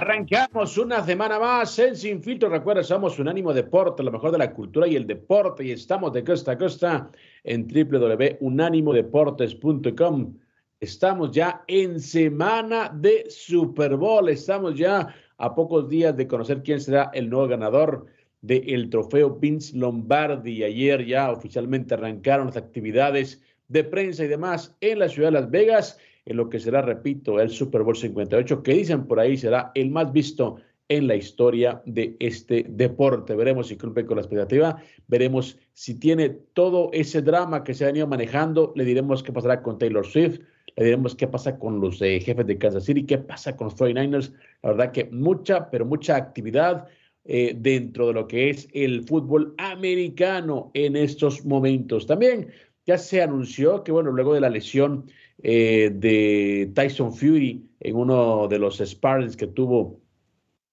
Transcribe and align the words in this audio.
Arrancamos 0.00 0.78
una 0.78 1.04
semana 1.04 1.38
más 1.38 1.78
en 1.78 1.94
Sin 1.94 2.22
Filtro. 2.22 2.48
Recuerda, 2.48 2.82
somos 2.82 3.18
Unánimo 3.18 3.52
Deporte, 3.52 4.02
lo 4.02 4.10
mejor 4.10 4.32
de 4.32 4.38
la 4.38 4.54
cultura 4.54 4.88
y 4.88 4.96
el 4.96 5.06
deporte. 5.06 5.62
Y 5.62 5.72
estamos 5.72 6.14
de 6.14 6.24
costa 6.24 6.52
a 6.52 6.56
costa 6.56 7.10
en 7.44 7.68
www.unanimodeportes.com. 7.68 10.38
Estamos 10.80 11.32
ya 11.32 11.62
en 11.66 12.00
semana 12.00 12.90
de 12.94 13.26
Super 13.28 13.96
Bowl. 13.96 14.30
Estamos 14.30 14.74
ya 14.74 15.14
a 15.36 15.54
pocos 15.54 15.86
días 15.90 16.16
de 16.16 16.26
conocer 16.26 16.62
quién 16.62 16.80
será 16.80 17.10
el 17.12 17.28
nuevo 17.28 17.48
ganador 17.48 18.06
del 18.40 18.88
trofeo 18.88 19.34
Vince 19.34 19.76
Lombardi. 19.76 20.64
Ayer 20.64 21.04
ya 21.04 21.30
oficialmente 21.30 21.92
arrancaron 21.92 22.46
las 22.46 22.56
actividades 22.56 23.42
de 23.68 23.84
prensa 23.84 24.24
y 24.24 24.28
demás 24.28 24.74
en 24.80 24.98
la 24.98 25.10
ciudad 25.10 25.28
de 25.28 25.40
Las 25.40 25.50
Vegas 25.50 25.98
en 26.30 26.36
lo 26.36 26.48
que 26.48 26.60
será, 26.60 26.80
repito, 26.80 27.40
el 27.40 27.50
Super 27.50 27.82
Bowl 27.82 27.96
58, 27.96 28.62
que 28.62 28.74
dicen 28.74 29.06
por 29.06 29.18
ahí 29.18 29.36
será 29.36 29.72
el 29.74 29.90
más 29.90 30.12
visto 30.12 30.58
en 30.88 31.08
la 31.08 31.16
historia 31.16 31.82
de 31.86 32.16
este 32.20 32.64
deporte. 32.68 33.34
Veremos 33.34 33.66
si 33.66 33.76
cumple 33.76 34.06
con 34.06 34.16
la 34.16 34.22
expectativa, 34.22 34.80
veremos 35.08 35.58
si 35.72 35.96
tiene 35.96 36.30
todo 36.30 36.90
ese 36.92 37.20
drama 37.20 37.64
que 37.64 37.74
se 37.74 37.84
ha 37.84 37.88
venido 37.88 38.06
manejando, 38.06 38.72
le 38.76 38.84
diremos 38.84 39.24
qué 39.24 39.32
pasará 39.32 39.60
con 39.60 39.78
Taylor 39.78 40.06
Swift, 40.06 40.38
le 40.76 40.84
diremos 40.84 41.16
qué 41.16 41.26
pasa 41.26 41.58
con 41.58 41.80
los 41.80 42.00
eh, 42.00 42.20
jefes 42.20 42.46
de 42.46 42.58
Kansas 42.58 42.84
City, 42.84 43.04
qué 43.04 43.18
pasa 43.18 43.56
con 43.56 43.66
los 43.66 43.76
49ers. 43.76 44.32
La 44.62 44.70
verdad 44.70 44.92
que 44.92 45.06
mucha, 45.06 45.68
pero 45.68 45.84
mucha 45.84 46.14
actividad 46.14 46.86
eh, 47.24 47.56
dentro 47.58 48.06
de 48.06 48.12
lo 48.12 48.28
que 48.28 48.50
es 48.50 48.68
el 48.72 49.02
fútbol 49.02 49.54
americano 49.58 50.70
en 50.74 50.94
estos 50.94 51.44
momentos. 51.44 52.06
También 52.06 52.52
ya 52.86 52.98
se 52.98 53.20
anunció 53.20 53.82
que, 53.82 53.92
bueno, 53.92 54.10
luego 54.12 54.34
de 54.34 54.40
la 54.40 54.48
lesión 54.48 55.06
eh, 55.42 55.90
de 55.94 56.70
Tyson 56.74 57.12
Fury 57.12 57.66
en 57.80 57.96
uno 57.96 58.46
de 58.48 58.58
los 58.58 58.78
sparrings 58.78 59.36
que 59.36 59.46
tuvo 59.46 60.00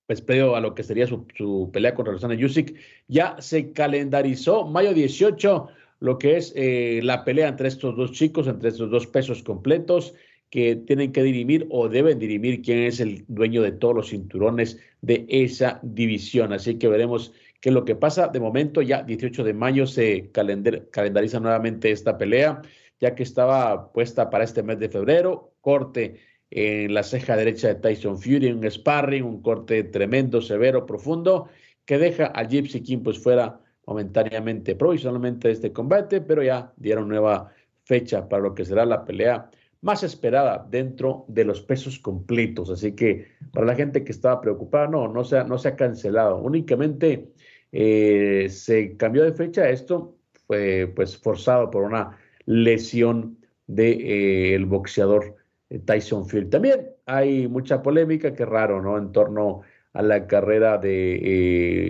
pues 0.06 0.22
previo 0.22 0.56
a 0.56 0.62
lo 0.62 0.74
que 0.74 0.84
sería 0.84 1.06
su, 1.06 1.70
pelea 1.72 1.94
contra 1.94 2.12
Alexander 2.12 2.38
Yusik, 2.38 2.76
ya 3.08 3.36
se 3.40 3.74
calendarizó 3.74 4.66
mayo 4.66 4.94
18 4.94 5.68
lo 6.00 6.18
que 6.18 6.38
es 6.38 6.54
eh, 6.56 7.02
la 7.04 7.26
pelea 7.26 7.50
entre 7.50 7.68
estos 7.68 7.96
dos 7.96 8.12
chicos, 8.12 8.48
entre 8.48 8.70
estos 8.70 8.90
dos 8.90 9.08
pesos 9.08 9.44
completos 9.44 10.14
que 10.50 10.76
tienen 10.76 11.12
que 11.12 11.24
dirimir 11.24 11.68
o 11.70 11.90
deben 11.90 12.20
dirimir 12.20 12.62
quién 12.62 12.80
es 12.80 13.00
el 13.00 13.26
dueño 13.28 13.62
de 13.62 13.74
todos 13.74 13.96
los 13.96 14.10
cinturones 14.10 14.80
de 15.02 15.26
esa 15.28 15.80
división. 15.84 16.54
Así 16.54 16.76
que 16.76 16.88
veremos 16.88 17.34
qué 17.60 17.70
es 17.70 17.76
lo 17.76 17.84
que 17.84 17.96
pasa. 17.96 18.28
De 18.28 18.40
momento, 18.40 18.82
ya 18.82 19.04
18 19.04 19.44
de 19.44 19.54
mayo 19.54 19.86
se 19.88 20.30
calendariza 20.32 21.40
nuevamente 21.40 21.92
esta 21.92 22.18
pelea 22.18 22.62
ya 23.00 23.16
que 23.16 23.24
estaba 23.24 23.92
puesta 23.92 24.30
para 24.30 24.44
este 24.44 24.64
mes 24.64 24.80
de 24.80 24.90
febrero. 24.90 25.54
Corte 25.62 26.20
en 26.50 26.94
la 26.94 27.04
ceja 27.04 27.36
derecha 27.36 27.68
de 27.68 27.76
Tyson 27.76 28.20
Fury, 28.20 28.52
un 28.52 28.70
sparring, 28.70 29.24
un 29.24 29.42
corte 29.42 29.84
tremendo, 29.84 30.42
severo, 30.42 30.86
profundo, 30.86 31.50
que 31.86 31.98
deja 31.98 32.28
a 32.28 32.44
Gypsy 32.44 32.82
King 32.82 33.00
pues 33.04 33.20
fuera 33.20 33.60
momentáneamente, 33.86 34.76
provisionalmente 34.76 35.48
de 35.48 35.54
este 35.54 35.72
combate, 35.72 36.22
pero 36.22 36.44
ya 36.44 36.74
dieron 36.76 37.08
nueva 37.08 37.52
fecha 37.84 38.28
para 38.28 38.44
lo 38.44 38.54
que 38.54 38.66
será 38.66 38.86
la 38.86 39.06
pelea 39.06 39.50
más 39.82 40.04
esperada 40.04 40.68
dentro 40.70 41.26
de 41.28 41.46
los 41.46 41.62
pesos 41.62 42.00
completos. 42.00 42.70
Así 42.70 42.94
que 42.94 43.28
para 43.54 43.66
la 43.66 43.76
gente 43.76 44.04
que 44.04 44.12
estaba 44.12 44.42
preocupada, 44.42 44.88
no, 44.88 45.08
no 45.08 45.24
se 45.24 45.38
ha, 45.38 45.44
no 45.44 45.58
cancelado. 45.78 46.38
Únicamente 46.38 47.32
eh, 47.72 48.48
se 48.50 48.98
cambió 48.98 49.24
de 49.24 49.34
fecha. 49.34 49.70
Esto 49.70 50.18
fue 50.48 50.92
pues 50.96 51.18
forzado 51.18 51.70
por 51.70 51.84
una 51.84 52.18
lesión 52.48 53.38
del 53.68 53.98
de, 53.98 54.56
eh, 54.56 54.60
boxeador 54.66 55.36
eh, 55.70 55.80
Tyson 55.80 56.28
Fury. 56.28 56.50
También 56.50 56.90
hay 57.06 57.48
mucha 57.48 57.84
polémica, 57.84 58.34
qué 58.34 58.46
raro, 58.46 58.82
¿no? 58.82 58.98
En 58.98 59.12
torno 59.12 59.62
a 59.94 60.02
la 60.02 60.26
carrera 60.28 60.78
de 60.78 61.20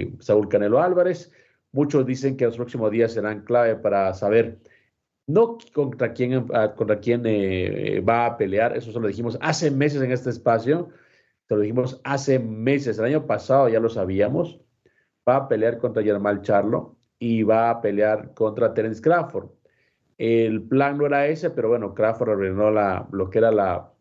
eh, 0.01 0.13
Saúl 0.19 0.49
Canelo 0.49 0.81
Álvarez. 0.81 1.31
Muchos 1.71 2.05
dicen 2.05 2.35
que 2.35 2.45
los 2.45 2.57
próximos 2.57 2.91
días 2.91 3.13
serán 3.13 3.43
clave 3.43 3.75
para 3.75 4.13
saber 4.13 4.59
no 5.27 5.57
contra 5.73 6.13
quién, 6.13 6.47
ah, 6.53 6.73
contra 6.75 6.99
quién 6.99 7.23
va 7.23 8.25
a 8.25 8.37
pelear, 8.37 8.75
eso 8.77 8.91
se 8.91 8.99
lo 8.99 9.07
dijimos 9.07 9.37
hace 9.41 9.69
meses 9.69 10.01
en 10.01 10.11
este 10.11 10.29
espacio, 10.29 10.89
se 11.47 11.55
lo 11.55 11.61
dijimos 11.61 11.99
hace 12.05 12.39
meses, 12.39 12.97
el 12.97 13.05
año 13.05 13.27
pasado 13.27 13.67
ya 13.69 13.79
lo 13.81 13.89
sabíamos, 13.89 14.61
va 15.27 15.35
a 15.35 15.47
pelear 15.49 15.77
contra 15.79 16.03
Germán 16.03 16.41
Charlo 16.43 16.97
y 17.19 17.43
va 17.43 17.69
a 17.69 17.81
pelear 17.81 18.33
contra 18.33 18.73
Terence 18.73 19.01
Crawford. 19.01 19.56
El 20.17 20.63
plan 20.63 20.97
no 20.97 21.05
era 21.05 21.27
ese, 21.27 21.49
pero 21.51 21.69
bueno, 21.69 21.93
Crawford 21.93 22.29
ordenó 22.29 22.71
la, 22.71 23.07
lo 23.11 23.29
que 23.29 23.37
era 23.37 23.51
la, 23.51 23.91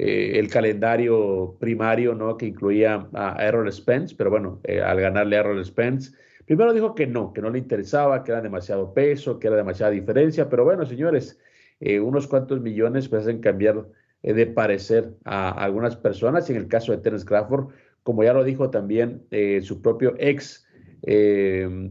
eh, 0.00 0.38
el 0.38 0.48
calendario 0.48 1.56
primario, 1.58 2.14
¿no? 2.14 2.36
Que 2.36 2.46
incluía 2.46 3.08
a 3.14 3.44
Errol 3.44 3.72
Spence, 3.72 4.14
pero 4.16 4.30
bueno, 4.30 4.60
eh, 4.62 4.80
al 4.80 5.00
ganarle 5.00 5.36
a 5.36 5.40
Errol 5.40 5.64
Spence, 5.64 6.12
primero 6.46 6.72
dijo 6.72 6.94
que 6.94 7.08
no, 7.08 7.32
que 7.32 7.42
no 7.42 7.50
le 7.50 7.58
interesaba, 7.58 8.22
que 8.22 8.30
era 8.30 8.40
demasiado 8.40 8.94
peso, 8.94 9.40
que 9.40 9.48
era 9.48 9.56
demasiada 9.56 9.90
diferencia, 9.90 10.48
pero 10.48 10.62
bueno, 10.62 10.86
señores, 10.86 11.40
eh, 11.80 11.98
unos 11.98 12.28
cuantos 12.28 12.60
millones 12.60 13.08
pues 13.08 13.22
hacen 13.22 13.40
cambiar 13.40 13.86
de 14.22 14.46
parecer 14.46 15.14
a, 15.24 15.50
algunas 15.50 15.96
personas, 15.96 16.48
y 16.48 16.52
en 16.52 16.58
el 16.58 16.68
caso 16.68 16.92
de 16.92 16.98
Terence 16.98 17.26
Crawford, 17.26 17.70
como 18.04 18.22
ya 18.22 18.32
lo 18.32 18.44
dijo 18.44 18.70
también 18.70 19.26
su 19.62 19.82
propio 19.82 20.14
ex 20.18 20.64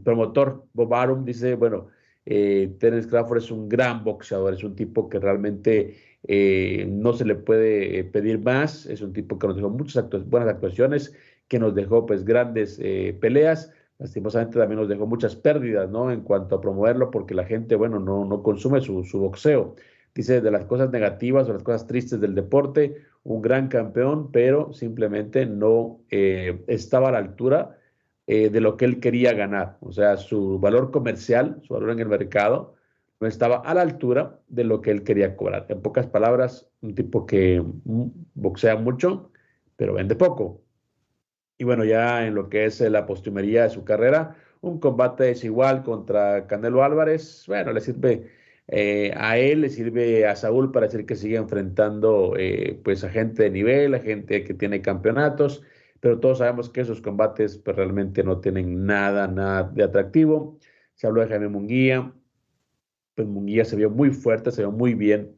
promotor, 0.03 0.65
Bob 0.73 0.93
Arum, 0.93 1.25
dice, 1.25 1.55
bueno, 1.55 1.89
eh, 2.29 2.75
Terence 2.77 3.07
Crawford 3.07 3.37
es 3.37 3.51
un 3.51 3.69
gran 3.69 4.03
boxeador, 4.03 4.53
es 4.53 4.61
un 4.61 4.75
tipo 4.75 5.07
que 5.07 5.17
realmente 5.17 5.95
eh, 6.23 6.85
no 6.89 7.13
se 7.13 7.23
le 7.23 7.35
puede 7.35 7.99
eh, 7.99 8.03
pedir 8.03 8.39
más, 8.39 8.85
es 8.85 9.01
un 9.01 9.13
tipo 9.13 9.39
que 9.39 9.47
nos 9.47 9.55
dejó 9.55 9.69
muchas 9.69 10.09
buenas 10.29 10.49
actuaciones, 10.49 11.13
que 11.47 11.57
nos 11.57 11.73
dejó 11.73 12.05
pues 12.05 12.25
grandes 12.25 12.79
eh, 12.83 13.17
peleas, 13.21 13.71
lastimosamente 13.97 14.59
también 14.59 14.81
nos 14.81 14.89
dejó 14.89 15.07
muchas 15.07 15.37
pérdidas, 15.37 15.89
¿no? 15.89 16.11
En 16.11 16.21
cuanto 16.21 16.55
a 16.55 16.61
promoverlo, 16.61 17.11
porque 17.11 17.33
la 17.33 17.45
gente, 17.45 17.77
bueno, 17.77 17.97
no, 17.97 18.25
no 18.25 18.43
consume 18.43 18.81
su, 18.81 19.05
su 19.05 19.19
boxeo. 19.19 19.75
Dice, 20.13 20.41
de 20.41 20.51
las 20.51 20.65
cosas 20.65 20.91
negativas 20.91 21.47
o 21.47 21.53
las 21.53 21.63
cosas 21.63 21.87
tristes 21.87 22.19
del 22.19 22.35
deporte, 22.35 22.95
un 23.23 23.41
gran 23.41 23.69
campeón, 23.69 24.31
pero 24.33 24.73
simplemente 24.73 25.45
no 25.45 25.99
estaba 26.09 27.09
a 27.09 27.11
la 27.11 27.19
altura 27.19 27.76
eh, 28.27 28.49
de 28.49 28.61
lo 28.61 28.77
que 28.77 28.85
él 28.85 28.99
quería 28.99 29.33
ganar. 29.33 29.77
O 29.81 29.91
sea, 29.91 30.17
su 30.17 30.59
valor 30.59 30.91
comercial, 30.91 31.61
su 31.63 31.73
valor 31.73 31.91
en 31.91 31.99
el 32.01 32.07
mercado, 32.07 32.75
no 33.19 33.27
estaba 33.27 33.57
a 33.57 33.73
la 33.73 33.81
altura 33.81 34.39
de 34.47 34.63
lo 34.65 34.81
que 34.81 34.91
él 34.91 35.03
quería 35.03 35.35
cobrar. 35.35 35.65
En 35.69 35.81
pocas 35.81 36.07
palabras, 36.07 36.69
un 36.81 36.93
tipo 36.93 37.25
que 37.25 37.61
mm, 37.61 38.07
boxea 38.35 38.75
mucho, 38.75 39.31
pero 39.77 39.93
vende 39.93 40.15
poco. 40.15 40.61
Y 41.57 41.63
bueno, 41.63 41.85
ya 41.85 42.27
en 42.27 42.35
lo 42.35 42.49
que 42.49 42.65
es 42.65 42.81
la 42.81 43.05
postumería 43.05 43.63
de 43.63 43.69
su 43.69 43.83
carrera, 43.83 44.35
un 44.61 44.79
combate 44.79 45.23
desigual 45.25 45.83
contra 45.83 46.47
Canelo 46.47 46.83
Álvarez, 46.83 47.45
bueno, 47.47 47.73
le 47.73 47.81
sirve 47.81 48.27
eh, 48.67 49.13
a 49.15 49.37
él, 49.37 49.61
le 49.61 49.69
sirve 49.69 50.27
a 50.27 50.35
Saúl 50.35 50.71
para 50.71 50.87
decir 50.87 51.05
que 51.05 51.15
sigue 51.15 51.37
enfrentando 51.37 52.33
eh, 52.37 52.79
pues 52.83 53.03
a 53.03 53.09
gente 53.09 53.43
de 53.43 53.51
nivel, 53.51 53.95
a 53.95 53.99
gente 53.99 54.43
que 54.43 54.53
tiene 54.53 54.81
campeonatos 54.81 55.63
pero 55.99 56.19
todos 56.19 56.39
sabemos 56.39 56.69
que 56.69 56.81
esos 56.81 57.01
combates 57.01 57.57
pues, 57.57 57.75
realmente 57.75 58.23
no 58.23 58.39
tienen 58.39 58.85
nada, 58.85 59.27
nada 59.27 59.63
de 59.63 59.83
atractivo. 59.83 60.59
Se 60.95 61.07
habló 61.07 61.21
de 61.21 61.27
Jaime 61.27 61.49
Munguía, 61.49 62.13
pues 63.15 63.27
Munguía 63.27 63.65
se 63.65 63.75
vio 63.75 63.89
muy 63.89 64.11
fuerte, 64.11 64.51
se 64.51 64.61
vio 64.61 64.71
muy 64.71 64.93
bien 64.93 65.35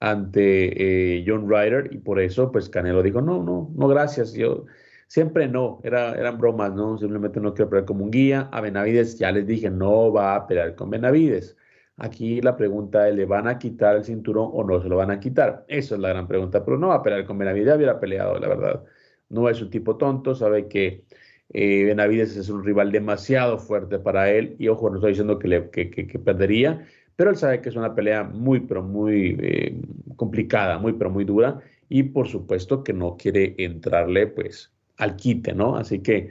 ante 0.00 1.18
eh, 1.18 1.24
John 1.26 1.48
Ryder 1.48 1.92
y 1.92 1.98
por 1.98 2.20
eso 2.20 2.50
pues 2.52 2.68
Canelo 2.68 3.02
dijo, 3.02 3.20
no, 3.20 3.42
no, 3.42 3.72
no, 3.74 3.88
gracias, 3.88 4.32
yo 4.34 4.66
Siempre 5.12 5.46
no, 5.46 5.78
era, 5.84 6.14
eran 6.14 6.38
bromas, 6.38 6.72
¿no? 6.72 6.96
Simplemente 6.96 7.38
no 7.38 7.52
quiero 7.52 7.68
pelear 7.68 7.84
como 7.84 8.02
un 8.02 8.10
guía. 8.10 8.48
A 8.50 8.62
Benavides 8.62 9.18
ya 9.18 9.30
les 9.30 9.46
dije, 9.46 9.68
no 9.68 10.10
va 10.10 10.34
a 10.34 10.46
pelear 10.46 10.74
con 10.74 10.88
Benavides. 10.88 11.54
Aquí 11.98 12.40
la 12.40 12.56
pregunta 12.56 13.06
es, 13.06 13.14
¿le 13.14 13.26
van 13.26 13.46
a 13.46 13.58
quitar 13.58 13.96
el 13.96 14.04
cinturón 14.04 14.48
o 14.54 14.64
no 14.64 14.80
se 14.80 14.88
lo 14.88 14.96
van 14.96 15.10
a 15.10 15.20
quitar? 15.20 15.66
Esa 15.68 15.96
es 15.96 16.00
la 16.00 16.08
gran 16.08 16.26
pregunta, 16.26 16.64
pero 16.64 16.78
no 16.78 16.88
va 16.88 16.94
a 16.94 17.02
pelear 17.02 17.26
con 17.26 17.36
Benavides, 17.36 17.66
ya 17.66 17.76
hubiera 17.76 18.00
peleado, 18.00 18.38
la 18.38 18.48
verdad. 18.48 18.84
No 19.32 19.48
es 19.48 19.60
un 19.60 19.70
tipo 19.70 19.96
tonto, 19.96 20.34
sabe 20.34 20.68
que 20.68 21.04
eh, 21.52 21.84
Benavides 21.84 22.36
es 22.36 22.48
un 22.48 22.64
rival 22.64 22.92
demasiado 22.92 23.58
fuerte 23.58 23.98
para 23.98 24.30
él 24.30 24.56
y 24.58 24.68
ojo, 24.68 24.88
no 24.88 24.96
estoy 24.96 25.12
diciendo 25.12 25.38
que, 25.38 25.48
le, 25.48 25.70
que, 25.70 25.90
que, 25.90 26.18
perdería, 26.18 26.86
pero 27.16 27.30
él 27.30 27.36
sabe 27.36 27.60
que 27.60 27.68
es 27.70 27.76
una 27.76 27.94
pelea 27.94 28.24
muy, 28.24 28.60
pero 28.60 28.82
muy 28.82 29.36
eh, 29.40 29.80
complicada, 30.16 30.78
muy, 30.78 30.92
pero 30.92 31.10
muy 31.10 31.24
dura 31.24 31.60
y 31.88 32.04
por 32.04 32.28
supuesto 32.28 32.84
que 32.84 32.92
no 32.92 33.16
quiere 33.16 33.54
entrarle 33.58 34.26
pues 34.28 34.72
al 34.98 35.16
quite, 35.16 35.54
¿no? 35.54 35.76
Así 35.76 36.00
que 36.00 36.30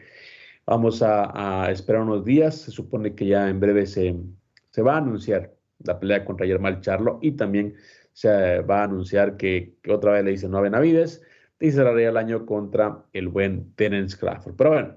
vamos 0.65 1.01
a, 1.03 1.69
esperar 1.71 2.01
unos 2.03 2.23
días, 2.25 2.55
se 2.55 2.71
supone 2.71 3.13
que 3.15 3.25
ya 3.27 3.49
en 3.49 3.59
breve 3.59 3.85
se, 3.85 4.15
se 4.69 4.81
va 4.81 4.95
a 4.95 4.97
anunciar 4.97 5.53
la 5.83 5.99
pelea 5.99 6.25
contra 6.25 6.45
Yermal 6.45 6.81
Charlo 6.81 7.19
y 7.21 7.33
también 7.33 7.75
se 8.13 8.61
va 8.61 8.81
a 8.81 8.83
anunciar 8.85 9.37
que, 9.37 9.75
otra 9.89 10.13
vez 10.13 10.23
le 10.23 10.31
dicen 10.31 10.51
no 10.51 10.57
a 10.59 10.61
Benavides 10.61 11.21
y 11.61 11.71
cerraría 11.71 12.09
el 12.09 12.17
año 12.17 12.45
contra 12.45 13.05
el 13.13 13.27
buen 13.29 13.73
Terence 13.75 14.17
Crawford. 14.17 14.55
Pero 14.57 14.69
bueno, 14.71 14.95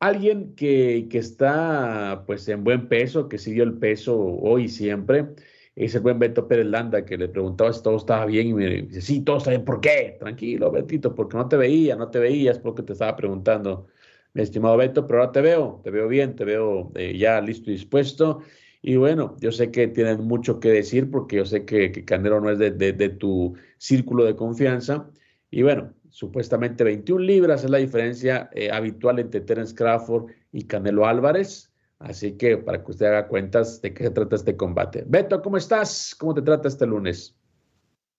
alguien 0.00 0.54
que, 0.54 1.08
que, 1.10 1.18
está 1.18 2.24
pues 2.26 2.48
en 2.48 2.64
buen 2.64 2.88
peso, 2.88 3.28
que 3.28 3.38
siguió 3.38 3.64
el 3.64 3.78
peso 3.78 4.18
hoy 4.18 4.64
y 4.64 4.68
siempre, 4.68 5.26
es 5.74 5.94
el 5.94 6.02
buen 6.02 6.18
Beto 6.18 6.48
Pérez 6.48 6.66
Landa, 6.66 7.04
que 7.04 7.18
le 7.18 7.28
preguntaba 7.28 7.72
si 7.72 7.82
todo 7.82 7.96
estaba 7.96 8.24
bien 8.26 8.48
y 8.48 8.54
me 8.54 8.66
dice, 8.66 9.02
sí, 9.02 9.22
todo 9.22 9.38
está 9.38 9.50
bien, 9.50 9.64
¿por 9.64 9.80
qué? 9.80 10.16
Tranquilo, 10.18 10.70
Betito, 10.70 11.14
porque 11.14 11.36
no 11.36 11.48
te 11.48 11.56
veía, 11.56 11.96
no 11.96 12.10
te 12.10 12.18
veías, 12.18 12.58
porque 12.58 12.82
te 12.82 12.94
estaba 12.94 13.16
preguntando, 13.16 13.88
mi 14.32 14.42
estimado 14.42 14.76
Beto, 14.76 15.06
pero 15.06 15.20
ahora 15.20 15.32
te 15.32 15.40
veo, 15.42 15.80
te 15.84 15.90
veo 15.90 16.08
bien, 16.08 16.36
te 16.36 16.44
veo 16.44 16.92
eh, 16.94 17.16
ya 17.18 17.40
listo 17.40 17.70
y 17.70 17.74
dispuesto 17.74 18.42
y 18.86 18.94
bueno, 18.94 19.36
yo 19.40 19.50
sé 19.50 19.72
que 19.72 19.88
tienen 19.88 20.22
mucho 20.28 20.60
que 20.60 20.68
decir 20.68 21.10
porque 21.10 21.36
yo 21.38 21.44
sé 21.44 21.64
que, 21.64 21.90
que 21.90 22.04
Canelo 22.04 22.40
no 22.40 22.50
es 22.50 22.58
de, 22.60 22.70
de, 22.70 23.08
tu 23.08 23.56
círculo 23.78 24.24
de 24.24 24.36
confianza. 24.36 25.10
Y 25.50 25.62
bueno, 25.62 25.92
supuestamente 26.16 26.82
21 26.82 27.22
libras 27.22 27.62
es 27.62 27.68
la 27.68 27.76
diferencia 27.76 28.48
eh, 28.54 28.70
habitual 28.72 29.18
entre 29.18 29.42
Terence 29.42 29.74
Crawford 29.74 30.30
y 30.50 30.66
Canelo 30.66 31.04
Álvarez. 31.04 31.70
Así 31.98 32.38
que 32.38 32.56
para 32.56 32.82
que 32.82 32.90
usted 32.90 33.04
haga 33.04 33.28
cuentas 33.28 33.82
de 33.82 33.92
qué 33.92 34.04
se 34.04 34.10
trata 34.12 34.36
este 34.36 34.56
combate. 34.56 35.04
Beto, 35.06 35.42
¿cómo 35.42 35.58
estás? 35.58 36.16
¿Cómo 36.18 36.32
te 36.32 36.40
trata 36.40 36.68
este 36.68 36.86
lunes? 36.86 37.38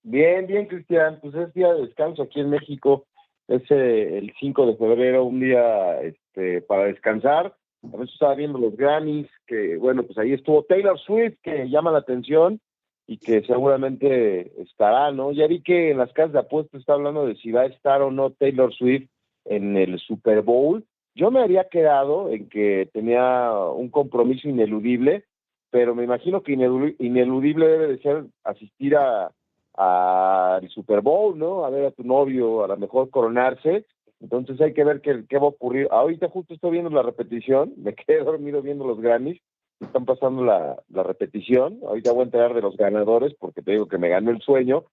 Bien, 0.04 0.46
bien, 0.46 0.68
Cristian. 0.68 1.20
Pues 1.22 1.34
es 1.34 1.52
día 1.56 1.74
de 1.74 1.88
descanso 1.88 2.22
aquí 2.22 2.40
en 2.40 2.52
México. 2.52 3.08
Es 3.48 3.64
eh, 3.72 4.20
el 4.20 4.32
5 4.40 4.68
de 4.68 4.78
febrero, 4.78 5.24
un 5.24 5.40
día 5.40 6.00
este, 6.02 6.62
para 6.62 6.84
descansar 6.86 7.56
a 7.94 7.98
veces 7.98 8.14
estaba 8.14 8.36
viendo 8.36 8.58
los 8.58 8.76
Grammys, 8.76 9.28
que 9.46 9.78
bueno, 9.78 10.04
pues 10.04 10.18
ahí 10.18 10.34
estuvo 10.34 10.64
Taylor 10.64 11.00
Swift, 11.00 11.38
que 11.44 11.70
llama 11.70 11.92
la 11.92 12.00
atención 12.00 12.60
y 13.08 13.18
que 13.18 13.42
seguramente 13.44 14.52
estará, 14.62 15.12
¿no? 15.12 15.32
Ya 15.32 15.48
vi 15.48 15.62
que 15.62 15.92
en 15.92 15.98
las 15.98 16.12
casas 16.14 16.34
de 16.34 16.40
apuestas 16.40 16.82
está 16.82 16.94
hablando 16.94 17.26
de 17.26 17.36
si 17.36 17.52
va 17.52 17.62
a 17.62 17.68
estar 17.68 18.02
o 18.02 18.12
no 18.12 18.32
Taylor 18.32 18.74
Swift 18.74 19.10
en 19.46 19.78
el 19.78 19.98
Super 20.00 20.42
Bowl. 20.42 20.84
Yo 21.16 21.32
me 21.32 21.42
había 21.42 21.70
quedado 21.70 22.30
en 22.30 22.50
que 22.50 22.90
tenía 22.94 23.52
un 23.54 23.90
compromiso 23.90 24.50
ineludible, 24.50 25.24
pero 25.72 25.96
me 25.96 26.04
imagino 26.04 26.44
que 26.44 26.52
ineludible 26.52 27.68
debe 27.68 27.88
de 27.88 28.00
ser 28.00 28.26
asistir 28.44 28.96
a 28.96 29.32
al 29.80 30.68
Super 30.70 31.02
Bowl, 31.02 31.38
¿no? 31.38 31.64
A 31.64 31.70
ver 31.70 31.86
a 31.86 31.92
tu 31.92 32.04
novio, 32.04 32.64
a 32.64 32.68
lo 32.68 32.78
mejor 32.78 33.12
coronarse 33.12 33.86
entonces 34.20 34.60
hay 34.62 34.74
que 34.74 34.84
ver 34.84 35.02
qué, 35.02 35.26
qué 35.30 35.38
va 35.38 35.46
a 35.46 35.50
ocurrir. 35.50 35.88
Ahorita 35.92 36.30
justo 36.30 36.54
estoy 36.54 36.72
viendo 36.72 36.90
la 36.90 37.04
repetición, 37.04 37.74
me 37.78 37.94
quedé 37.94 38.24
dormido 38.24 38.62
viendo 38.62 38.86
los 38.86 39.00
Grammys, 39.00 39.42
están 39.80 40.06
pasando 40.06 40.44
la, 40.44 40.78
repetición. 40.90 41.80
Ahorita 41.86 42.12
voy 42.12 42.22
a 42.22 42.26
enterar 42.26 42.54
de 42.54 42.62
los 42.62 42.76
ganadores 42.78 43.34
porque 43.40 43.62
te 43.62 43.72
digo 43.72 43.88
que 43.88 43.98
me 43.98 44.10
ganó 44.10 44.32
el 44.32 44.42
sueño. 44.42 44.86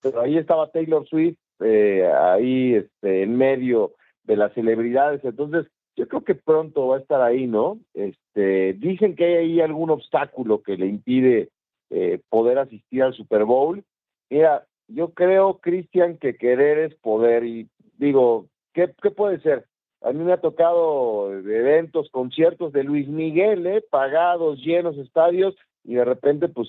Pero 0.00 0.20
ahí 0.20 0.36
estaba 0.36 0.70
Taylor 0.70 1.06
Swift, 1.06 1.38
eh, 1.60 2.10
ahí 2.12 2.74
este, 2.74 3.22
en 3.22 3.36
medio 3.36 3.92
de 4.24 4.36
las 4.36 4.52
celebridades. 4.52 5.24
Entonces, 5.24 5.66
yo 5.94 6.08
creo 6.08 6.24
que 6.24 6.34
pronto 6.34 6.88
va 6.88 6.96
a 6.96 7.00
estar 7.00 7.22
ahí, 7.22 7.46
¿no? 7.46 7.78
Este, 7.94 8.72
dicen 8.74 9.14
que 9.14 9.24
hay 9.24 9.34
ahí 9.34 9.60
algún 9.60 9.90
obstáculo 9.90 10.62
que 10.62 10.76
le 10.76 10.86
impide 10.86 11.50
eh, 11.90 12.20
poder 12.28 12.58
asistir 12.58 13.04
al 13.04 13.14
Super 13.14 13.44
Bowl. 13.44 13.84
Mira, 14.28 14.66
yo 14.88 15.12
creo, 15.12 15.58
Cristian, 15.58 16.16
que 16.18 16.36
querer 16.36 16.78
es 16.78 16.94
poder. 16.96 17.44
Y 17.44 17.68
digo, 17.96 18.48
¿Qué, 18.72 18.88
puede 18.88 19.40
ser? 19.40 19.66
A 20.04 20.12
mí 20.12 20.24
me 20.24 20.32
ha 20.32 20.40
tocado 20.40 21.32
eventos, 21.32 22.10
conciertos 22.10 22.72
de 22.72 22.82
Luis 22.82 23.08
Miguel, 23.08 23.66
¿eh? 23.66 23.84
pagados, 23.88 24.58
llenos 24.60 24.98
estadios, 24.98 25.54
y 25.84 25.94
de 25.94 26.04
repente, 26.04 26.48
pues, 26.48 26.68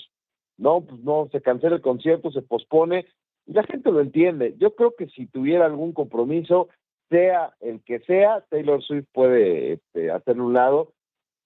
no, 0.57 0.81
pues 0.81 1.01
no, 1.01 1.27
se 1.31 1.41
cancela 1.41 1.75
el 1.75 1.81
concierto, 1.81 2.31
se 2.31 2.43
pospone, 2.43 3.07
la 3.45 3.63
gente 3.63 3.91
lo 3.91 4.01
entiende. 4.01 4.55
Yo 4.57 4.75
creo 4.75 4.93
que 4.95 5.07
si 5.07 5.25
tuviera 5.25 5.65
algún 5.65 5.93
compromiso, 5.93 6.69
sea 7.09 7.53
el 7.59 7.83
que 7.83 7.99
sea, 8.01 8.41
Taylor 8.49 8.81
Swift 8.83 9.07
puede 9.11 9.73
este, 9.73 10.11
hacerle 10.11 10.43
un 10.43 10.53
lado. 10.53 10.93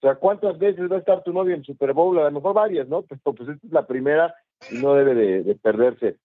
sea, 0.02 0.14
¿cuántas 0.16 0.58
veces 0.58 0.90
va 0.90 0.96
a 0.96 1.00
estar 1.00 1.24
tu 1.24 1.32
novio 1.32 1.54
en 1.54 1.64
Super 1.64 1.92
Bowl? 1.92 2.18
A 2.18 2.24
lo 2.24 2.30
mejor 2.30 2.54
varias, 2.54 2.86
¿no? 2.88 3.02
Pero 3.02 3.20
pues 3.20 3.48
esta 3.48 3.66
es 3.66 3.72
la 3.72 3.86
primera 3.86 4.34
y 4.70 4.76
no 4.76 4.94
debe 4.94 5.14
de, 5.14 5.42
de 5.42 5.54
perderse. 5.56 6.16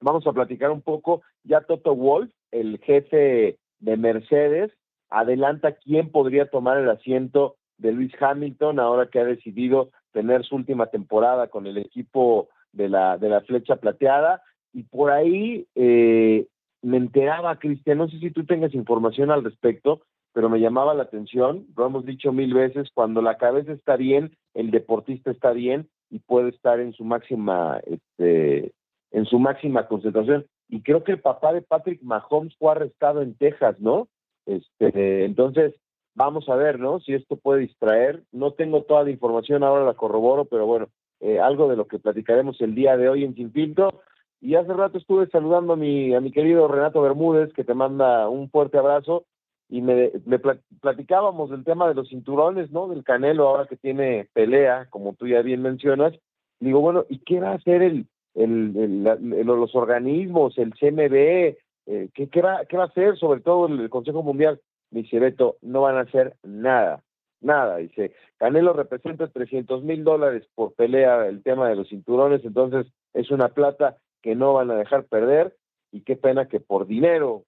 Vamos 0.00 0.26
a 0.26 0.32
platicar 0.32 0.70
un 0.70 0.82
poco. 0.82 1.22
Ya 1.44 1.62
Toto 1.62 1.94
Wolf, 1.94 2.30
el 2.50 2.78
jefe 2.80 3.58
de 3.78 3.96
Mercedes 3.96 4.70
adelanta 5.18 5.72
quién 5.72 6.10
podría 6.10 6.50
tomar 6.50 6.78
el 6.78 6.90
asiento 6.90 7.56
de 7.78 7.92
Luis 7.92 8.12
Hamilton 8.20 8.78
ahora 8.78 9.08
que 9.10 9.20
ha 9.20 9.24
decidido 9.24 9.90
tener 10.12 10.44
su 10.44 10.56
última 10.56 10.86
temporada 10.86 11.48
con 11.48 11.66
el 11.66 11.78
equipo 11.78 12.48
de 12.72 12.88
la, 12.88 13.18
de 13.18 13.28
la 13.28 13.40
flecha 13.42 13.76
plateada. 13.76 14.42
Y 14.72 14.84
por 14.84 15.10
ahí 15.10 15.66
eh, 15.74 16.46
me 16.82 16.96
enteraba, 16.96 17.58
Cristian, 17.58 17.98
no 17.98 18.08
sé 18.08 18.18
si 18.18 18.30
tú 18.30 18.44
tengas 18.44 18.74
información 18.74 19.30
al 19.30 19.44
respecto, 19.44 20.02
pero 20.32 20.48
me 20.48 20.60
llamaba 20.60 20.94
la 20.94 21.04
atención, 21.04 21.66
lo 21.76 21.86
hemos 21.86 22.04
dicho 22.04 22.32
mil 22.32 22.52
veces, 22.52 22.88
cuando 22.92 23.22
la 23.22 23.36
cabeza 23.36 23.72
está 23.72 23.96
bien, 23.96 24.36
el 24.54 24.70
deportista 24.70 25.30
está 25.30 25.52
bien 25.52 25.88
y 26.10 26.18
puede 26.18 26.48
estar 26.48 26.80
en 26.80 26.92
su 26.92 27.04
máxima, 27.04 27.80
este, 27.86 28.72
en 29.12 29.26
su 29.26 29.38
máxima 29.38 29.86
concentración 29.86 30.44
y 30.68 30.82
creo 30.82 31.04
que 31.04 31.12
el 31.12 31.20
papá 31.20 31.52
de 31.52 31.62
Patrick 31.62 32.02
Mahomes 32.02 32.56
fue 32.56 32.72
arrestado 32.72 33.22
en 33.22 33.34
Texas, 33.34 33.78
¿no? 33.80 34.08
Este, 34.46 35.24
entonces, 35.24 35.74
vamos 36.14 36.48
a 36.48 36.56
ver, 36.56 36.78
¿no? 36.78 37.00
Si 37.00 37.14
esto 37.14 37.36
puede 37.36 37.60
distraer. 37.60 38.22
No 38.32 38.52
tengo 38.52 38.82
toda 38.82 39.04
la 39.04 39.10
información, 39.10 39.62
ahora 39.62 39.84
la 39.84 39.94
corroboro, 39.94 40.44
pero 40.44 40.66
bueno, 40.66 40.88
eh, 41.20 41.40
algo 41.40 41.68
de 41.68 41.76
lo 41.76 41.86
que 41.86 41.98
platicaremos 41.98 42.60
el 42.60 42.74
día 42.74 42.96
de 42.96 43.08
hoy 43.08 43.24
en 43.24 43.34
Sin 43.34 43.52
Filtro. 43.52 44.02
Y 44.40 44.56
hace 44.56 44.74
rato 44.74 44.98
estuve 44.98 45.26
saludando 45.28 45.72
a 45.72 45.76
mi, 45.76 46.14
a 46.14 46.20
mi 46.20 46.30
querido 46.30 46.68
Renato 46.68 47.00
Bermúdez, 47.00 47.52
que 47.54 47.64
te 47.64 47.74
manda 47.74 48.28
un 48.28 48.50
fuerte 48.50 48.76
abrazo, 48.76 49.24
y 49.70 49.80
me, 49.80 50.12
me 50.26 50.38
platicábamos 50.38 51.50
del 51.50 51.64
tema 51.64 51.88
de 51.88 51.94
los 51.94 52.10
cinturones, 52.10 52.70
¿no? 52.70 52.88
Del 52.88 53.02
Canelo, 53.02 53.48
ahora 53.48 53.66
que 53.66 53.76
tiene 53.76 54.28
pelea, 54.34 54.86
como 54.90 55.14
tú 55.14 55.26
ya 55.26 55.40
bien 55.40 55.62
mencionas. 55.62 56.12
Digo, 56.60 56.80
bueno, 56.80 57.06
¿y 57.08 57.18
qué 57.20 57.40
va 57.40 57.52
a 57.52 57.54
hacer 57.54 57.82
el, 57.82 58.06
el, 58.34 59.02
los 59.02 59.74
organismos, 59.74 60.58
el 60.58 60.74
CMB, 60.74 61.56
eh, 61.86 62.08
¿qué, 62.14 62.40
va, 62.40 62.64
¿qué 62.66 62.76
va 62.76 62.84
a 62.84 62.86
hacer? 62.86 63.16
Sobre 63.16 63.40
todo 63.40 63.66
el 63.66 63.90
Consejo 63.90 64.22
Mundial. 64.22 64.60
Dice 64.90 65.18
Beto, 65.18 65.56
no 65.60 65.82
van 65.82 65.96
a 65.96 66.02
hacer 66.02 66.36
nada, 66.42 67.02
nada. 67.40 67.78
Dice, 67.78 68.12
Canelo 68.38 68.72
representa 68.72 69.26
300 69.26 69.82
mil 69.82 70.04
dólares 70.04 70.46
por 70.54 70.74
pelea 70.74 71.26
el 71.26 71.42
tema 71.42 71.68
de 71.68 71.76
los 71.76 71.88
cinturones, 71.88 72.44
entonces 72.44 72.86
es 73.12 73.30
una 73.30 73.48
plata 73.48 73.96
que 74.22 74.34
no 74.34 74.54
van 74.54 74.70
a 74.70 74.76
dejar 74.76 75.04
perder 75.04 75.56
y 75.90 76.02
qué 76.02 76.16
pena 76.16 76.48
que 76.48 76.60
por 76.60 76.86
dinero 76.86 77.44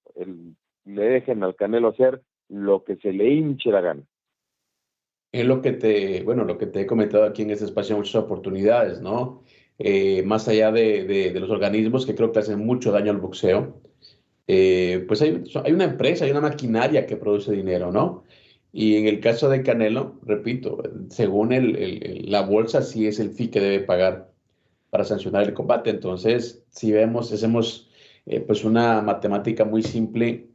le 0.85 1.03
dejen 1.03 1.43
al 1.43 1.55
Canelo 1.55 1.89
hacer 1.89 2.23
lo 2.49 2.85
que 2.85 2.97
se 2.97 3.13
le 3.13 3.29
hinche 3.29 3.71
la 3.71 3.81
gana. 3.81 4.03
Es 5.33 5.45
lo 5.47 5.61
que 5.61 5.73
te, 5.73 6.23
bueno, 6.23 6.45
lo 6.45 6.57
que 6.57 6.67
te 6.67 6.83
he 6.83 6.87
comentado 6.87 7.25
aquí 7.25 7.43
en 7.43 7.51
este 7.51 7.65
espacio, 7.65 7.97
muchas 7.97 8.17
oportunidades, 8.17 9.01
¿no? 9.01 9.43
Eh, 9.79 10.23
más 10.23 10.49
allá 10.49 10.73
de, 10.73 11.33
los 11.39 11.51
organismos 11.51 12.07
que 12.07 12.15
creo 12.15 12.33
que 12.33 12.39
hacen 12.39 12.65
mucho 12.65 12.93
daño 12.93 13.11
al 13.11 13.19
boxeo, 13.19 13.81
eh, 14.47 15.05
pues 15.09 15.23
hay, 15.23 15.43
una 15.73 15.85
empresa, 15.85 16.25
hay 16.25 16.31
una 16.31 16.41
maquinaria 16.41 17.07
que 17.07 17.17
produce 17.17 17.53
dinero, 17.53 17.91
¿no? 17.93 18.25
Y 18.73 18.97
en 18.97 19.07
el 19.07 19.21
caso 19.21 19.49
de 19.49 19.63
Canelo, 19.63 20.21
repito, 20.23 20.83
según 21.09 21.51
la 22.29 22.43
bolsa, 22.43 22.83
sí 22.83 23.07
es 23.07 23.19
el 23.21 23.31
fee 23.31 23.51
que 23.51 23.61
debe 23.61 23.81
pagar 23.81 24.31
para 24.91 25.05
sancionar 25.05 25.45
el 25.45 25.55
combate. 25.55 25.91
Entonces, 25.91 26.65
si 26.71 26.93
vemos, 26.93 27.33
hacemos 27.33 27.91
eh, 28.27 28.41
pues 28.41 28.65
una 28.65 29.01
matemática 29.03 29.65
muy 29.65 29.83
simple, 29.83 30.51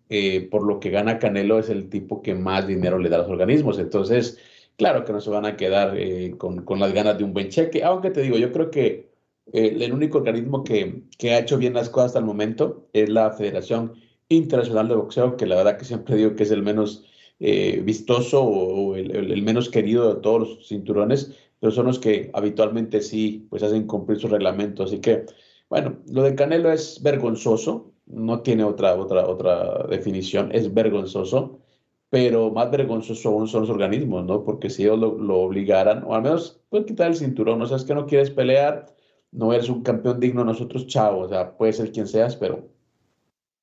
por 0.52 0.64
lo 0.68 0.80
que 0.80 0.90
gana 0.90 1.20
Canelo 1.20 1.60
es 1.60 1.70
el 1.70 1.90
tipo 1.90 2.22
que 2.22 2.36
más 2.36 2.68
dinero 2.68 3.00
le 3.00 3.10
da 3.10 3.18
a 3.18 3.20
los 3.20 3.30
organismos. 3.30 3.80
Entonces, 3.80 4.38
claro 4.78 5.06
que 5.06 5.14
no 5.14 5.22
se 5.22 5.30
van 5.30 5.46
a 5.46 5.58
quedar 5.58 5.98
con, 6.38 6.64
con, 6.64 6.80
las 6.80 6.94
ganas 6.94 7.18
de 7.18 7.24
un 7.24 7.34
buen 7.34 7.50
cheque, 7.50 7.84
aunque 7.84 8.12
te 8.12 8.22
digo, 8.22 8.38
yo 8.38 8.52
creo 8.52 8.72
que 8.72 9.11
el 9.54 9.94
único 9.94 10.20
organismo 10.20 10.64
que, 10.64 11.04
que, 11.18 11.32
ha 11.32 11.40
hecho 11.40 11.58
bien 11.58 11.74
las 11.74 11.90
cosas 11.90 12.08
hasta 12.08 12.20
el 12.20 12.26
momento 12.26 12.88
es 12.94 13.10
la 13.10 13.32
Federación 13.32 13.94
internacional 14.30 14.88
de 14.88 14.96
boxeo, 14.96 15.38
que 15.38 15.46
la 15.46 15.58
verdad 15.58 15.78
que 15.78 15.86
siempre 15.86 16.16
digo 16.16 16.36
que 16.36 16.44
es 16.44 16.52
el 16.52 16.64
menos 16.64 17.06
eh, 17.44 17.82
vistoso 17.84 18.44
o 18.44 18.96
el, 18.96 19.42
menos 19.42 19.70
querido 19.70 20.14
de 20.14 20.22
todos 20.22 20.40
los 20.42 20.68
cinturones, 20.68 21.36
pero 21.60 21.72
son 21.72 21.88
los 21.88 21.98
que 21.98 22.30
habitualmente 22.34 23.02
sí 23.02 23.48
pues 23.50 23.64
hacen 23.64 23.88
cumplir 23.88 24.20
su 24.20 24.28
reglamento. 24.28 24.84
Así 24.84 25.00
que, 25.00 25.26
bueno, 25.68 25.98
lo 26.08 26.22
de 26.24 26.36
Canelo 26.36 26.72
es 26.72 27.02
vergonzoso, 27.02 27.94
no 28.06 28.42
tiene 28.42 28.64
otra, 28.64 28.96
otra, 28.96 29.28
otra 29.28 29.88
definición, 29.90 30.52
es 30.54 30.72
vergonzoso, 30.72 31.60
pero 32.12 32.52
más 32.52 32.70
vergonzoso 32.70 33.30
aún 33.30 33.48
son 33.48 33.62
los 33.62 33.70
organismos, 33.72 34.24
¿no? 34.26 34.44
Porque 34.44 34.70
si 34.70 34.84
ellos 34.84 35.00
lo, 35.00 35.40
obligaran, 35.40 36.04
o 36.04 36.14
al 36.14 36.22
menos 36.22 36.62
pueden 36.70 36.86
quitar 36.86 37.08
el 37.08 37.16
cinturón, 37.16 37.58
no 37.58 37.66
sabes 37.66 37.86
que 37.86 37.96
no 37.96 38.06
quieres 38.06 38.30
pelear, 38.30 38.86
no 39.32 39.54
eres 39.54 39.70
un 39.70 39.84
campeón 39.84 40.20
digno, 40.20 40.44
nosotros, 40.44 40.88
chao, 40.88 41.20
o 41.20 41.30
sea, 41.30 41.58
puede 41.58 41.74
ser 41.74 41.92
quien 41.92 42.08
seas, 42.08 42.36
pero 42.36 42.70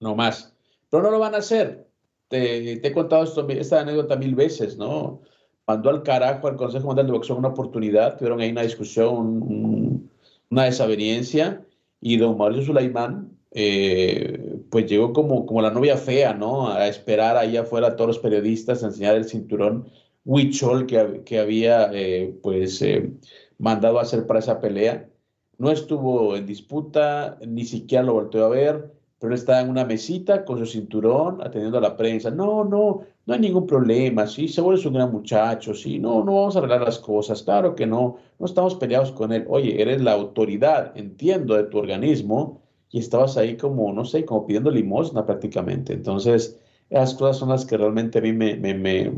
no 0.00 0.14
más. 0.14 0.54
Pero 0.90 1.02
no 1.02 1.10
lo 1.10 1.18
van 1.18 1.34
a 1.34 1.38
hacer. 1.38 1.88
Te, 2.28 2.86
he 2.86 2.92
contado 2.92 3.24
esto, 3.24 3.46
esta 3.48 3.80
anécdota 3.80 4.16
mil 4.16 4.34
veces, 4.34 4.76
¿no? 4.78 5.22
Mandó 5.66 5.90
al 5.90 6.02
carajo 6.02 6.48
al 6.48 6.56
Consejo 6.56 6.86
Mundial 6.86 7.06
de 7.06 7.12
Boxeo 7.12 7.36
una 7.36 7.48
oportunidad, 7.48 8.16
tuvieron 8.16 8.40
ahí 8.40 8.50
una 8.50 8.62
discusión, 8.62 10.10
una 10.50 10.64
desaveniencia, 10.64 11.64
y 12.00 12.16
don 12.16 12.38
Mauricio 12.38 12.66
Sulaimán, 12.66 13.36
eh, 13.50 14.60
pues 14.70 14.86
llegó 14.86 15.12
como, 15.12 15.46
como 15.46 15.62
la 15.62 15.70
novia 15.70 15.96
fea, 15.96 16.34
¿no? 16.34 16.68
A 16.68 16.88
esperar 16.88 17.36
ahí 17.36 17.56
afuera 17.56 17.88
a 17.88 17.96
todos 17.96 18.08
los 18.08 18.18
periodistas 18.18 18.82
a 18.82 18.86
enseñar 18.86 19.16
el 19.16 19.24
cinturón 19.24 19.88
Huichol 20.24 20.86
que, 20.86 21.22
que 21.24 21.38
había, 21.38 21.90
eh, 21.92 22.34
pues, 22.42 22.80
eh, 22.82 23.10
mandado 23.58 23.98
a 23.98 24.02
hacer 24.02 24.26
para 24.26 24.40
esa 24.40 24.60
pelea. 24.60 25.08
No 25.58 25.70
estuvo 25.70 26.36
en 26.36 26.46
disputa, 26.46 27.38
ni 27.46 27.64
siquiera 27.64 28.04
lo 28.04 28.14
volteó 28.14 28.46
a 28.46 28.48
ver 28.48 28.98
pero 29.18 29.32
él 29.32 29.38
está 29.38 29.60
en 29.60 29.70
una 29.70 29.84
mesita 29.84 30.44
con 30.44 30.58
su 30.58 30.66
cinturón 30.66 31.40
atendiendo 31.42 31.78
a 31.78 31.80
la 31.80 31.96
prensa. 31.96 32.30
No, 32.30 32.64
no, 32.64 33.02
no 33.26 33.34
hay 33.34 33.40
ningún 33.40 33.66
problema, 33.66 34.26
sí, 34.26 34.48
seguro 34.48 34.76
es 34.76 34.86
un 34.86 34.94
gran 34.94 35.10
muchacho, 35.10 35.74
sí, 35.74 35.98
no, 35.98 36.24
no 36.24 36.34
vamos 36.34 36.54
a 36.56 36.60
arreglar 36.60 36.82
las 36.82 36.98
cosas, 36.98 37.42
claro 37.42 37.74
que 37.74 37.86
no, 37.86 38.16
no 38.38 38.46
estamos 38.46 38.76
peleados 38.76 39.12
con 39.12 39.32
él. 39.32 39.44
Oye, 39.48 39.80
eres 39.82 40.00
la 40.02 40.12
autoridad, 40.12 40.96
entiendo, 40.96 41.54
de 41.54 41.64
tu 41.64 41.78
organismo 41.78 42.62
y 42.90 43.00
estabas 43.00 43.36
ahí 43.36 43.56
como, 43.56 43.92
no 43.92 44.04
sé, 44.04 44.24
como 44.24 44.46
pidiendo 44.46 44.70
limosna 44.70 45.26
prácticamente. 45.26 45.92
Entonces, 45.94 46.60
esas 46.88 47.14
cosas 47.14 47.38
son 47.38 47.50
las 47.50 47.66
que 47.66 47.76
realmente 47.76 48.18
a 48.18 48.22
mí 48.22 48.32
me, 48.32 48.56
me, 48.56 48.74
me 48.74 49.12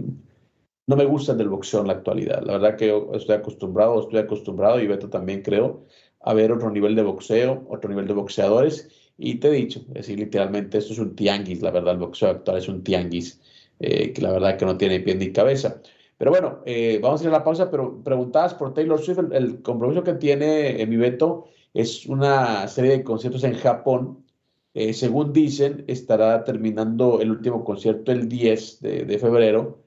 no 0.87 0.97
me 0.97 1.05
gustan 1.05 1.39
del 1.39 1.49
boxeo 1.49 1.81
en 1.83 1.87
la 1.87 1.93
actualidad. 1.95 2.43
La 2.43 2.55
verdad 2.55 2.77
que 2.77 2.89
yo 2.89 3.11
estoy 3.15 3.37
acostumbrado, 3.37 4.01
estoy 4.01 4.19
acostumbrado, 4.19 4.81
y 4.81 4.87
Beto 4.89 5.09
también 5.09 5.43
creo, 5.43 5.85
a 6.21 6.35
ver 6.35 6.53
otro 6.53 6.71
nivel 6.71 6.95
de 6.95 7.03
boxeo, 7.03 7.67
otro 7.69 7.89
nivel 7.89 8.07
de 8.07 8.15
boxeadores 8.15 8.89
y 9.23 9.35
te 9.35 9.49
he 9.49 9.51
dicho, 9.53 9.81
es 9.89 9.95
decir, 9.95 10.19
literalmente 10.19 10.79
esto 10.79 10.95
es 10.95 10.99
un 10.99 11.15
tianguis, 11.15 11.61
la 11.61 11.71
verdad, 11.71 11.93
el 11.93 11.99
boxeo 11.99 12.31
actual 12.31 12.57
es 12.57 12.69
un 12.69 12.83
tianguis, 12.83 13.39
eh, 13.79 14.15
que 14.15 14.23
la 14.23 14.33
verdad 14.33 14.57
que 14.57 14.65
no 14.65 14.79
tiene 14.79 15.01
pie 15.01 15.15
ni 15.15 15.31
cabeza. 15.31 15.83
Pero 16.17 16.31
bueno, 16.31 16.61
eh, 16.65 16.99
vamos 17.03 17.21
a 17.21 17.25
ir 17.25 17.29
a 17.29 17.33
la 17.33 17.45
pausa, 17.45 17.71
pero 17.71 18.03
preguntabas 18.03 18.55
por 18.55 18.73
Taylor 18.73 18.99
Swift, 18.99 19.19
el, 19.33 19.61
compromiso 19.61 20.03
que 20.03 20.15
tiene 20.15 20.87
mi 20.87 20.97
Beto 20.97 21.49
es 21.75 22.07
una 22.07 22.67
serie 22.67 22.93
de 22.93 23.05
conciertos 23.05 23.45
en 23.45 23.55
Japón. 23.55 24.25
Eh, 24.73 24.95
según 24.95 25.35
dicen, 25.35 25.85
estará 25.87 26.43
terminando 26.45 27.21
el 27.21 27.31
último 27.31 27.63
concierto 27.63 28.13
el 28.13 28.27
10 28.27 28.81
de, 28.81 29.05
de 29.05 29.19
febrero. 29.19 29.81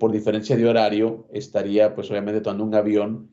por 0.00 0.12
diferencia 0.12 0.56
de 0.56 0.66
horario, 0.66 1.26
estaría 1.32 1.94
pues 1.94 2.10
obviamente 2.10 2.40
tomando 2.40 2.64
un 2.64 2.74
avión, 2.74 3.30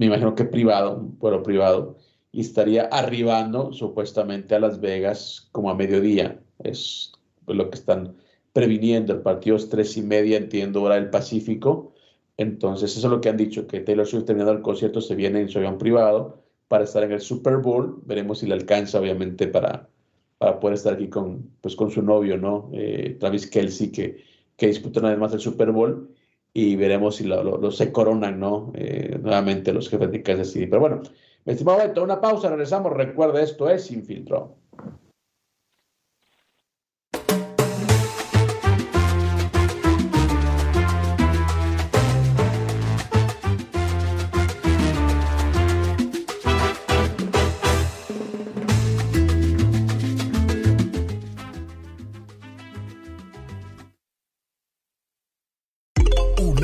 me 0.00 0.06
imagino 0.06 0.34
que 0.34 0.46
privado, 0.46 0.96
un 0.96 1.42
privado, 1.42 1.98
y 2.32 2.40
estaría 2.40 2.84
arribando 2.84 3.70
supuestamente 3.74 4.54
a 4.54 4.58
Las 4.58 4.80
Vegas 4.80 5.50
como 5.52 5.70
a 5.70 5.74
mediodía. 5.74 6.40
Es 6.64 7.12
lo 7.46 7.68
que 7.68 7.76
están 7.76 8.16
previniendo. 8.54 9.12
El 9.12 9.20
partido 9.20 9.56
es 9.56 9.68
tres 9.68 9.98
y 9.98 10.02
media, 10.02 10.38
entiendo, 10.38 10.80
hora 10.80 10.94
del 10.94 11.10
Pacífico. 11.10 11.92
Entonces, 12.38 12.96
eso 12.96 13.08
es 13.08 13.10
lo 13.10 13.20
que 13.20 13.28
han 13.28 13.36
dicho, 13.36 13.66
que 13.66 13.80
Taylor 13.80 14.06
Swift 14.06 14.24
terminando 14.24 14.54
el 14.54 14.62
concierto 14.62 15.02
se 15.02 15.14
viene 15.14 15.42
en 15.42 15.50
su 15.50 15.58
avión 15.58 15.76
privado 15.76 16.44
para 16.68 16.84
estar 16.84 17.02
en 17.02 17.12
el 17.12 17.20
Super 17.20 17.58
Bowl. 17.58 18.00
Veremos 18.06 18.38
si 18.38 18.46
le 18.46 18.54
alcanza, 18.54 19.00
obviamente, 19.00 19.48
para, 19.48 19.86
para 20.38 20.58
poder 20.60 20.76
estar 20.76 20.94
aquí 20.94 21.10
con, 21.10 21.50
pues, 21.60 21.76
con 21.76 21.90
su 21.90 22.00
novio, 22.00 22.38
¿no? 22.38 22.70
Eh, 22.72 23.18
Travis 23.20 23.46
Kelsey, 23.46 23.92
que, 23.92 24.24
que 24.56 24.68
disputan 24.68 25.04
además 25.04 25.34
el 25.34 25.40
Super 25.40 25.72
Bowl. 25.72 26.08
Y 26.52 26.76
veremos 26.76 27.16
si 27.16 27.24
lo, 27.24 27.70
se 27.70 27.92
coronan, 27.92 28.40
¿no? 28.40 28.72
Eh, 28.74 29.18
nuevamente 29.22 29.72
los 29.72 29.88
jefes 29.88 30.10
de 30.10 30.22
Kansas. 30.22 30.52
Pero 30.54 30.80
bueno, 30.80 31.02
mi 31.44 31.52
estimado 31.52 31.78
Beto, 31.78 32.02
una 32.02 32.20
pausa, 32.20 32.48
regresamos. 32.48 32.92
Recuerda, 32.92 33.40
esto 33.40 33.70
es 33.70 33.84
Sin 33.84 34.04
Filtro. 34.04 34.56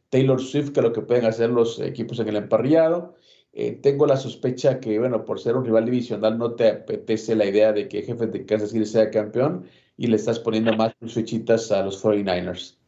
Taylor 0.08 0.40
Swift 0.40 0.72
que 0.72 0.80
lo 0.80 0.94
que 0.94 1.02
pueden 1.02 1.26
hacer 1.26 1.50
los 1.50 1.78
equipos 1.78 2.18
en 2.20 2.28
el 2.28 2.36
emparrillado. 2.36 3.16
tengo 3.82 4.06
la 4.06 4.16
sospecha 4.16 4.80
que, 4.80 4.98
bueno, 4.98 5.26
por 5.26 5.38
ser 5.38 5.56
un 5.56 5.66
rival 5.66 5.84
divisional 5.84 6.38
no 6.38 6.54
te 6.54 6.70
apetece 6.70 7.34
la 7.34 7.44
idea 7.44 7.74
de 7.74 7.86
que 7.86 8.00
Jefe 8.00 8.28
de 8.28 8.46
Kansas 8.46 8.70
City 8.70 8.86
sea 8.86 9.10
campeón. 9.10 9.66
y 9.98 10.06
le 10.06 10.16
estás 10.16 10.38
poniendo 10.38 10.74
más 10.74 10.94
fichitas 11.06 11.70
a 11.70 11.82
los 11.84 12.02
49ers? 12.02 12.78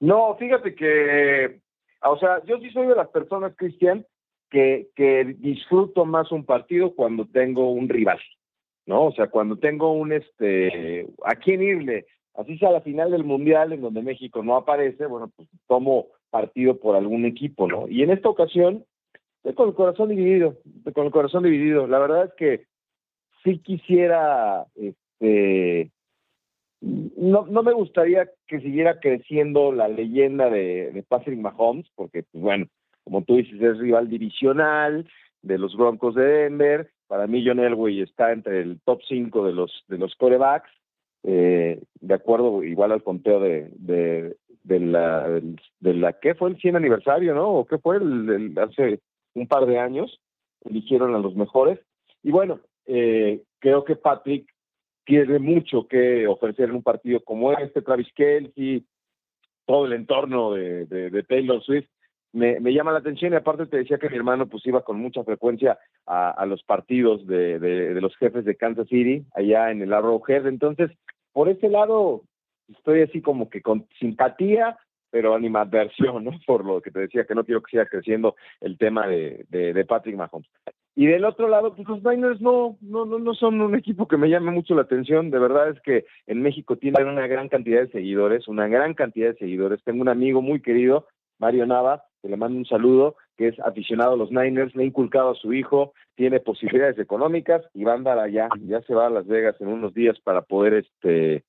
No, 0.00 0.34
fíjate 0.36 0.74
que, 0.74 1.60
o 2.02 2.18
sea, 2.18 2.42
yo 2.44 2.58
sí 2.58 2.70
soy 2.70 2.88
de 2.88 2.96
las 2.96 3.08
personas, 3.10 3.52
Cristian, 3.56 4.04
que, 4.50 4.88
que 4.96 5.36
disfruto 5.38 6.04
más 6.04 6.32
un 6.32 6.44
partido 6.44 6.94
cuando 6.94 7.26
tengo 7.26 7.70
un 7.70 7.88
rival, 7.88 8.18
¿no? 8.86 9.06
O 9.06 9.12
sea, 9.12 9.28
cuando 9.28 9.56
tengo 9.56 9.92
un, 9.92 10.12
este, 10.12 11.06
a 11.24 11.36
quién 11.36 11.62
irle, 11.62 12.06
así 12.34 12.58
sea 12.58 12.70
la 12.70 12.80
final 12.80 13.12
del 13.12 13.24
Mundial 13.24 13.72
en 13.72 13.80
donde 13.80 14.02
México 14.02 14.42
no 14.42 14.56
aparece, 14.56 15.06
bueno, 15.06 15.30
pues 15.34 15.48
tomo 15.68 16.08
partido 16.30 16.78
por 16.78 16.96
algún 16.96 17.24
equipo, 17.24 17.68
¿no? 17.68 17.88
Y 17.88 18.02
en 18.02 18.10
esta 18.10 18.28
ocasión, 18.28 18.84
estoy 19.38 19.54
con 19.54 19.68
el 19.68 19.74
corazón 19.74 20.08
dividido, 20.08 20.56
estoy 20.78 20.92
con 20.92 21.06
el 21.06 21.12
corazón 21.12 21.44
dividido. 21.44 21.86
La 21.86 21.98
verdad 21.98 22.26
es 22.26 22.34
que 22.34 22.66
sí 23.44 23.58
quisiera, 23.58 24.66
este, 24.74 25.90
no, 26.80 27.46
no 27.46 27.62
me 27.62 27.72
gustaría 27.72 28.28
que 28.46 28.60
siguiera 28.60 28.98
creciendo 29.00 29.72
la 29.72 29.88
leyenda 29.88 30.50
de, 30.50 30.90
de 30.92 31.02
Patrick 31.02 31.38
Mahomes, 31.38 31.86
porque, 31.94 32.24
pues 32.24 32.42
bueno, 32.42 32.66
como 33.10 33.24
dices, 33.26 33.60
es 33.60 33.78
rival 33.78 34.08
divisional 34.08 35.08
de 35.42 35.58
los 35.58 35.76
Broncos 35.76 36.14
de 36.14 36.24
Denver. 36.24 36.90
Para 37.08 37.26
mí, 37.26 37.44
John 37.44 37.58
Elway 37.58 38.02
está 38.02 38.32
entre 38.32 38.60
el 38.60 38.80
top 38.82 39.00
5 39.08 39.46
de 39.46 39.52
los, 39.52 39.84
de 39.88 39.98
los 39.98 40.14
corebacks, 40.14 40.70
eh, 41.24 41.82
de 42.00 42.14
acuerdo 42.14 42.62
igual 42.62 42.92
al 42.92 43.02
conteo 43.02 43.40
de, 43.40 43.68
de, 43.78 44.80
la, 44.80 45.28
de 45.28 46.14
¿qué 46.22 46.34
fue 46.34 46.50
el 46.50 46.60
100 46.60 46.76
aniversario, 46.76 47.34
no? 47.34 47.48
¿O 47.48 47.66
qué 47.66 47.78
fue 47.78 47.96
el, 47.96 48.54
hace 48.56 49.00
un 49.34 49.48
par 49.48 49.66
de 49.66 49.78
años? 49.78 50.20
Eligieron 50.64 51.14
a 51.14 51.18
los 51.18 51.34
mejores. 51.34 51.80
Y 52.22 52.30
bueno, 52.30 52.60
eh, 52.86 53.42
creo 53.58 53.84
que 53.84 53.96
Patrick 53.96 54.46
tiene 55.04 55.40
mucho 55.40 55.88
que 55.88 56.28
ofrecer 56.28 56.68
en 56.68 56.76
un 56.76 56.82
partido 56.82 57.18
como 57.24 57.52
este, 57.52 57.82
Travis 57.82 58.12
Kelsey, 58.14 58.84
todo 59.66 59.86
el 59.86 59.94
entorno 59.94 60.52
de, 60.52 60.86
de 60.86 61.22
Taylor 61.24 61.60
Swift 61.62 61.88
me, 62.32 62.60
llama 62.72 62.92
la 62.92 62.98
atención 62.98 63.32
y 63.32 63.36
aparte 63.36 63.66
te 63.66 63.78
decía 63.78 63.98
que 63.98 64.08
mi 64.08 64.16
hermano 64.16 64.46
pues 64.46 64.64
iba 64.66 64.82
con 64.82 64.98
mucha 65.00 65.24
frecuencia 65.24 65.78
a, 66.06 66.44
los 66.46 66.62
partidos 66.62 67.26
de, 67.26 67.58
de, 67.58 68.00
los 68.00 68.16
jefes 68.16 68.44
de 68.44 68.56
Kansas 68.56 68.88
City 68.88 69.24
allá 69.34 69.70
en 69.70 69.82
el 69.82 69.92
Arrowhead, 69.92 70.46
entonces 70.46 70.90
por 71.32 71.48
ese 71.48 71.68
lado 71.68 72.22
estoy 72.68 73.02
así 73.02 73.20
como 73.20 73.50
que 73.50 73.62
con 73.62 73.86
simpatía 73.98 74.78
pero 75.10 75.34
animadversión, 75.34 76.24
¿no? 76.24 76.30
Por 76.46 76.64
lo 76.64 76.80
que 76.80 76.90
te 76.90 77.00
decía, 77.00 77.24
que 77.24 77.34
no 77.34 77.44
quiero 77.44 77.62
que 77.62 77.70
siga 77.70 77.86
creciendo 77.86 78.36
el 78.60 78.78
tema 78.78 79.06
de, 79.06 79.44
de, 79.48 79.72
de 79.72 79.84
Patrick 79.84 80.16
Mahomes. 80.16 80.48
Y 80.96 81.06
del 81.06 81.24
otro 81.24 81.48
lado, 81.48 81.74
pues 81.74 81.88
los 81.88 82.02
Niners 82.02 82.40
no, 82.40 82.76
no, 82.80 83.04
no, 83.04 83.18
no 83.18 83.34
son 83.34 83.60
un 83.60 83.74
equipo 83.74 84.08
que 84.08 84.16
me 84.16 84.28
llame 84.28 84.50
mucho 84.50 84.74
la 84.74 84.82
atención. 84.82 85.30
De 85.30 85.38
verdad 85.38 85.70
es 85.70 85.80
que 85.82 86.04
en 86.26 86.42
México 86.42 86.76
tienen 86.76 87.06
una 87.06 87.26
gran 87.26 87.48
cantidad 87.48 87.80
de 87.80 87.90
seguidores, 87.90 88.48
una 88.48 88.68
gran 88.68 88.94
cantidad 88.94 89.30
de 89.30 89.38
seguidores. 89.38 89.82
Tengo 89.84 90.02
un 90.02 90.08
amigo 90.08 90.42
muy 90.42 90.60
querido, 90.60 91.06
Mario 91.38 91.66
Nava, 91.66 92.04
que 92.22 92.28
le 92.28 92.36
mando 92.36 92.58
un 92.58 92.66
saludo, 92.66 93.16
que 93.36 93.48
es 93.48 93.58
aficionado 93.60 94.14
a 94.14 94.16
los 94.16 94.30
Niners, 94.30 94.74
le 94.74 94.84
ha 94.84 94.86
inculcado 94.86 95.30
a 95.30 95.34
su 95.34 95.52
hijo, 95.52 95.92
tiene 96.14 96.40
posibilidades 96.40 96.98
económicas 96.98 97.62
y 97.74 97.84
va 97.84 97.92
a 97.92 97.96
andar 97.96 98.18
allá, 98.18 98.48
ya 98.66 98.82
se 98.82 98.94
va 98.94 99.06
a 99.06 99.10
Las 99.10 99.26
Vegas 99.26 99.56
en 99.60 99.68
unos 99.68 99.94
días 99.94 100.18
para 100.20 100.42
poder 100.42 100.74
este 100.74 101.44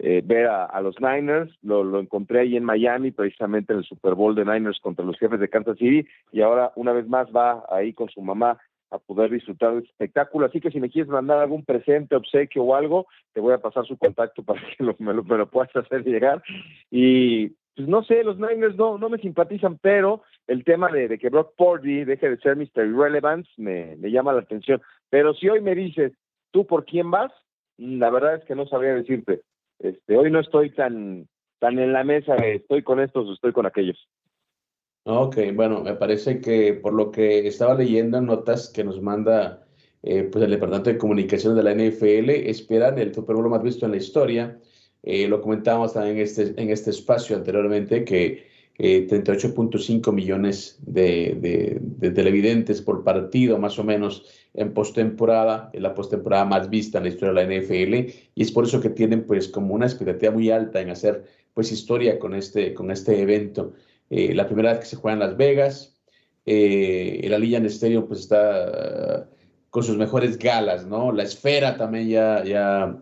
eh, 0.00 0.22
ver 0.24 0.46
a, 0.46 0.80
los 0.80 0.96
Niners, 1.00 1.52
lo, 1.62 1.82
lo 1.82 1.98
encontré 1.98 2.40
ahí 2.40 2.56
en 2.56 2.64
Miami, 2.64 3.10
precisamente 3.10 3.72
en 3.72 3.80
el 3.80 3.84
Super 3.84 4.14
Bowl 4.14 4.34
de 4.34 4.44
Niners 4.44 4.78
contra 4.80 5.04
los 5.04 5.18
jefes 5.18 5.40
de 5.40 5.48
Kansas 5.48 5.78
City, 5.78 6.06
y 6.30 6.40
ahora 6.40 6.72
una 6.76 6.92
vez 6.92 7.08
más 7.08 7.28
va 7.34 7.64
ahí 7.70 7.92
con 7.92 8.08
su 8.08 8.20
mamá 8.20 8.58
a 8.90 8.98
poder 8.98 9.30
disfrutar 9.30 9.74
del 9.74 9.84
espectáculo. 9.84 10.46
Así 10.46 10.60
que 10.60 10.70
si 10.70 10.80
me 10.80 10.90
quieres 10.90 11.10
mandar 11.10 11.38
algún 11.38 11.64
presente, 11.64 12.16
obsequio 12.16 12.62
o 12.62 12.74
algo, 12.74 13.06
te 13.32 13.40
voy 13.40 13.52
a 13.52 13.58
pasar 13.58 13.86
su 13.86 13.96
contacto 13.98 14.42
para 14.42 14.60
que 14.60 14.82
lo, 14.82 14.96
me, 14.98 15.12
lo, 15.12 15.24
me, 15.24 15.36
lo, 15.36 15.50
puedas 15.50 15.74
hacer 15.76 16.04
llegar. 16.04 16.42
Y 16.90 17.52
pues 17.78 17.86
no 17.86 18.02
sé, 18.02 18.24
los 18.24 18.40
Niners 18.40 18.74
no, 18.74 18.98
no 18.98 19.08
me 19.08 19.18
simpatizan, 19.18 19.78
pero 19.78 20.22
el 20.48 20.64
tema 20.64 20.90
de, 20.90 21.16
que 21.16 21.28
Brock 21.28 21.54
Purdy 21.56 22.04
deje 22.04 22.28
de 22.28 22.36
ser 22.38 22.56
Mr. 22.56 22.84
Irrelevance 22.84 23.48
me, 23.56 23.96
llama 24.00 24.32
la 24.32 24.40
atención. 24.40 24.82
Pero 25.10 25.32
si 25.32 25.48
hoy 25.48 25.60
me 25.60 25.76
dices, 25.76 26.10
¿tú 26.50 26.66
por 26.66 26.84
quién 26.84 27.12
vas? 27.12 27.30
La 27.76 28.10
verdad 28.10 28.34
es 28.34 28.44
que 28.46 28.56
no 28.56 28.66
sabría 28.66 28.94
decirte. 28.94 29.42
Este, 29.78 30.16
hoy 30.16 30.28
no 30.28 30.40
estoy 30.40 30.70
tan, 30.70 31.28
tan 31.60 31.78
en 31.78 31.92
la 31.92 32.02
mesa 32.02 32.34
estoy 32.34 32.82
con 32.82 32.98
estos 32.98 33.28
o 33.28 33.32
estoy 33.32 33.52
con 33.52 33.64
aquellos. 33.64 34.08
Ok, 35.04 35.36
bueno, 35.54 35.80
me 35.80 35.94
parece 35.94 36.40
que 36.40 36.74
por 36.74 36.94
lo 36.94 37.12
que 37.12 37.46
estaba 37.46 37.76
leyendo 37.76 38.18
en 38.18 38.26
notas 38.26 38.72
que 38.74 38.82
nos 38.82 39.00
manda 39.00 39.68
eh, 40.02 40.24
pues 40.24 40.44
el 40.44 40.50
Departamento 40.50 40.90
de 40.90 40.98
Comunicaciones 40.98 41.56
de 41.56 41.62
la 41.62 41.74
NFL, 41.74 42.30
esperan 42.50 42.98
el 42.98 43.14
Super 43.14 43.36
Bowl 43.36 43.48
más 43.48 43.62
visto 43.62 43.86
en 43.86 43.92
la 43.92 43.98
historia 43.98 44.58
eh, 45.02 45.28
lo 45.28 45.40
comentábamos 45.40 45.94
también 45.94 46.16
en 46.16 46.22
este, 46.22 46.54
en 46.56 46.70
este 46.70 46.90
espacio 46.90 47.36
anteriormente, 47.36 48.04
que 48.04 48.46
eh, 48.78 49.06
38.5 49.08 50.12
millones 50.12 50.78
de, 50.86 51.36
de, 51.40 51.78
de, 51.80 52.10
televidentes 52.10 52.80
por 52.80 53.02
partido, 53.02 53.58
más 53.58 53.78
o 53.78 53.84
menos, 53.84 54.24
en 54.54 54.72
postemporada, 54.72 55.70
la 55.74 55.94
postemporada 55.94 56.44
más 56.44 56.70
vista 56.70 56.98
en 56.98 57.04
la 57.04 57.10
historia 57.10 57.34
de 57.34 57.46
la 57.46 57.62
NFL, 57.62 57.94
y 58.34 58.42
es 58.42 58.52
por 58.52 58.64
eso 58.64 58.80
que 58.80 58.90
tienen 58.90 59.26
pues 59.26 59.48
como 59.48 59.74
una 59.74 59.86
expectativa 59.86 60.32
muy 60.32 60.50
alta 60.50 60.80
en 60.80 60.90
hacer 60.90 61.24
pues 61.54 61.72
historia 61.72 62.18
con 62.20 62.34
este, 62.34 62.72
con 62.72 62.90
este 62.90 63.20
evento. 63.20 63.72
Eh, 64.10 64.32
la 64.34 64.46
primera 64.46 64.70
vez 64.70 64.80
que 64.80 64.86
se 64.86 64.96
juega 64.96 65.14
en 65.14 65.20
Las 65.20 65.36
Vegas, 65.36 65.98
eh, 66.46 67.20
el 67.24 67.34
Allianz 67.34 67.66
Stadium 67.66 68.06
pues 68.06 68.20
está 68.20 69.26
uh, 69.26 69.34
con 69.70 69.82
sus 69.82 69.96
mejores 69.96 70.38
galas, 70.38 70.86
¿no? 70.86 71.12
La 71.12 71.24
esfera 71.24 71.76
también 71.76 72.08
ya, 72.08 72.42
ya 72.44 72.98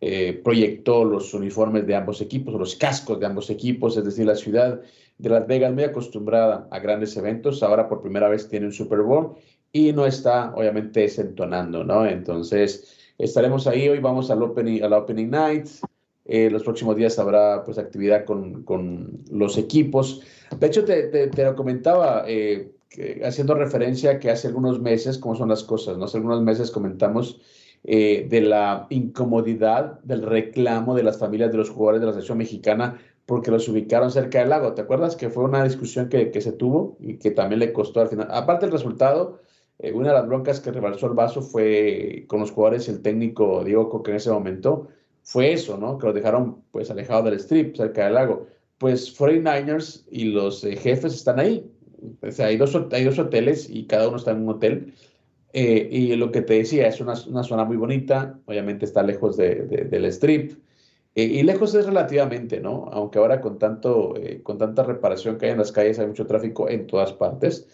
eh, 0.00 0.40
proyectó 0.42 1.04
los 1.04 1.34
uniformes 1.34 1.86
de 1.86 1.94
ambos 1.94 2.20
equipos, 2.20 2.54
los 2.54 2.74
cascos 2.76 3.20
de 3.20 3.26
ambos 3.26 3.50
equipos, 3.50 3.96
es 3.96 4.04
decir, 4.04 4.26
la 4.26 4.34
ciudad 4.34 4.80
de 5.18 5.28
Las 5.28 5.46
Vegas, 5.46 5.74
muy 5.74 5.84
acostumbrada 5.84 6.66
a 6.70 6.78
grandes 6.78 7.16
eventos, 7.16 7.62
ahora 7.62 7.88
por 7.88 8.00
primera 8.00 8.28
vez 8.28 8.48
tiene 8.48 8.66
un 8.66 8.72
Super 8.72 9.00
Bowl 9.00 9.34
y 9.72 9.92
no 9.92 10.06
está, 10.06 10.54
obviamente, 10.54 11.00
desentonando, 11.00 11.84
¿no? 11.84 12.06
Entonces, 12.06 12.96
estaremos 13.18 13.66
ahí, 13.66 13.88
hoy 13.88 13.98
vamos 13.98 14.30
al 14.30 14.42
opening, 14.42 14.82
a 14.82 14.88
la 14.88 14.98
Opening 14.98 15.30
Night, 15.30 15.66
eh, 16.24 16.48
los 16.48 16.62
próximos 16.62 16.96
días 16.96 17.18
habrá 17.18 17.62
pues 17.64 17.76
actividad 17.76 18.24
con, 18.24 18.62
con 18.62 19.18
los 19.30 19.58
equipos. 19.58 20.22
De 20.58 20.66
hecho, 20.66 20.84
te, 20.84 21.04
te, 21.08 21.26
te 21.26 21.44
lo 21.44 21.54
comentaba, 21.54 22.24
eh, 22.26 22.72
haciendo 23.24 23.54
referencia 23.54 24.12
a 24.12 24.18
que 24.18 24.30
hace 24.30 24.48
algunos 24.48 24.80
meses, 24.80 25.18
cómo 25.18 25.36
son 25.36 25.48
las 25.48 25.62
cosas, 25.62 25.98
¿no? 25.98 26.06
Hace 26.06 26.16
algunos 26.16 26.42
meses 26.42 26.70
comentamos 26.70 27.40
eh, 27.84 28.26
de 28.28 28.40
la 28.42 28.86
incomodidad 28.90 30.00
del 30.00 30.22
reclamo 30.22 30.94
de 30.94 31.02
las 31.02 31.18
familias 31.18 31.50
de 31.50 31.58
los 31.58 31.70
jugadores 31.70 32.00
de 32.00 32.06
la 32.06 32.12
selección 32.12 32.38
mexicana 32.38 32.98
porque 33.26 33.50
los 33.50 33.68
ubicaron 33.68 34.10
cerca 34.10 34.40
del 34.40 34.50
lago. 34.50 34.74
¿Te 34.74 34.82
acuerdas 34.82 35.14
que 35.14 35.30
fue 35.30 35.44
una 35.44 35.62
discusión 35.62 36.08
que, 36.08 36.30
que 36.30 36.40
se 36.40 36.52
tuvo 36.52 36.96
y 37.00 37.16
que 37.18 37.30
también 37.30 37.60
le 37.60 37.72
costó 37.72 38.00
al 38.00 38.08
final? 38.08 38.28
Aparte 38.30 38.66
del 38.66 38.72
resultado, 38.72 39.38
eh, 39.78 39.92
una 39.92 40.08
de 40.08 40.14
las 40.14 40.26
broncas 40.26 40.60
que 40.60 40.72
rebalsó 40.72 41.06
el 41.06 41.14
vaso 41.14 41.40
fue 41.40 42.24
con 42.28 42.40
los 42.40 42.50
jugadores, 42.50 42.88
el 42.88 43.00
técnico 43.02 43.64
Diego 43.64 43.88
Coque 43.88 44.10
en 44.10 44.16
ese 44.18 44.30
momento, 44.30 44.88
fue 45.22 45.52
eso, 45.52 45.78
¿no? 45.78 45.96
Que 45.96 46.06
los 46.06 46.14
dejaron 46.14 46.62
pues 46.70 46.90
alejados 46.90 47.24
del 47.24 47.34
strip, 47.34 47.76
cerca 47.76 48.04
del 48.04 48.14
lago. 48.14 48.46
Pues 48.78 49.16
49ers 49.18 50.04
y 50.10 50.24
los 50.24 50.64
eh, 50.64 50.76
jefes 50.76 51.14
están 51.14 51.38
ahí. 51.38 51.70
O 52.22 52.30
sea, 52.30 52.46
hay 52.46 52.56
dos, 52.56 52.76
hay 52.92 53.04
dos 53.04 53.18
hoteles 53.18 53.70
y 53.70 53.86
cada 53.86 54.08
uno 54.08 54.16
está 54.16 54.32
en 54.32 54.42
un 54.42 54.48
hotel 54.50 54.94
eh, 55.52 55.88
y 55.90 56.14
lo 56.16 56.30
que 56.30 56.42
te 56.42 56.54
decía, 56.54 56.86
es 56.86 57.00
una, 57.00 57.14
una, 57.28 57.42
zona 57.42 57.64
muy 57.64 57.76
bonita, 57.76 58.38
obviamente 58.46 58.84
está 58.84 59.02
lejos 59.02 59.36
de, 59.36 59.66
de, 59.66 59.84
del 59.84 60.04
strip, 60.06 60.52
eh, 61.16 61.24
y 61.24 61.42
lejos 61.42 61.74
es 61.74 61.86
relativamente, 61.86 62.60
¿no? 62.60 62.88
Aunque 62.92 63.18
ahora 63.18 63.40
con, 63.40 63.58
tanto, 63.58 64.14
eh, 64.16 64.42
con 64.42 64.58
tanta 64.58 64.84
reparación 64.84 65.38
que 65.38 65.46
hay 65.46 65.52
en 65.52 65.58
las 65.58 65.72
calles, 65.72 65.98
hay 65.98 66.06
mucho 66.06 66.26
tráfico 66.26 66.68
en 66.68 66.86
todas 66.86 67.12
partes, 67.12 67.66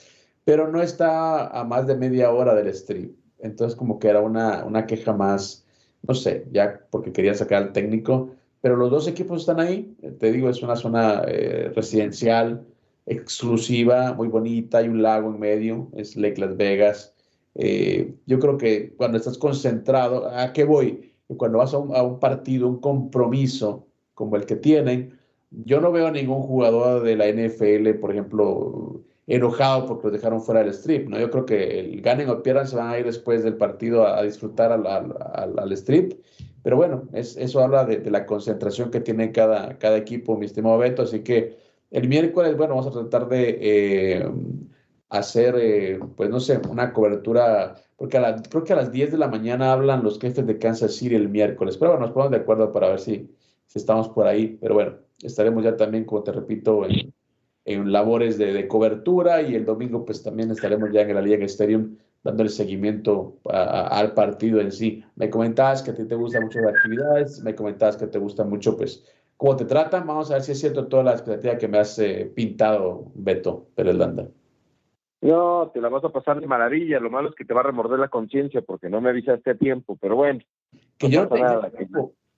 pero 0.45 0.69
no 0.69 0.81
está 0.83 1.49
a 1.49 1.65
más 1.65 1.87
de 1.87 1.97
media 1.97 2.31
hora 2.33 2.55
del 2.55 2.69
strip. 2.69 3.15
Entonces 3.39 3.77
como 3.77 3.99
que 3.99 4.09
era 4.09 4.21
una, 4.21 4.65
una 4.65 4.87
queja 4.87 5.13
más, 5.13 5.67
no 6.03 6.15
sé, 6.15 6.47
ya 6.53 6.81
porque 6.91 7.13
quería 7.13 7.35
sacar 7.35 7.63
al 7.63 7.73
técnico, 7.73 8.31
pero 8.63 8.77
los 8.77 8.91
dos 8.91 9.07
equipos 9.09 9.41
están 9.43 9.61
ahí, 9.61 9.95
te 10.19 10.33
digo, 10.33 10.49
es 10.49 10.63
una 10.63 10.77
zona 10.77 11.23
residencial 11.75 12.67
exclusiva, 13.07 14.15
muy 14.15 14.29
bonita, 14.29 14.79
hay 14.79 14.89
un 14.89 15.03
lago 15.03 15.31
en 15.31 15.39
medio, 15.39 15.89
es 15.95 16.17
Lake 16.17 16.41
Las 16.41 16.57
Vegas 16.57 17.16
eh, 17.59 18.15
yo 18.27 18.39
creo 18.39 18.59
que 18.59 18.95
cuando 18.97 19.17
estás 19.19 19.39
concentrado, 19.39 20.29
¿a 20.29 20.53
qué 20.53 20.65
voy? 20.65 21.13
Cuando 21.37 21.59
vas 21.59 21.73
a 21.73 21.79
un, 21.79 22.21
partido, 22.21 22.69
un 22.69 22.81
compromiso 22.81 23.87
como 24.15 24.37
el 24.37 24.45
que 24.45 24.57
tienen, 24.57 25.19
yo 25.51 25.81
no 25.81 25.91
veo 25.91 26.07
a 26.07 26.11
ningún 26.11 26.43
jugador 26.43 27.03
de 27.03 27.17
la 27.17 27.29
NFL, 27.29 27.99
por 27.99 28.13
ejemplo, 28.13 29.01
enojado 29.27 29.87
porque 29.87 30.09
los 30.09 30.13
dejaron 30.13 30.43
fuera 30.43 30.61
del 30.61 30.71
strip, 30.71 31.09
¿no? 31.09 31.19
Yo 31.19 31.31
creo 31.31 31.47
que 31.47 31.81
el 31.81 32.03
ganen 32.03 32.29
o 32.29 32.43
pierdan 32.43 32.67
se 32.69 32.77
van 32.77 32.91
a 32.91 32.99
ir 32.99 33.07
después 33.07 33.43
del 33.43 33.57
partido 33.57 34.07
a, 34.07 34.23
disfrutar 34.23 34.71
al, 34.71 34.87
al, 34.87 35.59
al, 35.59 35.73
strip, 35.73 36.13
pero 36.63 36.77
bueno, 36.77 37.09
es, 37.13 37.37
eso 37.37 37.61
habla 37.61 37.85
de, 37.87 37.99
de, 37.99 38.11
la 38.11 38.27
concentración 38.27 38.91
que 38.91 39.01
tiene 39.01 39.33
cada, 39.33 39.79
cada 39.79 39.97
equipo, 39.97 40.37
mi 40.37 40.47
estimado 40.47 40.79
Beto, 40.79 41.03
así 41.03 41.21
que 41.21 41.57
el 41.91 42.09
miércoles, 42.09 42.57
bueno, 42.57 42.75
vamos 42.75 42.95
a 42.95 43.01
tratar 43.01 43.29
de... 43.29 43.59
Eh, 43.61 44.31
hacer, 45.09 45.57
eh, 45.59 46.01
pues 46.17 46.31
no 46.31 46.41
sé, 46.41 46.61
una 46.69 46.93
cobertura, 46.93 47.77
porque 47.97 48.19
creo 48.51 48.65
que 48.65 48.73
a 48.73 48.77
las 48.77 48.93
10 48.93 49.13
de 49.13 49.19
la 49.19 49.29
mañana 49.29 49.73
hablan 49.73 50.03
los 50.03 50.19
jefes 50.19 50.47
de 50.47 50.59
Kansas 50.59 50.95
City 50.95 51.15
el 51.15 51.29
miércoles, 51.29 51.77
pero 51.77 51.93
bueno, 51.93 52.07
nos 52.07 52.15
ponemos 52.15 52.33
de 52.33 52.39
acuerdo 52.39 52.73
para 52.73 52.89
ver 52.89 53.01
si, 53.01 53.31
si 53.67 53.79
estamos 53.79 54.09
por 54.09 54.27
ahí, 54.27 54.59
pero 54.61 54.75
bueno, 54.75 54.97
estaremos 55.23 55.65
ya 55.65 55.77
también, 55.77 56.05
como 56.05 56.23
te 56.23 56.33
repito, 56.33 56.85
en, 56.87 57.13
en 57.65 57.93
labores 57.93 58.39
de, 58.39 58.53
de, 58.53 58.69
cobertura 58.69 59.43
y 59.43 59.55
el 59.55 59.65
domingo 59.65 60.05
pues 60.05 60.23
también 60.23 60.51
estaremos 60.51 60.91
ya 60.93 61.03
en 61.03 61.15
la 61.15 61.23
Liga 61.23 61.45
Stadium 61.47 61.97
dándole 62.27 62.51
seguimiento 62.51 63.39
al 63.45 64.13
partido 64.15 64.61
en 64.61 64.73
sí. 64.73 65.05
Me 65.15 65.31
comentabas 65.31 65.83
que 65.83 65.93
a 65.93 65.95
ti 65.95 66.05
te 66.05 66.15
gustan 66.17 66.45
mucho 66.45 66.61
las 66.61 66.75
actividades, 66.75 67.41
me 67.43 67.55
comentabas 67.55 67.97
que 67.97 68.09
te 68.09 68.19
gusta 68.19 68.45
mucho 68.45 68.77
pues 68.77 69.05
cómo 69.37 69.57
te 69.57 69.65
tratan. 69.65 70.07
Vamos 70.07 70.31
a 70.31 70.35
ver 70.35 70.43
si 70.43 70.53
es 70.53 70.61
cierto 70.61 70.89
toda 70.89 71.05
la 71.05 71.13
expectativa 71.13 71.57
que 71.57 71.69
me 71.69 71.79
has 71.79 71.99
eh, 71.99 72.31
pintado, 72.35 73.11
Beto 73.15 73.69
Pérez 73.75 73.95
Landa. 73.95 74.29
No, 75.21 75.71
te 75.73 75.81
la 75.81 75.89
vas 75.89 76.05
a 76.05 76.11
pasar 76.11 76.41
de 76.41 76.47
maravilla. 76.47 77.01
Lo 77.01 77.11
malo 77.11 77.31
es 77.31 77.35
que 77.35 77.45
te 77.45 77.55
va 77.55 77.61
a 77.61 77.65
remorder 77.65 77.99
la 77.99 78.09
conciencia 78.09 78.63
porque 78.63 78.89
no 78.89 79.01
me 79.01 79.11
avisaste 79.11 79.51
a 79.51 79.55
tiempo, 79.55 79.97
pero 80.01 80.17
bueno. 80.17 80.41
Que 80.99 81.09
yo 81.09 81.27
no 81.27 81.37
nada, 81.37 81.71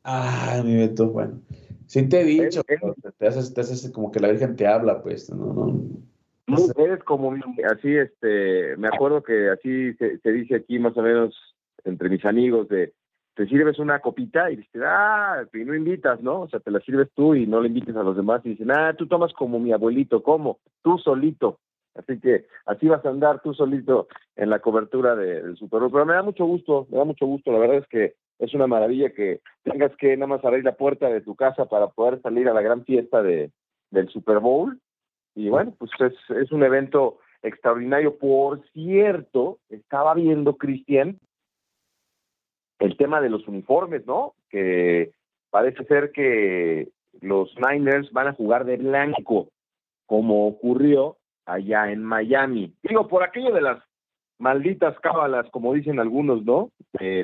Ah, 0.05 0.63
mi 0.65 0.77
Beto, 0.77 1.09
bueno. 1.09 1.41
Sí 1.87 2.09
te 2.09 2.21
he 2.21 2.25
dicho, 2.25 2.63
te, 2.65 3.27
haces, 3.27 3.53
te 3.53 3.61
haces 3.63 3.91
como 3.93 4.11
que 4.11 4.21
la 4.21 4.29
Virgen 4.29 4.57
te 4.57 4.67
habla, 4.67 5.03
pues, 5.03 5.31
no, 5.31 5.55
no. 6.47 6.59
Eres 6.79 7.03
como 7.05 7.35
así, 7.71 7.95
este, 7.95 8.77
me 8.79 8.89
acuerdo 8.89 9.23
que 9.23 9.51
así 9.51 9.93
se, 9.95 10.33
dice 10.33 10.57
aquí 10.57 10.79
más 10.79 10.97
o 10.97 11.03
menos 11.03 11.35
entre 11.85 12.09
mis 12.09 12.25
amigos 12.25 12.69
de 12.69 12.95
te 13.35 13.47
sirves 13.47 13.79
una 13.79 14.01
copita 14.01 14.51
y 14.51 14.57
dices, 14.57 14.83
ah, 14.85 15.45
y 15.53 15.59
no 15.59 15.75
invitas, 15.75 16.21
¿no? 16.23 16.41
O 16.41 16.49
sea, 16.49 16.59
te 16.59 16.71
la 16.71 16.81
sirves 16.81 17.09
tú 17.15 17.35
y 17.35 17.47
no 17.47 17.61
le 17.61 17.69
invites 17.69 17.95
a 17.95 18.03
los 18.03 18.17
demás 18.17 18.41
y 18.45 18.51
dicen, 18.51 18.71
ah, 18.71 18.95
tú 18.99 19.07
tomas 19.07 19.33
como 19.35 19.61
mi 19.61 19.73
abuelito, 19.73 20.23
¿cómo? 20.23 20.59
Tú 20.83 20.99
solito. 20.99 21.61
Así 21.99 22.21
que 22.21 22.47
así 22.65 22.87
vas 22.87 23.05
a 23.05 23.09
andar 23.09 23.43
tú 23.43 23.53
solito 23.53 24.07
en 24.37 24.51
la 24.51 24.61
cobertura 24.61 25.17
del 25.17 25.57
Super 25.57 25.81
Bowl. 25.81 25.91
Pero 25.91 26.07
me 26.07 26.15
da 26.15 26.23
mucho 26.23 26.47
gusto, 26.47 26.87
me 26.91 26.99
da 26.99 27.05
mucho 27.05 27.27
gusto. 27.27 27.51
La 27.51 27.59
verdad 27.59 27.79
es 27.79 27.89
que 27.89 28.15
es 28.39 28.55
una 28.55 28.69
maravilla 28.69 29.11
que 29.11 29.41
tengas 29.65 29.95
que 29.97 30.17
nada 30.17 30.29
más 30.29 30.45
abrir 30.45 30.65
la 30.65 30.77
puerta 30.77 31.09
de 31.09 31.21
tu 31.21 31.35
casa 31.35 31.67
para 31.67 31.89
poder 31.89 32.23
salir 32.23 32.49
a 32.49 32.55
la 32.55 32.63
gran 32.63 32.85
fiesta 32.85 33.21
de, 33.21 33.51
del 33.91 34.09
Super 34.11 34.39
Bowl. 34.39 34.81
Y 35.35 35.49
bueno, 35.49 35.75
pues 35.77 35.91
es, 36.01 36.15
es 36.37 36.53
un 36.53 36.63
evento 36.63 37.19
extraordinario. 37.43 38.17
Por 38.17 38.63
cierto, 38.71 39.59
estaba 39.69 40.15
viendo, 40.15 40.57
Cristian, 40.57 41.19
el 42.79 42.97
tema 42.97 43.21
de 43.21 43.31
los 43.31 43.47
uniformes, 43.49 44.07
¿no? 44.07 44.35
Que 44.51 45.11
parece 45.51 45.85
ser 45.85 46.13
que 46.13 46.89
los 47.21 47.53
Niners 47.59 48.13
van 48.13 48.29
a 48.29 48.35
jugar 48.35 48.65
de 48.65 48.77
blanco, 48.77 49.49
como 50.07 50.47
ocurrió 50.47 51.18
allá 51.49 51.91
en 51.91 52.05
Miami. 52.05 52.75
Digo, 52.83 53.09
por 53.09 53.23
aquello 53.23 53.53
de 53.53 53.63
las 53.63 53.83
malditas 54.39 54.99
cábalas, 55.01 55.47
como 55.51 55.75
dicen 55.75 55.99
algunos, 55.99 56.45
¿no? 56.45 56.71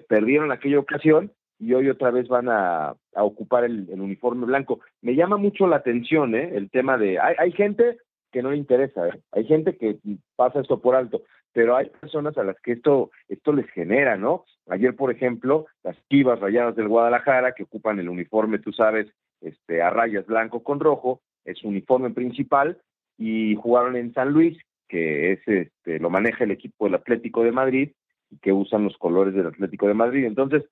Perdieron 0.09 0.51
aquella 0.51 0.81
ocasión 0.81 1.33
y 1.59 1.73
hoy 1.75 1.89
otra 1.89 2.11
vez 2.11 2.27
van 2.29 2.49
a, 2.49 2.95
ocupar 3.15 3.65
el, 3.65 3.89
uniforme 3.91 4.47
blanco. 4.47 4.81
Me 5.01 5.15
llama 5.15 5.37
mucho 5.37 5.67
la 5.67 5.77
atención, 5.77 6.35
¿eh? 6.35 6.51
El 6.55 6.71
tema 6.71 6.99
de... 6.99 7.21
Hay, 7.21 7.35
hay 7.39 7.53
gente 7.53 7.99
que 8.33 8.43
no 8.43 8.51
le 8.51 8.57
interesa, 8.57 9.07
¿eh? 9.07 9.21
hay 9.31 9.45
gente 9.45 9.77
que 9.77 9.97
pasa 10.35 10.61
esto 10.61 10.81
por 10.81 10.97
alto, 10.97 11.23
pero 11.53 11.77
hay 11.77 11.89
personas 11.89 12.37
a 12.37 12.43
las 12.43 12.61
que 12.61 12.73
esto, 12.73 13.13
esto 13.29 13.53
les 13.53 13.71
genera, 13.71 14.17
¿no? 14.17 14.45
Ayer, 14.69 14.97
por 14.97 15.13
ejemplo, 15.13 15.67
las 15.85 15.97
Chivas 16.11 16.41
Rayadas 16.41 16.75
del 16.75 16.89
Guadalajara, 16.89 17.53
que 17.53 17.63
ocupan 17.63 18.01
el 18.01 18.09
uniforme, 18.09 18.59
tú 18.59 18.73
sabes, 18.73 19.07
este, 19.41 19.83
a 19.83 19.91
rayas 19.91 20.27
blanco 20.27 20.65
con 20.65 20.81
rojo, 20.81 21.21
es 21.45 21.59
su 21.59 21.69
uniforme 21.69 22.11
principal, 22.11 22.81
y 23.18 23.55
jugaron 23.57 23.96
en 23.96 24.12
San 24.12 24.31
Luis, 24.31 24.59
que 24.88 25.33
es 25.33 25.40
este, 25.46 25.98
lo 25.98 26.11
maneja 26.11 26.44
el 26.44 26.50
equipo 26.50 26.85
del 26.85 26.96
Atlético 26.96 27.42
de 27.42 27.53
Madrid 27.53 27.92
y 28.31 28.38
que 28.38 28.53
usan 28.53 28.85
los 28.85 28.96
colores 28.98 29.35
del 29.35 29.46
Atlético 29.46 29.88
de 29.88 29.94
Madrid. 29.94 30.24
Entonces, 30.24 30.64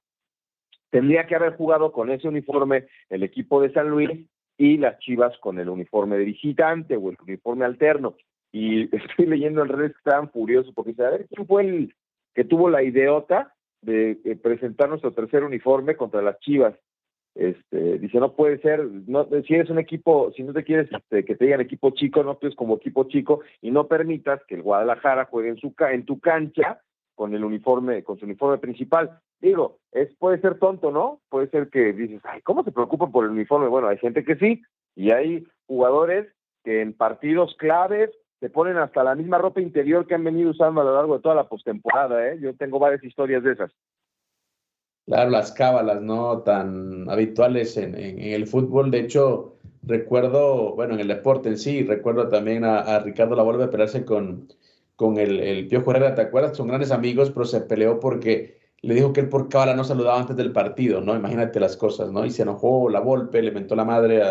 tendría 0.90 1.26
que 1.26 1.36
haber 1.36 1.56
jugado 1.56 1.92
con 1.92 2.10
ese 2.10 2.28
uniforme 2.28 2.86
el 3.08 3.22
equipo 3.22 3.60
de 3.62 3.72
San 3.72 3.88
Luis 3.88 4.10
y 4.58 4.76
las 4.76 4.98
Chivas 4.98 5.36
con 5.38 5.58
el 5.58 5.68
uniforme 5.68 6.18
de 6.18 6.24
visitante 6.24 6.96
o 6.96 7.10
el 7.10 7.16
uniforme 7.22 7.64
alterno. 7.64 8.16
Y 8.52 8.94
estoy 8.96 9.26
leyendo 9.26 9.62
en 9.62 9.68
redes 9.68 9.92
que 9.92 9.98
estaban 9.98 10.30
furiosos 10.30 10.72
porque 10.74 10.94
a 11.02 11.10
ver 11.10 11.26
quién 11.28 11.46
fue 11.46 11.62
el 11.62 11.94
que 12.34 12.44
tuvo 12.44 12.70
la 12.70 12.82
idiota 12.82 13.54
de 13.82 14.38
presentar 14.40 14.88
nuestro 14.88 15.12
tercer 15.12 15.42
uniforme 15.42 15.96
contra 15.96 16.22
las 16.22 16.38
Chivas. 16.38 16.74
Este, 17.34 17.98
dice, 17.98 18.18
no 18.18 18.34
puede 18.34 18.58
ser, 18.58 18.84
no, 19.06 19.26
si 19.46 19.54
eres 19.54 19.70
un 19.70 19.78
equipo, 19.78 20.30
si 20.36 20.42
no 20.42 20.52
te 20.52 20.64
quieres 20.64 20.90
este, 20.92 21.24
que 21.24 21.34
te 21.34 21.46
digan 21.46 21.62
equipo 21.62 21.90
chico, 21.90 22.22
no 22.22 22.38
pues 22.38 22.54
como 22.54 22.76
equipo 22.76 23.04
chico 23.04 23.40
y 23.62 23.70
no 23.70 23.88
permitas 23.88 24.44
que 24.46 24.56
el 24.56 24.62
Guadalajara 24.62 25.24
juegue 25.24 25.48
en, 25.48 25.56
su, 25.56 25.74
en 25.90 26.04
tu 26.04 26.20
cancha 26.20 26.80
con 27.14 27.34
el 27.34 27.44
uniforme, 27.44 28.02
con 28.02 28.18
su 28.18 28.26
uniforme 28.26 28.58
principal. 28.58 29.18
Digo, 29.40 29.78
es, 29.92 30.14
puede 30.16 30.40
ser 30.40 30.58
tonto, 30.58 30.90
¿no? 30.90 31.20
Puede 31.30 31.48
ser 31.48 31.68
que 31.68 31.92
dices, 31.92 32.20
ay, 32.24 32.42
¿cómo 32.42 32.64
se 32.64 32.72
preocupan 32.72 33.10
por 33.10 33.24
el 33.24 33.30
uniforme? 33.30 33.68
Bueno, 33.68 33.88
hay 33.88 33.98
gente 33.98 34.24
que 34.24 34.36
sí, 34.36 34.62
y 34.94 35.10
hay 35.10 35.46
jugadores 35.66 36.28
que 36.64 36.80
en 36.80 36.92
partidos 36.92 37.56
claves 37.56 38.10
se 38.40 38.50
ponen 38.50 38.76
hasta 38.76 39.04
la 39.04 39.14
misma 39.14 39.38
ropa 39.38 39.60
interior 39.60 40.06
que 40.06 40.14
han 40.14 40.24
venido 40.24 40.50
usando 40.50 40.80
a 40.80 40.84
lo 40.84 40.94
largo 40.94 41.16
de 41.16 41.22
toda 41.22 41.34
la 41.34 41.48
postemporada, 41.48 42.28
¿eh? 42.28 42.38
Yo 42.40 42.54
tengo 42.56 42.78
varias 42.78 43.02
historias 43.04 43.42
de 43.42 43.52
esas. 43.52 43.70
Claro, 45.06 45.30
las 45.30 45.52
cábalas 45.52 46.00
no 46.00 46.42
tan 46.42 47.08
habituales 47.10 47.76
en, 47.76 47.94
el 47.96 48.46
fútbol. 48.46 48.90
De 48.90 49.00
hecho, 49.00 49.56
recuerdo, 49.82 50.74
bueno, 50.74 50.94
en 50.94 51.00
el 51.00 51.08
deporte 51.08 51.48
en 51.48 51.58
sí, 51.58 51.82
recuerdo 51.82 52.28
también 52.28 52.64
a, 52.64 53.00
Ricardo 53.00 53.34
La 53.34 53.42
vuelve 53.42 53.64
a 53.64 53.70
pelearse 53.70 54.04
con, 54.04 54.48
con 54.96 55.18
el, 55.18 55.40
el 55.40 55.66
Piojo 55.68 55.90
Herrera, 55.90 56.14
¿te 56.14 56.22
acuerdas? 56.22 56.56
Son 56.56 56.68
grandes 56.68 56.92
amigos, 56.92 57.30
pero 57.30 57.44
se 57.44 57.60
peleó 57.62 57.98
porque 57.98 58.60
le 58.82 58.94
dijo 58.94 59.12
que 59.12 59.20
él 59.20 59.28
por 59.28 59.48
cábala 59.48 59.74
no 59.74 59.84
saludaba 59.84 60.20
antes 60.20 60.36
del 60.36 60.52
partido, 60.52 61.00
¿no? 61.00 61.16
Imagínate 61.16 61.60
las 61.60 61.76
cosas, 61.76 62.12
¿no? 62.12 62.24
Y 62.26 62.30
se 62.30 62.42
enojó 62.42 62.88
La 62.90 63.00
Volpe, 63.00 63.42
le 63.42 63.52
mentó 63.52 63.76
la 63.76 63.84
madre 63.84 64.22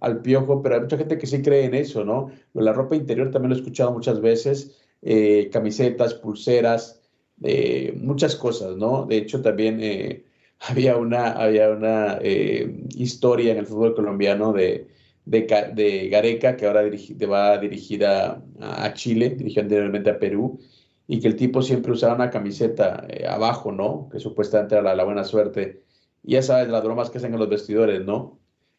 al 0.00 0.20
Piojo, 0.22 0.62
pero 0.62 0.76
hay 0.76 0.80
mucha 0.82 0.98
gente 0.98 1.18
que 1.18 1.26
sí 1.26 1.42
cree 1.42 1.64
en 1.64 1.74
eso, 1.74 2.04
¿no? 2.04 2.30
La 2.54 2.72
ropa 2.72 2.96
interior 2.96 3.30
también 3.30 3.50
lo 3.50 3.56
he 3.56 3.60
escuchado 3.60 3.92
muchas 3.92 4.20
veces, 4.20 4.80
eh, 5.02 5.48
camisetas, 5.52 6.14
pulseras, 6.14 7.03
eh, 7.42 7.92
muchas 8.00 8.36
cosas, 8.36 8.76
¿no? 8.76 9.06
De 9.06 9.18
hecho, 9.18 9.42
también 9.42 9.80
eh, 9.82 10.24
había 10.60 10.96
una, 10.96 11.32
había 11.32 11.70
una 11.70 12.18
eh, 12.22 12.84
historia 12.94 13.52
en 13.52 13.58
el 13.58 13.66
fútbol 13.66 13.94
colombiano 13.94 14.52
de, 14.52 14.88
de, 15.24 16.08
Gareca, 16.10 16.56
que 16.56 16.66
ahora 16.66 16.82
va 17.30 17.58
dirigida 17.58 18.42
a, 18.60 18.92
Chile, 18.94 19.30
dirigió 19.30 19.62
anteriormente 19.62 20.10
a 20.10 20.18
Perú, 20.18 20.58
y 21.06 21.20
que 21.20 21.28
el 21.28 21.36
tipo 21.36 21.62
siempre 21.62 21.92
usaba 21.92 22.14
una 22.14 22.30
camiseta 22.30 23.06
abajo, 23.28 23.72
¿no? 23.72 24.08
Que 24.10 24.20
supuestamente 24.20 24.76
era 24.76 24.94
la, 24.94 25.04
buena 25.04 25.24
suerte. 25.24 25.82
Y 26.22 26.32
ya 26.32 26.42
sabes, 26.42 26.68
las 26.68 26.82
bromas 26.82 27.10
que 27.10 27.18
hacen 27.18 27.34
en 27.34 27.40
los 27.40 27.48
vestidores, 27.48 28.04
¿no? 28.04 28.38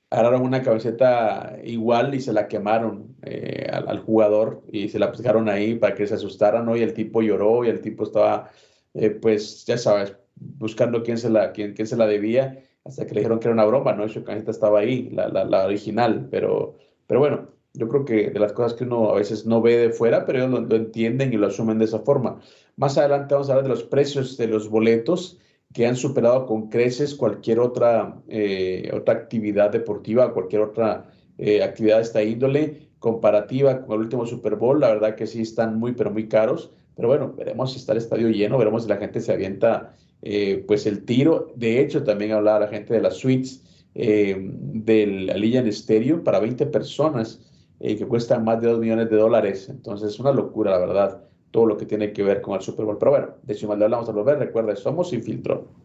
Agarraron 0.09 0.43
una 0.43 0.61
camiseta 0.61 1.57
igual 1.63 2.13
y 2.15 2.21
se 2.21 2.33
la 2.33 2.47
quemaron 2.47 3.15
eh, 3.23 3.67
al, 3.71 3.99
jugador 3.99 4.63
y 4.71 4.89
se 4.89 4.99
la 4.99 5.07
dejaron 5.07 5.49
ahí 5.49 5.75
para 5.75 5.95
que 5.95 6.07
se 6.07 6.13
asustaran, 6.15 6.65
¿no? 6.65 6.75
Y 6.77 6.81
el 6.81 6.93
tipo 6.93 7.21
lloró 7.21 7.65
y 7.65 7.69
el 7.69 7.81
tipo 7.81 8.03
estaba, 8.03 8.51
eh, 8.93 9.09
pues, 9.09 9.65
ya 9.65 9.77
sabes, 9.77 10.15
buscando 10.35 11.03
quién 11.03 11.17
se, 11.17 11.29
la, 11.29 11.51
quién, 11.51 11.73
quién 11.73 11.87
se 11.87 11.97
la 11.97 12.07
debía, 12.07 12.63
hasta 12.83 13.05
que 13.05 13.15
le 13.15 13.21
dijeron 13.21 13.39
que 13.39 13.47
era 13.47 13.53
una 13.53 13.65
broma, 13.65 13.93
¿no? 13.93 14.07
Su 14.07 14.23
camiseta 14.23 14.51
estaba 14.51 14.79
ahí, 14.79 15.09
la, 15.09 15.27
la, 15.29 15.65
original, 15.65 16.27
pero, 16.29 16.77
pero 17.07 17.19
bueno, 17.19 17.49
yo 17.73 17.89
creo 17.89 18.05
que 18.05 18.29
de 18.29 18.39
las 18.39 18.53
cosas 18.53 18.75
que 18.75 18.83
uno 18.83 19.09
a 19.09 19.15
veces 19.15 19.45
no 19.45 19.61
ve 19.61 19.77
de 19.77 19.89
fuera, 19.89 20.25
pero 20.25 20.39
ellos 20.39 20.69
lo 20.69 20.75
entienden 20.75 21.33
y 21.33 21.37
lo 21.37 21.47
asumen 21.47 21.79
de 21.79 21.85
esa 21.85 21.99
forma. 21.99 22.39
Más 22.77 22.97
adelante 22.97 23.33
vamos 23.33 23.49
a 23.49 23.53
hablar 23.53 23.63
de 23.63 23.69
los 23.69 23.83
precios 23.83 24.37
de 24.37 24.47
los 24.47 24.69
boletos 24.69 25.39
que 25.75 25.85
han 25.85 25.97
superado 25.97 26.45
con 26.45 26.69
creces 26.69 27.13
cualquier 27.15 27.59
otra, 27.59 28.15
eh, 28.29 28.89
otra 28.93 29.13
actividad 29.13 29.71
deportiva, 29.71 30.33
cualquier 30.33 30.61
otra 30.61 31.11
eh, 31.37 31.61
actividad 31.61 31.97
de 31.97 32.03
esta 32.03 32.23
índole 32.23 32.87
comparativa 32.97 33.85
con 33.85 33.95
el 33.95 34.05
último 34.05 34.25
Super 34.25 34.55
Bowl. 34.55 34.79
La 34.79 34.87
verdad 34.87 35.15
que 35.15 35.27
sí 35.27 35.41
están 35.41 35.77
muy, 35.77 35.91
pero 35.91 36.11
muy 36.11 36.29
caros. 36.29 36.71
Pero 36.95 37.09
bueno, 37.09 37.33
veremos 37.37 37.73
si 37.73 37.79
está 37.79 37.91
el 37.91 37.97
estadio 37.97 38.29
lleno, 38.29 38.57
veremos 38.57 38.83
si 38.83 38.89
la 38.89 38.95
gente 38.95 39.19
se 39.19 39.33
avienta 39.33 39.93
eh, 40.21 40.63
pues 40.65 40.85
el 40.85 41.03
tiro. 41.03 41.51
De 41.57 41.81
hecho, 41.81 42.05
también 42.05 42.31
hablaba 42.31 42.61
la 42.61 42.67
gente 42.69 42.93
de 42.93 43.01
las 43.01 43.15
suites 43.15 43.61
del 43.93 45.29
Allianz 45.29 45.75
Stereo 45.75 46.23
para 46.23 46.39
20 46.39 46.67
personas 46.67 47.41
que 47.79 48.05
cuestan 48.07 48.45
más 48.45 48.61
de 48.61 48.69
2 48.69 48.79
millones 48.79 49.09
de 49.09 49.17
dólares. 49.17 49.67
Entonces, 49.67 50.13
es 50.13 50.19
una 50.21 50.31
locura, 50.31 50.71
la 50.71 50.79
verdad 50.79 51.25
todo 51.55 51.67
lo 51.67 51.77
que 51.77 51.85
tiene 51.85 52.11
que 52.11 52.21
ver 52.21 52.41
con 52.41 52.55
el 52.55 52.61
Super 52.61 52.83
Bowl. 52.83 52.97
Pero 52.97 53.11
bueno, 53.11 53.27
de 53.43 53.53
hecho, 53.53 53.73
le 53.73 53.87
vamos 53.87 54.09
a 54.09 54.11
volver. 54.11 54.37
Recuerda, 54.37 54.75
somos 54.75 55.09
sin 55.09 55.23
filtro. 55.23 55.84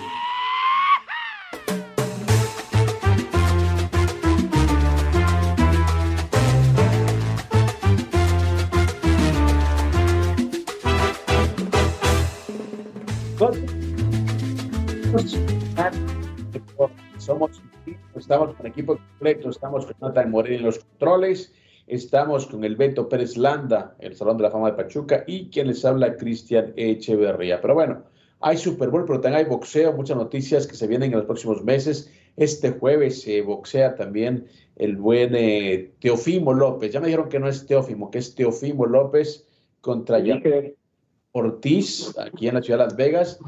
Somos, 17.21 17.61
estamos 18.15 18.55
con 18.55 18.65
equipo 18.65 18.97
completo, 18.97 19.51
estamos 19.51 19.85
con 19.85 19.95
Nathan 20.01 20.31
Moreno 20.31 20.57
en 20.57 20.63
los 20.63 20.79
controles, 20.79 21.53
estamos 21.85 22.47
con 22.47 22.63
el 22.63 22.75
Beto 22.75 23.07
Pérez 23.07 23.37
Landa, 23.37 23.95
el 23.99 24.15
Salón 24.15 24.37
de 24.37 24.43
la 24.43 24.49
Fama 24.49 24.71
de 24.71 24.77
Pachuca, 24.83 25.23
y 25.27 25.51
quien 25.51 25.67
les 25.67 25.85
habla, 25.85 26.17
Cristian 26.17 26.73
Echeverría. 26.75 27.61
Pero 27.61 27.75
bueno, 27.75 28.03
hay 28.39 28.57
Super 28.57 28.89
Bowl, 28.89 29.05
pero 29.05 29.21
también 29.21 29.45
hay 29.45 29.49
boxeo, 29.49 29.93
muchas 29.93 30.17
noticias 30.17 30.65
que 30.65 30.75
se 30.75 30.87
vienen 30.87 31.11
en 31.11 31.19
los 31.19 31.27
próximos 31.27 31.63
meses. 31.63 32.11
Este 32.37 32.71
jueves 32.71 33.21
se 33.21 33.43
boxea 33.43 33.93
también 33.93 34.47
el 34.77 34.97
buen 34.97 35.35
eh, 35.35 35.93
Teofimo 35.99 36.53
López. 36.53 36.91
Ya 36.91 37.01
me 37.01 37.05
dijeron 37.05 37.29
que 37.29 37.39
no 37.39 37.47
es 37.47 37.67
Teófimo, 37.67 38.09
que 38.09 38.17
es 38.17 38.33
Teofimo 38.33 38.87
López 38.87 39.47
contra 39.79 40.17
Ortiz, 41.33 42.17
aquí 42.17 42.47
en 42.47 42.55
la 42.55 42.63
ciudad 42.63 42.79
de 42.79 42.85
Las 42.85 42.95
Vegas 42.95 43.39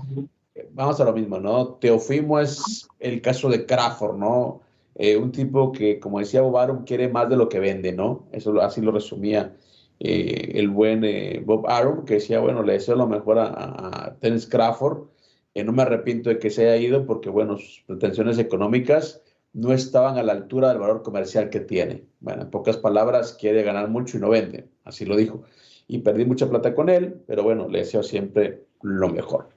vamos 0.72 1.00
a 1.00 1.06
lo 1.06 1.14
mismo, 1.14 1.40
¿no? 1.40 1.76
Teofimo 1.76 2.40
es 2.40 2.88
el 3.00 3.22
caso 3.22 3.50
de 3.50 3.66
Crawford, 3.66 4.18
¿no? 4.18 4.62
Eh, 4.96 5.18
un 5.18 5.32
tipo 5.32 5.72
que, 5.72 6.00
como 6.00 6.20
decía 6.20 6.42
Bob 6.42 6.58
Arum, 6.58 6.84
quiere 6.86 7.08
más 7.10 7.30
de 7.30 7.38
lo 7.38 7.50
que 7.50 7.60
vende, 7.60 7.94
¿no? 7.94 8.28
Eso 8.32 8.62
así 8.62 8.82
lo 8.82 8.92
resumía 8.92 9.56
eh, 10.00 10.52
el 10.56 10.70
buen 10.70 11.04
eh, 11.04 11.42
Bob 11.44 11.68
Arum, 11.68 12.06
que 12.06 12.16
decía, 12.16 12.40
bueno, 12.40 12.64
le 12.64 12.74
deseo 12.74 12.96
lo 12.96 13.08
mejor 13.08 13.40
a, 13.40 13.48
a 13.48 14.18
Dennis 14.22 14.48
Crawford. 14.48 15.08
no 15.56 15.72
me 15.72 15.82
arrepiento 15.84 16.30
de 16.30 16.40
que 16.40 16.50
se 16.50 16.70
haya 16.70 16.78
ido 16.78 17.06
porque, 17.06 17.30
bueno, 17.30 17.58
sus 17.58 17.84
pretensiones 17.88 18.38
económicas 18.38 19.22
no 19.54 19.72
estaban 19.74 20.18
a 20.18 20.24
la 20.24 20.34
altura 20.34 20.70
del 20.70 20.80
valor 20.80 21.04
comercial 21.04 21.50
que 21.50 21.60
tiene. 21.60 22.06
Bueno, 22.20 22.44
en 22.44 22.50
pocas 22.52 22.78
palabras, 22.78 23.34
quiere 23.34 23.64
ganar 23.64 23.90
mucho 23.90 24.18
y 24.18 24.22
no 24.22 24.30
vende, 24.30 24.68
así 24.84 25.06
lo 25.06 25.16
dijo. 25.16 25.44
Y 25.88 26.00
perdí 26.00 26.26
mucha 26.26 26.50
plata 26.50 26.74
con 26.74 26.90
él, 26.90 27.22
pero 27.28 27.44
bueno, 27.44 27.68
le 27.68 27.80
deseo 27.80 28.04
siempre 28.04 28.66
lo 28.82 29.10
mejor. 29.10 29.50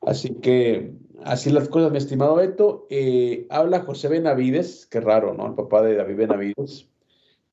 Así 0.00 0.34
que 0.36 0.92
así 1.24 1.50
las 1.50 1.68
cosas, 1.68 1.92
mi 1.92 1.98
estimado 1.98 2.36
Beto. 2.36 2.86
Eh, 2.90 3.46
habla 3.50 3.80
José 3.80 4.08
Benavides, 4.08 4.86
qué 4.86 5.00
raro, 5.00 5.34
¿no? 5.34 5.46
El 5.46 5.54
papá 5.54 5.82
de 5.82 5.96
David 5.96 6.16
Benavides. 6.16 6.88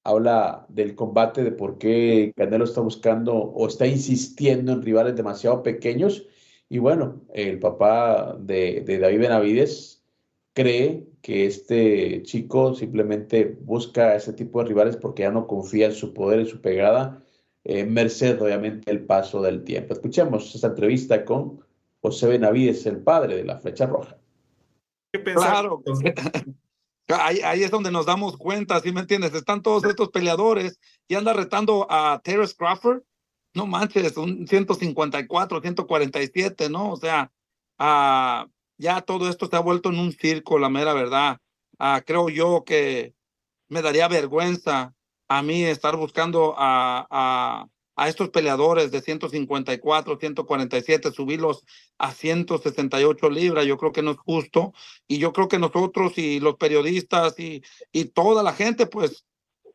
Habla 0.03 0.65
del 0.69 0.95
combate, 0.95 1.43
de 1.43 1.51
por 1.51 1.77
qué 1.77 2.31
Canelo 2.38 2.63
está 2.63 2.81
buscando 2.81 3.36
o 3.36 3.67
está 3.67 3.88
insistiendo 3.88 4.71
en 4.71 4.81
rivales 4.81 5.15
demasiado 5.15 5.63
pequeños. 5.63 6.25
Y 6.69 6.79
bueno, 6.79 7.21
el 7.33 7.60
papá 7.60 8.38
de, 8.39 8.83
David 8.86 9.19
Benavides 9.19 10.05
cree 10.53 11.07
que 11.21 11.45
este 11.45 12.23
chico 12.23 12.73
simplemente 12.73 13.57
busca 13.62 14.15
ese 14.15 14.33
tipo 14.33 14.62
de 14.62 14.69
rivales 14.69 14.97
porque 14.97 15.23
ya 15.23 15.31
no 15.31 15.47
confía 15.47 15.88
en 15.88 15.93
su 15.93 16.13
poder, 16.13 16.39
en 16.39 16.47
su 16.47 16.62
pegada, 16.62 17.23
eh, 17.65 17.86
merced 17.86 18.41
obviamente 18.41 18.91
el 18.91 19.05
paso 19.05 19.41
del 19.41 19.63
tiempo. 19.63 19.93
Escuchemos 19.93 20.55
esta 20.55 20.67
entrevista 20.67 21.25
con 21.25 21.66
José 22.07 22.27
Benavides, 22.27 22.85
el 22.85 23.03
padre 23.03 23.35
de 23.35 23.43
la 23.43 23.59
flecha 23.59 23.85
roja. 23.85 24.17
Claro, 25.11 25.83
ahí, 27.09 27.41
ahí, 27.41 27.63
es 27.63 27.71
donde 27.71 27.91
nos 27.91 28.05
damos 28.05 28.37
cuenta, 28.37 28.79
¿sí 28.79 28.93
me 28.93 29.01
entiendes? 29.01 29.33
Están 29.33 29.61
todos 29.61 29.83
estos 29.83 30.09
peleadores 30.09 30.79
y 31.07 31.15
anda 31.15 31.33
retando 31.33 31.85
a 31.89 32.21
Terrence 32.23 32.55
Crawford. 32.55 33.01
No 33.53 33.65
manches, 33.65 34.15
un 34.15 34.47
154, 34.47 35.61
147, 35.61 36.69
¿no? 36.69 36.91
O 36.91 36.95
sea, 36.95 37.31
uh, 37.79 38.49
ya 38.77 39.01
todo 39.01 39.29
esto 39.29 39.47
se 39.47 39.55
ha 39.55 39.59
vuelto 39.59 39.89
en 39.89 39.99
un 39.99 40.13
circo, 40.13 40.59
la 40.59 40.69
mera 40.69 40.93
verdad. 40.93 41.39
Uh, 41.79 42.01
creo 42.05 42.29
yo 42.29 42.63
que 42.65 43.15
me 43.67 43.81
daría 43.81 44.07
vergüenza 44.07 44.93
a 45.27 45.41
mí 45.41 45.65
estar 45.65 45.97
buscando 45.97 46.55
a, 46.57 47.05
a 47.09 47.67
a 47.97 48.07
estos 48.07 48.29
peleadores 48.29 48.91
de 48.91 49.01
154, 49.01 50.17
147, 50.19 51.12
subirlos 51.12 51.65
a 51.97 52.13
168 52.13 53.29
libras, 53.31 53.65
yo 53.65 53.77
creo 53.77 53.91
que 53.91 54.03
no 54.03 54.12
es 54.12 54.17
justo. 54.17 54.73
Y 55.07 55.17
yo 55.17 55.33
creo 55.33 55.47
que 55.47 55.57
nosotros 55.57 56.17
y 56.17 56.39
los 56.39 56.55
periodistas 56.55 57.39
y, 57.39 57.63
y 57.91 58.05
toda 58.05 58.43
la 58.43 58.53
gente, 58.53 58.86
pues, 58.86 59.25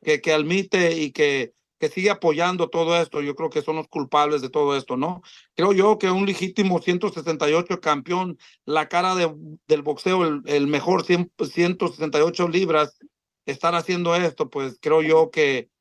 que, 0.03 0.21
que 0.21 0.33
admite 0.33 0.97
y 0.97 1.11
que, 1.11 1.53
que 1.81 1.89
sigue 1.89 2.11
apoyando 2.11 2.71
todo 2.71 2.97
esto, 3.01 3.23
yo 3.23 3.35
creo 3.35 3.51
que 3.51 3.61
son 3.61 3.75
los 3.75 3.89
culpables 3.89 4.41
de 4.41 4.51
todo 4.51 4.77
esto, 4.77 4.97
¿no? 4.97 5.23
Creo 5.57 5.73
yo 5.73 5.99
que 5.99 6.09
un 6.09 6.25
legítimo 6.25 6.81
168 6.81 7.81
campeón, 7.81 8.39
la 8.65 8.89
cara 8.89 9.17
de, 9.17 9.35
del 9.67 9.83
boxeo, 9.83 10.25
el, 10.25 10.43
el 10.47 10.69
mejor 10.69 11.05
168 11.05 12.49
libras, 12.49 13.01
estar 13.47 13.75
haciendo 13.75 14.15
esto, 14.15 14.49
pues 14.49 14.79
creo 14.81 15.03
yo 15.03 15.33
que 15.33 15.73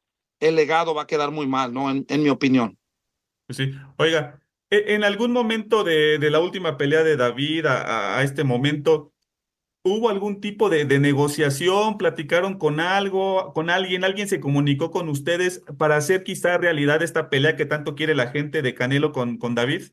el 0.41 0.56
legado 0.56 0.93
va 0.93 1.04
a 1.04 1.08
quedar 1.08 1.32
muy 1.32 1.47
mal, 1.47 1.73
¿no? 1.73 1.89
En, 1.89 2.23
mi 2.23 2.30
opinión. 2.30 2.77
Sí, 3.49 3.71
oiga, 3.97 4.41
e, 4.69 4.95
en 4.95 5.04
algún 5.04 5.32
momento 5.32 5.84
de, 5.84 6.17
de 6.17 6.32
la 6.32 6.39
última 6.39 6.77
pelea 6.77 7.04
de 7.04 7.15
David 7.15 7.67
a, 7.67 8.21
este 8.23 8.43
momento, 8.43 9.13
¿hubo 9.84 10.10
algún 10.10 10.41
tipo 10.41 10.69
de, 10.69 10.86
de, 10.86 10.99
negociación? 10.99 11.97
¿Platicaron 11.97 12.58
con 12.58 12.80
algo, 12.80 13.54
con 13.54 13.69
alguien? 13.69 14.04
¿Alguien 14.04 14.27
se 14.27 14.39
comunicó 14.39 14.91
con 14.91 15.10
ustedes 15.10 15.63
para 15.77 15.95
hacer 15.95 16.23
quizá 16.23 16.58
realidad 16.58 17.04
esta 17.04 17.30
pelea 17.30 17.56
que 17.56 17.65
tanto 17.65 17.95
quiere 17.95 18.15
la 18.15 18.32
gente 18.32 18.62
de 18.62 18.73
Canelo 18.73 19.12
con, 19.12 19.38
con 19.38 19.54
David? 19.54 19.91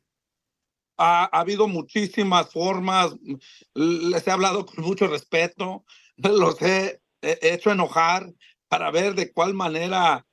Ha, 0.97 1.25
ha 1.25 1.39
habido 1.39 1.67
muchísimas 1.67 2.51
formas, 2.51 3.15
les 3.75 4.27
he 4.27 4.31
hablado 4.31 4.65
con 4.65 4.83
mucho 4.83 5.07
respeto, 5.07 5.85
los 6.17 6.59
he 6.61 6.99
hecho 7.21 7.71
enojar 7.71 8.33
para 8.67 8.89
ver 8.91 9.15
de 9.15 9.31
cuál 9.31 9.53
manera 9.53 10.25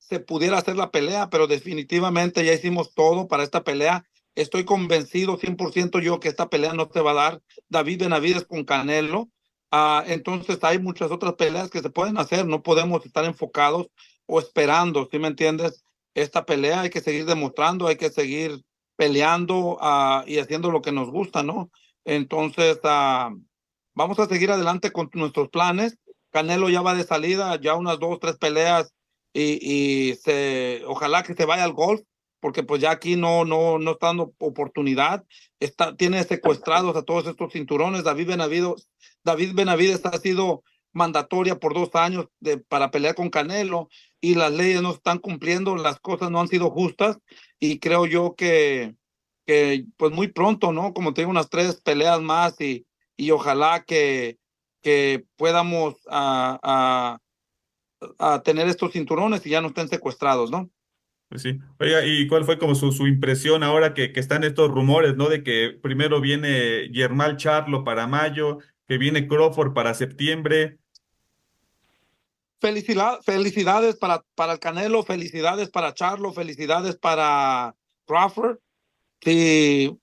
se 0.00 0.20
pudiera 0.20 0.58
hacer 0.58 0.76
la 0.76 0.90
pelea, 0.90 1.30
pero 1.30 1.46
definitivamente 1.46 2.44
ya 2.44 2.52
hicimos 2.52 2.94
todo 2.94 3.28
para 3.28 3.42
esta 3.42 3.64
pelea. 3.64 4.04
Estoy 4.34 4.64
convencido 4.64 5.38
100% 5.38 6.00
yo 6.00 6.20
que 6.20 6.28
esta 6.28 6.48
pelea 6.48 6.72
no 6.72 6.88
se 6.92 7.00
va 7.00 7.12
a 7.12 7.14
dar. 7.14 7.42
David 7.68 8.02
Benavides 8.02 8.44
con 8.44 8.64
Canelo. 8.64 9.28
Uh, 9.70 10.02
entonces 10.06 10.58
hay 10.62 10.78
muchas 10.78 11.10
otras 11.10 11.34
peleas 11.34 11.70
que 11.70 11.80
se 11.80 11.90
pueden 11.90 12.18
hacer. 12.18 12.46
No 12.46 12.62
podemos 12.62 13.04
estar 13.06 13.24
enfocados 13.24 13.88
o 14.26 14.38
esperando, 14.38 15.08
¿sí 15.10 15.18
me 15.18 15.28
entiendes? 15.28 15.84
Esta 16.14 16.44
pelea 16.44 16.82
hay 16.82 16.90
que 16.90 17.00
seguir 17.00 17.24
demostrando, 17.24 17.86
hay 17.86 17.96
que 17.96 18.10
seguir 18.10 18.62
peleando 18.96 19.78
uh, 19.80 20.22
y 20.26 20.38
haciendo 20.38 20.70
lo 20.70 20.82
que 20.82 20.92
nos 20.92 21.10
gusta, 21.10 21.42
¿no? 21.42 21.70
Entonces, 22.04 22.78
uh, 22.84 23.34
vamos 23.94 24.18
a 24.18 24.26
seguir 24.26 24.50
adelante 24.50 24.92
con 24.92 25.10
nuestros 25.14 25.48
planes. 25.48 25.98
Canelo 26.30 26.68
ya 26.68 26.82
va 26.82 26.94
de 26.94 27.04
salida, 27.04 27.58
ya 27.60 27.74
unas 27.74 27.98
dos, 27.98 28.18
tres 28.20 28.36
peleas 28.36 28.94
y, 29.32 30.10
y 30.10 30.14
se, 30.16 30.82
ojalá 30.86 31.22
que 31.22 31.34
se 31.34 31.44
vaya 31.44 31.64
al 31.64 31.72
golf, 31.72 32.02
porque 32.40 32.62
pues 32.64 32.82
ya 32.82 32.90
aquí 32.90 33.16
no, 33.16 33.44
no, 33.44 33.78
no 33.78 33.92
está 33.92 34.08
dando 34.08 34.34
oportunidad, 34.38 35.24
está, 35.60 35.96
tiene 35.96 36.22
secuestrados 36.24 36.96
a 36.96 37.02
todos 37.02 37.26
estos 37.26 37.52
cinturones, 37.52 38.02
David 38.04 38.28
Benavides, 38.28 38.90
David 39.22 39.52
Benavides 39.54 40.04
ha 40.04 40.18
sido 40.18 40.64
mandatoria 40.92 41.58
por 41.58 41.72
dos 41.72 41.90
años 41.94 42.26
de, 42.40 42.58
para 42.58 42.90
pelear 42.90 43.14
con 43.14 43.30
Canelo 43.30 43.88
y 44.20 44.34
las 44.34 44.52
leyes 44.52 44.82
no 44.82 44.90
están 44.90 45.18
cumpliendo, 45.18 45.76
las 45.76 46.00
cosas 46.00 46.30
no 46.30 46.40
han 46.40 46.48
sido 46.48 46.70
justas 46.70 47.18
y 47.58 47.78
creo 47.78 48.06
yo 48.06 48.34
que, 48.36 48.94
que 49.46 49.86
pues 49.96 50.12
muy 50.12 50.28
pronto, 50.28 50.72
¿no? 50.72 50.92
Como 50.92 51.14
tengo 51.14 51.30
unas 51.30 51.48
tres 51.48 51.80
peleas 51.80 52.20
más 52.20 52.60
y, 52.60 52.86
y 53.16 53.30
ojalá 53.30 53.84
que, 53.86 54.38
que 54.82 55.24
podamos 55.36 55.94
a, 56.10 56.58
a 56.62 57.18
a 58.18 58.42
tener 58.42 58.68
estos 58.68 58.92
cinturones 58.92 59.44
y 59.46 59.50
ya 59.50 59.60
no 59.60 59.68
estén 59.68 59.88
secuestrados, 59.88 60.50
¿no? 60.50 60.70
Pues 61.28 61.42
sí. 61.42 61.58
Oiga, 61.80 62.04
¿y 62.04 62.26
cuál 62.28 62.44
fue 62.44 62.58
como 62.58 62.74
su, 62.74 62.92
su 62.92 63.06
impresión 63.06 63.62
ahora 63.62 63.94
que, 63.94 64.12
que, 64.12 64.20
están 64.20 64.44
estos 64.44 64.70
rumores, 64.70 65.16
¿no? 65.16 65.28
De 65.28 65.42
que 65.42 65.70
primero 65.82 66.20
viene 66.20 66.90
Yermal 66.90 67.38
Charlo 67.38 67.84
para 67.84 68.06
mayo, 68.06 68.58
que 68.86 68.98
viene 68.98 69.26
Crawford 69.26 69.72
para 69.72 69.94
septiembre. 69.94 70.78
Felicidad, 72.60 73.20
felicidades 73.22 73.96
para, 73.96 74.22
para 74.34 74.52
el 74.52 74.58
Canelo, 74.58 75.02
felicidades 75.02 75.70
para 75.70 75.94
Charlo, 75.94 76.32
felicidades 76.32 76.96
para 76.96 77.74
Crawford. 78.06 78.58
Si 79.22 79.98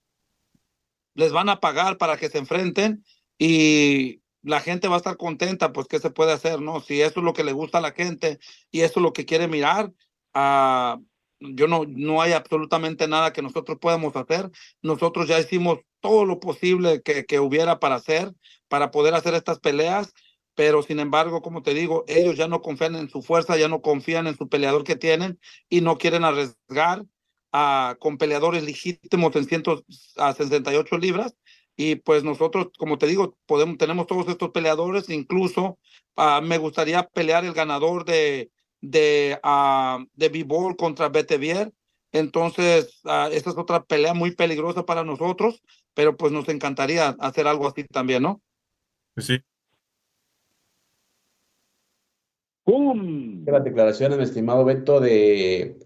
les 1.13 1.31
van 1.31 1.49
a 1.49 1.59
pagar 1.59 1.97
para 1.97 2.17
que 2.17 2.29
se 2.29 2.39
enfrenten 2.39 3.05
y 3.37 4.18
la 4.41 4.61
gente 4.61 4.87
va 4.87 4.95
a 4.95 4.97
estar 4.97 5.17
contenta, 5.17 5.73
pues 5.73 5.87
qué 5.87 5.99
se 5.99 6.11
puede 6.11 6.31
hacer, 6.31 6.61
¿no? 6.61 6.79
Si 6.81 7.01
eso 7.01 7.19
es 7.19 7.23
lo 7.23 7.33
que 7.33 7.43
le 7.43 7.53
gusta 7.53 7.79
a 7.79 7.81
la 7.81 7.91
gente 7.91 8.39
y 8.71 8.81
eso 8.81 8.99
es 8.99 9.03
lo 9.03 9.13
que 9.13 9.25
quiere 9.25 9.47
mirar, 9.47 9.91
uh, 10.35 11.03
yo 11.39 11.67
no, 11.67 11.85
no 11.87 12.21
hay 12.21 12.33
absolutamente 12.33 13.07
nada 13.07 13.33
que 13.33 13.41
nosotros 13.41 13.77
podamos 13.79 14.15
hacer. 14.15 14.51
Nosotros 14.81 15.27
ya 15.27 15.39
hicimos 15.39 15.79
todo 16.01 16.25
lo 16.25 16.39
posible 16.39 17.01
que, 17.01 17.25
que 17.25 17.39
hubiera 17.39 17.79
para 17.79 17.95
hacer, 17.95 18.33
para 18.67 18.91
poder 18.91 19.13
hacer 19.13 19.33
estas 19.33 19.59
peleas, 19.59 20.13
pero 20.55 20.83
sin 20.83 20.99
embargo, 20.99 21.41
como 21.41 21.61
te 21.61 21.73
digo, 21.73 22.03
ellos 22.07 22.35
ya 22.35 22.47
no 22.47 22.61
confían 22.61 22.95
en 22.95 23.09
su 23.09 23.21
fuerza, 23.21 23.57
ya 23.57 23.69
no 23.69 23.81
confían 23.81 24.27
en 24.27 24.37
su 24.37 24.49
peleador 24.49 24.83
que 24.83 24.95
tienen 24.95 25.39
y 25.69 25.81
no 25.81 25.97
quieren 25.97 26.25
arriesgar 26.25 27.05
a, 27.51 27.95
con 27.99 28.17
peleadores 28.17 28.63
legítimos 28.63 29.35
en 29.35 29.45
168 29.45 30.97
libras. 30.97 31.35
Y 31.81 31.95
pues 31.95 32.25
nosotros, 32.25 32.67
como 32.77 32.97
te 32.97 33.07
digo, 33.07 33.37
podemos, 33.45 33.77
tenemos 33.77 34.05
todos 34.05 34.27
estos 34.27 34.49
peleadores, 34.49 35.09
incluso 35.09 35.79
uh, 36.17 36.41
me 36.43 36.57
gustaría 36.57 37.07
pelear 37.07 37.45
el 37.45 37.53
ganador 37.53 38.03
de, 38.03 38.51
de, 38.81 39.39
uh, 39.41 40.03
de 40.13 40.27
B-Ball 40.27 40.75
contra 40.75 41.07
Betevier. 41.07 41.71
Entonces, 42.11 42.99
uh, 43.05 43.31
esta 43.31 43.51
es 43.51 43.57
otra 43.57 43.81
pelea 43.81 44.13
muy 44.13 44.35
peligrosa 44.35 44.85
para 44.85 45.05
nosotros, 45.05 45.63
pero 45.93 46.17
pues 46.17 46.33
nos 46.33 46.49
encantaría 46.49 47.15
hacer 47.17 47.47
algo 47.47 47.65
así 47.65 47.85
también, 47.85 48.23
¿no? 48.23 48.41
Pues 49.13 49.27
sí. 49.27 49.39
¡Pum! 52.65 53.45
Las 53.45 53.63
declaraciones, 53.63 54.17
mi 54.17 54.25
estimado 54.25 54.65
Beto, 54.65 54.99
de 54.99 55.79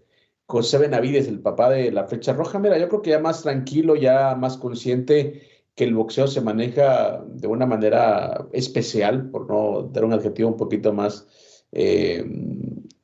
José 0.48 0.80
Benavides, 0.80 1.28
el 1.28 1.40
papá 1.40 1.70
de 1.70 1.92
la 1.92 2.08
flecha 2.08 2.34
roja. 2.34 2.58
Mira, 2.58 2.80
yo 2.80 2.90
creo 2.90 3.04
que 3.04 3.12
ya 3.12 3.20
más 3.20 3.44
tranquilo, 3.44 3.96
ya 3.96 4.34
más 4.34 4.58
consciente 4.58 5.53
que 5.76 5.84
el 5.84 5.96
boxeo 5.96 6.28
se 6.28 6.42
maneja 6.42 7.24
de 7.26 7.48
una 7.48 7.66
manera 7.66 8.48
especial, 8.52 9.30
por 9.32 9.50
no 9.50 9.90
dar 9.92 10.06
un 10.06 10.14
adjetivo 10.14 10.50
un 10.50 10.58
poquito 10.58 10.94
más 10.94 11.28
eh, 11.72 12.24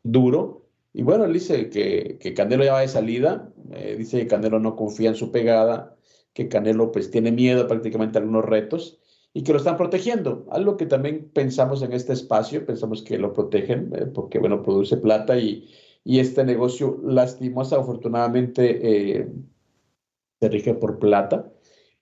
duro. 0.03 0.67
Y 0.93 1.03
bueno, 1.03 1.25
él 1.25 1.33
dice 1.33 1.69
que, 1.69 2.17
que 2.19 2.33
Canelo 2.33 2.63
ya 2.63 2.73
va 2.73 2.81
de 2.81 2.87
salida, 2.87 3.51
eh, 3.71 3.95
dice 3.97 4.19
que 4.19 4.27
Canelo 4.27 4.59
no 4.59 4.75
confía 4.75 5.09
en 5.09 5.15
su 5.15 5.31
pegada, 5.31 5.95
que 6.33 6.47
Canelo 6.47 6.91
pues 6.91 7.09
tiene 7.09 7.31
miedo 7.31 7.67
prácticamente 7.67 8.17
a 8.17 8.21
algunos 8.21 8.45
retos 8.45 8.99
y 9.33 9.43
que 9.43 9.51
lo 9.51 9.57
están 9.57 9.77
protegiendo. 9.77 10.45
Algo 10.51 10.77
que 10.77 10.85
también 10.85 11.29
pensamos 11.33 11.81
en 11.81 11.93
este 11.93 12.13
espacio, 12.13 12.65
pensamos 12.65 13.01
que 13.03 13.17
lo 13.17 13.33
protegen 13.33 13.91
eh, 13.95 14.05
porque, 14.05 14.37
bueno, 14.39 14.61
produce 14.61 14.97
plata 14.97 15.37
y, 15.39 15.67
y 16.03 16.19
este 16.19 16.43
negocio 16.43 16.99
lastimosa, 17.03 17.77
afortunadamente, 17.77 19.27
se 20.39 20.49
rige 20.49 20.73
por 20.75 20.99
plata. 20.99 21.51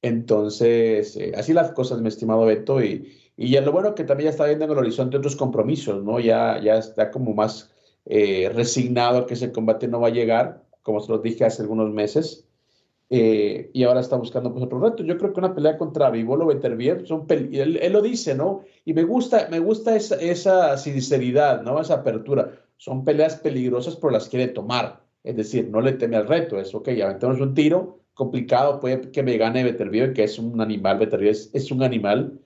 Entonces, 0.02 1.18
así 1.36 1.54
las 1.54 1.72
cosas, 1.72 2.02
mi 2.02 2.08
estimado 2.08 2.46
Beto, 2.46 2.84
y, 2.84 3.18
y 3.36 3.52
ya 3.52 3.62
lo 3.62 3.72
bueno 3.72 3.96
que 3.96 4.04
también 4.04 4.26
ya 4.26 4.32
está 4.32 4.46
viendo 4.46 4.66
en 4.66 4.72
el 4.72 4.78
horizonte 4.78 5.18
otros 5.18 5.36
compromisos, 5.36 6.04
¿no? 6.04 6.20
Ya, 6.20 6.60
ya 6.62 6.78
está 6.78 7.12
como 7.12 7.34
más 7.34 7.72
eh, 8.06 8.50
resignado 8.54 9.26
que 9.26 9.34
ese 9.36 9.52
combate 9.52 9.88
no 9.88 10.00
va 10.00 10.08
a 10.08 10.12
llegar, 10.12 10.64
como 10.82 11.00
se 11.02 11.12
lo 11.12 11.20
dije 11.20 11.46
hace 11.46 11.62
algunos 11.62 11.92
meses, 11.92 12.48
eh, 13.10 13.70
y 13.74 13.84
ahora 13.84 14.02
está 14.02 14.18
buscando 14.18 14.52
pues, 14.52 14.66
otro 14.66 14.80
reto. 14.80 15.04
Yo 15.04 15.18
creo 15.18 15.34
que 15.34 15.40
una 15.40 15.56
pelea 15.56 15.78
contra 15.78 16.10
Vivolo 16.10 16.46
Beterbiev, 16.46 17.06
son 17.06 17.26
él, 17.30 17.78
él, 17.78 17.94
lo 17.94 18.02
dice, 18.02 18.36
¿no? 18.36 18.64
Y 18.86 18.94
me 18.94 19.04
gusta, 19.04 19.48
me 19.50 19.60
gusta 19.60 19.96
esa, 19.96 20.16
esa 20.16 20.78
sinceridad, 20.78 21.62
¿no? 21.64 21.80
Esa 21.80 21.96
apertura. 21.96 22.54
Son 22.78 23.04
peleas 23.06 23.38
peligrosas, 23.38 23.96
pero 23.96 24.12
las 24.12 24.30
quiere 24.30 24.48
tomar. 24.50 25.04
Es 25.24 25.36
decir, 25.36 25.70
no 25.70 25.82
le 25.82 25.94
teme 25.94 26.18
al 26.18 26.28
reto, 26.28 26.60
es, 26.60 26.74
ok, 26.74 26.90
aventamos 27.04 27.40
un 27.42 27.54
tiro, 27.54 28.00
complicado, 28.18 28.80
puede 28.80 29.12
que 29.12 29.24
me 29.24 29.38
gane 29.38 29.64
Beterbiev, 29.64 30.14
que 30.14 30.24
es 30.24 30.40
un 30.40 30.60
animal, 30.60 30.98
Beterbiev 30.98 31.32
es, 31.32 31.52
es 31.54 31.72
un 31.72 31.84
animal, 31.84 32.40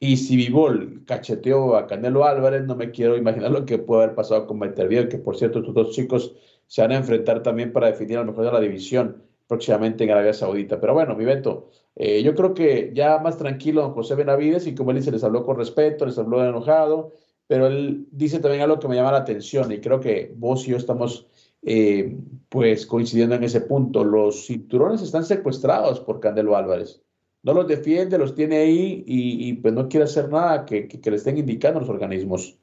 y 0.00 0.16
si 0.16 0.36
Vivol 0.36 1.04
cacheteó 1.06 1.76
a 1.76 1.86
Canelo 1.86 2.24
Álvarez, 2.24 2.64
no 2.64 2.76
me 2.76 2.90
quiero 2.90 3.16
imaginar 3.16 3.50
lo 3.50 3.64
que 3.66 3.78
puede 3.78 4.04
haber 4.04 4.14
pasado 4.14 4.46
con 4.46 4.58
Beterbiev, 4.58 5.08
que 5.08 5.18
por 5.18 5.36
cierto, 5.36 5.58
estos 5.58 5.74
dos 5.74 5.90
chicos 5.90 6.34
se 6.66 6.82
van 6.82 6.92
a 6.92 6.96
enfrentar 6.96 7.42
también 7.42 7.72
para 7.72 7.88
definir 7.88 8.16
a 8.18 8.20
lo 8.20 8.28
mejor 8.28 8.46
de 8.46 8.52
la 8.52 8.60
división 8.60 9.22
próximamente 9.46 10.04
en 10.04 10.10
Arabia 10.10 10.32
Saudita. 10.32 10.80
Pero 10.80 10.94
bueno, 10.94 11.16
mi 11.16 11.24
Beto, 11.24 11.70
eh, 11.96 12.22
yo 12.22 12.34
creo 12.34 12.54
que 12.54 12.92
ya 12.94 13.18
más 13.18 13.38
tranquilo 13.38 13.82
don 13.82 13.92
José 13.92 14.14
Benavides, 14.14 14.66
y 14.66 14.74
como 14.74 14.90
él 14.92 14.98
dice, 14.98 15.10
les 15.10 15.24
habló 15.24 15.44
con 15.44 15.56
respeto, 15.56 16.06
les 16.06 16.18
habló 16.18 16.44
enojado, 16.44 17.12
pero 17.46 17.66
él 17.66 18.06
dice 18.12 18.38
también 18.38 18.62
algo 18.62 18.78
que 18.78 18.88
me 18.88 18.94
llama 18.94 19.12
la 19.12 19.18
atención, 19.18 19.72
y 19.72 19.80
creo 19.80 20.00
que 20.00 20.32
vos 20.36 20.66
y 20.66 20.70
yo 20.70 20.76
estamos 20.76 21.26
eh, 21.62 22.16
pues 22.48 22.86
coincidiendo 22.86 23.34
en 23.34 23.44
ese 23.44 23.60
punto. 23.62 24.04
Los 24.04 24.46
cinturones 24.46 25.02
están 25.02 25.24
secuestrados 25.24 26.00
por 26.00 26.20
Canelo 26.20 26.56
Álvarez 26.56 27.02
no 27.42 27.54
los 27.54 27.68
defiende, 27.68 28.18
los 28.18 28.34
tiene 28.34 28.58
ahí 28.58 29.04
y, 29.06 29.54
pues 29.54 29.72
no 29.72 29.88
quiere 29.88 30.04
hacer 30.04 30.28
nada 30.28 30.66
que, 30.66 30.88
que, 30.88 31.10
le 31.10 31.16
estén 31.16 31.38
indicando 31.38 31.80
los 31.80 31.88
organismos. 31.88 32.58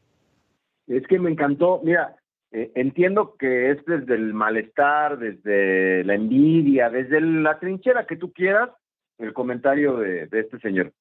Es 0.87 1.07
que 1.07 1.17
me 1.17 1.31
encantó, 1.31 1.81
mira, 1.83 2.17
eh, 2.51 2.71
entiendo 2.75 3.35
que 3.37 3.71
es 3.71 3.85
desde 3.85 4.15
el 4.15 4.33
malestar, 4.33 5.17
desde 5.17 6.03
la 6.03 6.15
envidia, 6.15 6.89
desde 6.89 7.21
la 7.21 7.57
trinchera 7.59 8.05
que 8.05 8.17
tú 8.17 8.31
quieras, 8.31 8.69
el 9.17 9.33
comentario 9.33 9.97
de, 9.97 10.27
de 10.27 10.39
este 10.41 10.59
señor, 10.59 10.91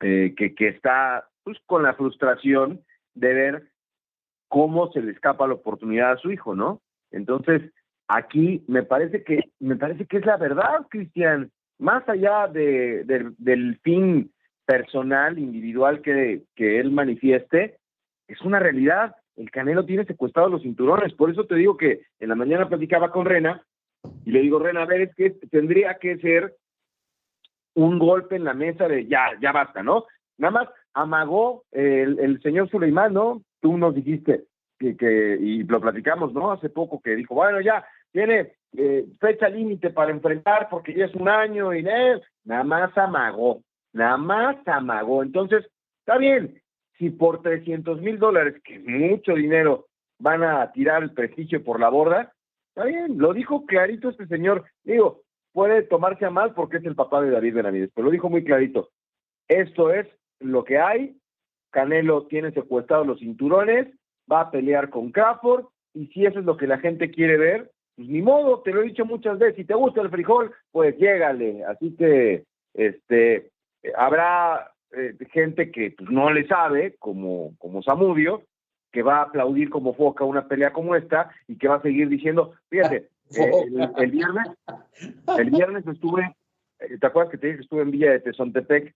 eh, 0.00 0.34
que, 0.36 0.54
que 0.54 0.68
está 0.68 1.28
pues, 1.44 1.58
con 1.66 1.82
la 1.82 1.94
frustración 1.94 2.82
de 3.14 3.34
ver 3.34 3.68
cómo 4.48 4.90
se 4.92 5.02
le 5.02 5.12
escapa 5.12 5.46
la 5.46 5.54
oportunidad 5.54 6.12
a 6.12 6.16
su 6.16 6.32
hijo, 6.32 6.54
¿no? 6.54 6.80
Entonces, 7.14 7.62
aquí 8.08 8.64
me 8.66 8.82
parece 8.82 9.22
que, 9.22 9.40
me 9.60 9.76
parece 9.76 10.06
que 10.06 10.18
es 10.18 10.26
la 10.26 10.36
verdad, 10.36 10.86
Cristian 10.90 11.50
más 11.78 12.08
allá 12.08 12.46
de, 12.48 13.04
del 13.38 13.78
fin 13.78 14.30
personal, 14.64 15.38
individual 15.38 16.00
que, 16.02 16.42
que 16.54 16.78
él 16.80 16.90
manifieste, 16.90 17.78
es 18.28 18.40
una 18.42 18.58
realidad. 18.58 19.16
El 19.36 19.50
Canelo 19.50 19.84
tiene 19.84 20.04
secuestrados 20.04 20.50
los 20.50 20.62
cinturones. 20.62 21.12
Por 21.14 21.30
eso 21.30 21.44
te 21.44 21.56
digo 21.56 21.76
que 21.76 22.02
en 22.20 22.28
la 22.28 22.36
mañana 22.36 22.68
platicaba 22.68 23.10
con 23.10 23.26
Rena 23.26 23.62
y 24.24 24.30
le 24.30 24.40
digo, 24.40 24.58
Rena, 24.58 24.82
a 24.82 24.86
ver, 24.86 25.02
es 25.02 25.14
que 25.14 25.30
tendría 25.50 25.98
que 25.98 26.16
ser 26.18 26.54
un 27.74 27.98
golpe 27.98 28.36
en 28.36 28.44
la 28.44 28.54
mesa 28.54 28.86
de 28.86 29.06
ya, 29.06 29.32
ya 29.40 29.50
basta, 29.50 29.82
¿no? 29.82 30.04
Nada 30.38 30.52
más 30.52 30.68
amagó 30.94 31.64
el, 31.72 32.18
el 32.20 32.40
señor 32.40 32.70
Suleimán, 32.70 33.12
¿no? 33.12 33.42
Tú 33.60 33.76
nos 33.76 33.94
dijiste 33.94 34.44
que, 34.78 34.96
que, 34.96 35.38
y 35.40 35.62
lo 35.64 35.80
platicamos, 35.80 36.32
¿no? 36.32 36.52
Hace 36.52 36.68
poco 36.68 37.00
que 37.00 37.16
dijo, 37.16 37.34
bueno, 37.34 37.60
ya, 37.60 37.84
tiene 38.12 38.52
eh, 38.76 39.06
fecha 39.20 39.48
límite 39.48 39.90
para 39.90 40.10
enfrentar 40.10 40.68
porque 40.70 40.94
ya 40.94 41.06
es 41.06 41.14
un 41.14 41.28
año 41.28 41.74
y 41.74 41.82
nada 41.82 42.64
más 42.64 42.96
amagó, 42.96 43.62
nada 43.92 44.16
más 44.16 44.56
amagó. 44.66 45.22
Entonces, 45.22 45.66
está 46.00 46.18
bien, 46.18 46.60
si 46.98 47.10
por 47.10 47.42
300 47.42 48.00
mil 48.00 48.18
dólares, 48.18 48.60
que 48.64 48.76
es 48.76 48.84
mucho 48.84 49.34
dinero, 49.34 49.86
van 50.18 50.42
a 50.42 50.70
tirar 50.72 51.02
el 51.02 51.12
prestigio 51.12 51.62
por 51.64 51.80
la 51.80 51.88
borda, 51.88 52.32
está 52.68 52.84
bien, 52.84 53.18
lo 53.18 53.32
dijo 53.32 53.66
clarito 53.66 54.10
este 54.10 54.26
señor. 54.26 54.64
Digo, 54.84 55.22
puede 55.52 55.82
tomarse 55.82 56.24
a 56.24 56.30
mal 56.30 56.54
porque 56.54 56.78
es 56.78 56.84
el 56.84 56.94
papá 56.94 57.20
de 57.22 57.30
David 57.30 57.54
Benavides, 57.54 57.90
pero 57.94 58.06
lo 58.06 58.10
dijo 58.10 58.30
muy 58.30 58.44
clarito. 58.44 58.90
Esto 59.48 59.92
es 59.92 60.06
lo 60.40 60.64
que 60.64 60.78
hay. 60.78 61.16
Canelo 61.70 62.26
tiene 62.26 62.52
secuestrados 62.52 63.06
los 63.06 63.18
cinturones, 63.18 63.88
va 64.30 64.40
a 64.42 64.50
pelear 64.50 64.90
con 64.90 65.10
Crawford, 65.10 65.66
y 65.94 66.06
si 66.08 66.26
eso 66.26 66.40
es 66.40 66.44
lo 66.44 66.56
que 66.56 66.66
la 66.66 66.78
gente 66.78 67.10
quiere 67.10 67.36
ver, 67.36 67.70
pues 67.96 68.08
ni 68.08 68.22
modo, 68.22 68.60
te 68.60 68.72
lo 68.72 68.82
he 68.82 68.86
dicho 68.86 69.04
muchas 69.04 69.38
veces, 69.38 69.56
si 69.56 69.64
te 69.64 69.74
gusta 69.74 70.00
el 70.00 70.10
frijol, 70.10 70.52
pues 70.72 70.96
llégale. 70.98 71.64
Así 71.64 71.94
que 71.96 72.44
este 72.74 73.50
habrá 73.96 74.72
eh, 74.92 75.16
gente 75.30 75.70
que 75.70 75.92
pues, 75.92 76.10
no 76.10 76.30
le 76.32 76.46
sabe, 76.46 76.96
como, 76.98 77.54
como 77.58 77.82
Samudio, 77.82 78.42
que 78.90 79.02
va 79.02 79.18
a 79.18 79.22
aplaudir 79.22 79.70
como 79.70 79.94
foca 79.94 80.24
una 80.24 80.48
pelea 80.48 80.72
como 80.72 80.94
esta 80.94 81.30
y 81.48 81.56
que 81.56 81.68
va 81.68 81.76
a 81.76 81.82
seguir 81.82 82.08
diciendo, 82.08 82.54
fíjate, 82.68 83.08
eh, 83.36 83.90
el, 83.98 84.10
viernes, 84.10 84.48
el 85.38 85.50
viernes 85.50 85.86
estuve, 85.86 86.34
eh, 86.80 86.98
¿te 86.98 87.06
acuerdas 87.06 87.30
que 87.30 87.38
te 87.38 87.46
dije 87.46 87.58
que 87.58 87.64
estuve 87.64 87.82
en 87.82 87.90
Villa 87.90 88.12
de 88.12 88.20
Tezontepec? 88.20 88.94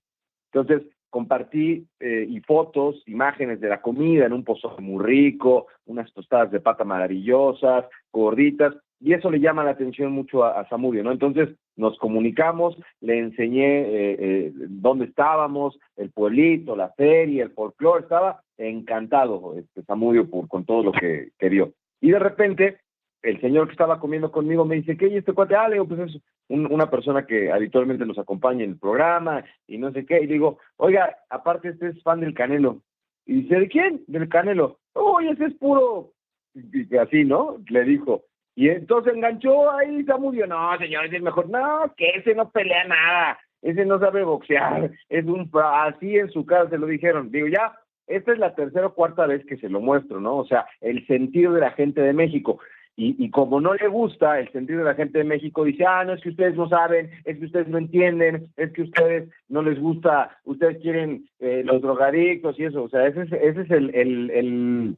Entonces, 0.51 0.89
compartí 1.09 1.87
y 1.99 2.39
fotos, 2.41 3.03
imágenes 3.07 3.59
de 3.59 3.69
la 3.69 3.81
comida 3.81 4.25
en 4.25 4.33
un 4.33 4.43
pozole 4.43 4.81
muy 4.81 5.03
rico, 5.03 5.67
unas 5.85 6.11
tostadas 6.13 6.51
de 6.51 6.59
pata 6.59 6.83
maravillosas, 6.83 7.85
gorditas, 8.11 8.75
y 9.01 9.13
eso 9.13 9.31
le 9.31 9.39
llama 9.39 9.63
la 9.63 9.71
atención 9.71 10.11
mucho 10.11 10.43
a, 10.43 10.67
Samudio, 10.67 11.03
¿no? 11.03 11.11
Entonces 11.11 11.49
nos 11.77 11.97
comunicamos, 11.97 12.77
le 12.99 13.17
enseñé 13.19 13.81
eh, 13.81 14.17
eh, 14.19 14.51
dónde 14.53 15.05
estábamos, 15.05 15.79
el 15.95 16.11
pueblito, 16.11 16.75
la 16.75 16.89
feria, 16.89 17.43
el 17.43 17.51
folclore, 17.51 18.03
estaba 18.03 18.41
encantado 18.57 19.55
este, 19.57 19.83
Samudio 19.83 20.29
por, 20.29 20.49
con 20.49 20.65
todo 20.65 20.83
lo 20.83 20.91
que, 20.91 21.29
que 21.39 21.49
vio. 21.49 21.71
Y 22.01 22.11
de 22.11 22.19
repente, 22.19 22.79
el 23.21 23.41
señor 23.41 23.67
que 23.67 23.73
estaba 23.73 23.99
comiendo 23.99 24.31
conmigo 24.31 24.65
me 24.65 24.75
dice, 24.75 24.97
¿qué? 24.97 25.07
¿Y 25.07 25.17
este 25.17 25.33
cuate? 25.33 25.55
Ah, 25.55 25.67
le 25.67 25.75
digo, 25.75 25.87
pues 25.87 26.15
es 26.15 26.21
una 26.49 26.89
persona 26.89 27.25
que 27.25 27.51
habitualmente 27.51 28.05
nos 28.05 28.17
acompaña 28.17 28.63
en 28.63 28.71
el 28.71 28.79
programa 28.79 29.43
y 29.67 29.77
no 29.77 29.91
sé 29.91 30.05
qué. 30.05 30.21
Y 30.21 30.27
digo, 30.27 30.59
oiga, 30.77 31.17
aparte 31.29 31.69
este 31.69 31.89
es 31.89 32.01
fan 32.03 32.21
del 32.21 32.33
Canelo. 32.33 32.81
Y 33.25 33.41
dice, 33.41 33.59
¿de 33.59 33.67
quién? 33.67 34.03
Del 34.07 34.29
Canelo. 34.29 34.79
Oye, 34.93 35.31
ese 35.31 35.45
es 35.45 35.53
puro... 35.55 36.13
Y 36.55 36.97
así, 36.97 37.25
¿no? 37.25 37.57
Le 37.69 37.83
dijo. 37.83 38.23
Y 38.55 38.69
entonces 38.69 39.13
enganchó 39.13 39.71
ahí 39.71 40.03
Samudio, 40.03 40.45
no, 40.45 40.77
señores, 40.77 41.13
es 41.13 41.21
mejor, 41.21 41.49
no, 41.49 41.93
que 41.95 42.09
ese 42.09 42.35
no 42.35 42.49
pelea 42.49 42.83
nada, 42.85 43.39
ese 43.61 43.85
no 43.85 43.99
sabe 43.99 44.23
boxear, 44.23 44.91
es 45.07 45.25
un, 45.25 45.49
así 45.53 46.17
en 46.17 46.29
su 46.29 46.45
casa 46.45 46.69
se 46.69 46.77
lo 46.77 46.87
dijeron, 46.87 47.31
digo, 47.31 47.47
ya, 47.47 47.73
esta 48.07 48.33
es 48.33 48.39
la 48.39 48.55
tercera 48.55 48.87
o 48.87 48.93
cuarta 48.93 49.27
vez 49.27 49.45
que 49.45 49.55
se 49.55 49.69
lo 49.69 49.79
muestro, 49.79 50.19
¿no? 50.19 50.35
O 50.37 50.45
sea, 50.45 50.65
el 50.81 51.07
sentido 51.07 51.53
de 51.53 51.61
la 51.61 51.71
gente 51.71 52.01
de 52.01 52.11
México. 52.11 52.59
Y, 53.01 53.31
como 53.31 53.61
no 53.61 53.75
le 53.75 53.87
gusta 53.87 54.41
el 54.41 54.51
sentido 54.51 54.79
de 54.79 54.85
la 54.85 54.93
gente 54.93 55.19
de 55.19 55.23
México, 55.23 55.63
dice, 55.63 55.85
ah, 55.85 56.03
no 56.03 56.13
es 56.13 56.21
que 56.21 56.31
ustedes 56.31 56.57
no 56.57 56.67
saben, 56.67 57.09
es 57.23 57.37
que 57.37 57.45
ustedes 57.45 57.69
no 57.69 57.77
entienden, 57.77 58.49
es 58.57 58.73
que 58.73 58.81
ustedes 58.81 59.29
no 59.47 59.61
les 59.61 59.79
gusta, 59.79 60.37
ustedes 60.43 60.81
quieren 60.81 61.29
eh, 61.39 61.63
los 61.63 61.81
drogadictos 61.81 62.59
y 62.59 62.65
eso. 62.65 62.83
O 62.83 62.89
sea, 62.89 63.07
ese 63.07 63.21
es, 63.21 63.31
ese 63.31 63.61
es 63.61 63.71
el, 63.71 63.95
el, 63.95 64.31
el 64.31 64.97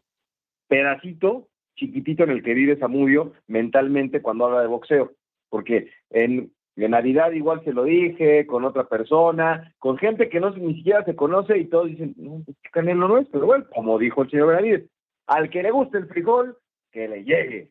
pedacito 0.68 1.47
chiquitito 1.76 2.24
en 2.24 2.32
el 2.32 2.41
que 2.41 2.56
vive 2.56 2.80
Samudio 2.80 3.34
mentalmente 3.47 4.24
cuando 4.24 4.45
habla 4.45 4.62
de 4.62 4.68
boxeo. 4.68 5.12
Porque 5.49 5.91
en, 6.10 6.52
en 6.78 6.91
Navidad 6.91 7.32
igual 7.34 7.64
se 7.64 7.72
lo 7.72 7.84
dije, 7.84 8.47
con 8.47 8.66
otra 8.66 8.86
persona, 8.86 9.76
con 9.78 9.99
gente 9.99 10.28
que 10.28 10.39
no 10.39 10.49
ni 10.49 10.74
siquiera 10.74 11.06
se 11.06 11.16
conoce 11.16 11.56
y 11.56 11.66
todos 11.66 11.86
dicen, 11.86 12.16
no, 12.18 12.41
pues 12.43 12.58
Canelo 12.72 13.08
no 13.08 13.20
es, 13.20 13.28
pero 13.32 13.45
bueno, 13.45 13.66
como 13.76 13.99
dijo 13.99 14.24
el 14.24 14.32
señor 14.32 14.47
Benavides, 14.47 14.89
al 15.28 15.52
que 15.52 15.62
le 15.62 15.70
guste 15.70 15.99
el 15.99 16.08
frijol, 16.08 16.58
que 16.91 17.08
le 17.08 17.24
llegue. 17.24 17.70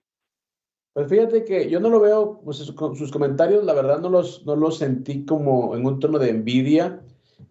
Pues 0.93 1.09
fíjate 1.09 1.45
que 1.45 1.71
yo 1.71 1.79
no 1.79 1.89
lo 1.89 2.01
veo, 2.01 2.41
pues 2.45 2.57
sus 2.59 3.13
comentarios, 3.13 3.65
la 3.65 3.75
verdad 3.75 4.01
no 4.01 4.09
los, 4.09 4.45
no 4.45 4.57
los 4.57 4.79
sentí 4.79 5.25
como 5.25 5.77
en 5.77 5.87
un 5.87 6.01
tono 6.01 6.19
de 6.19 6.31
envidia, 6.31 7.01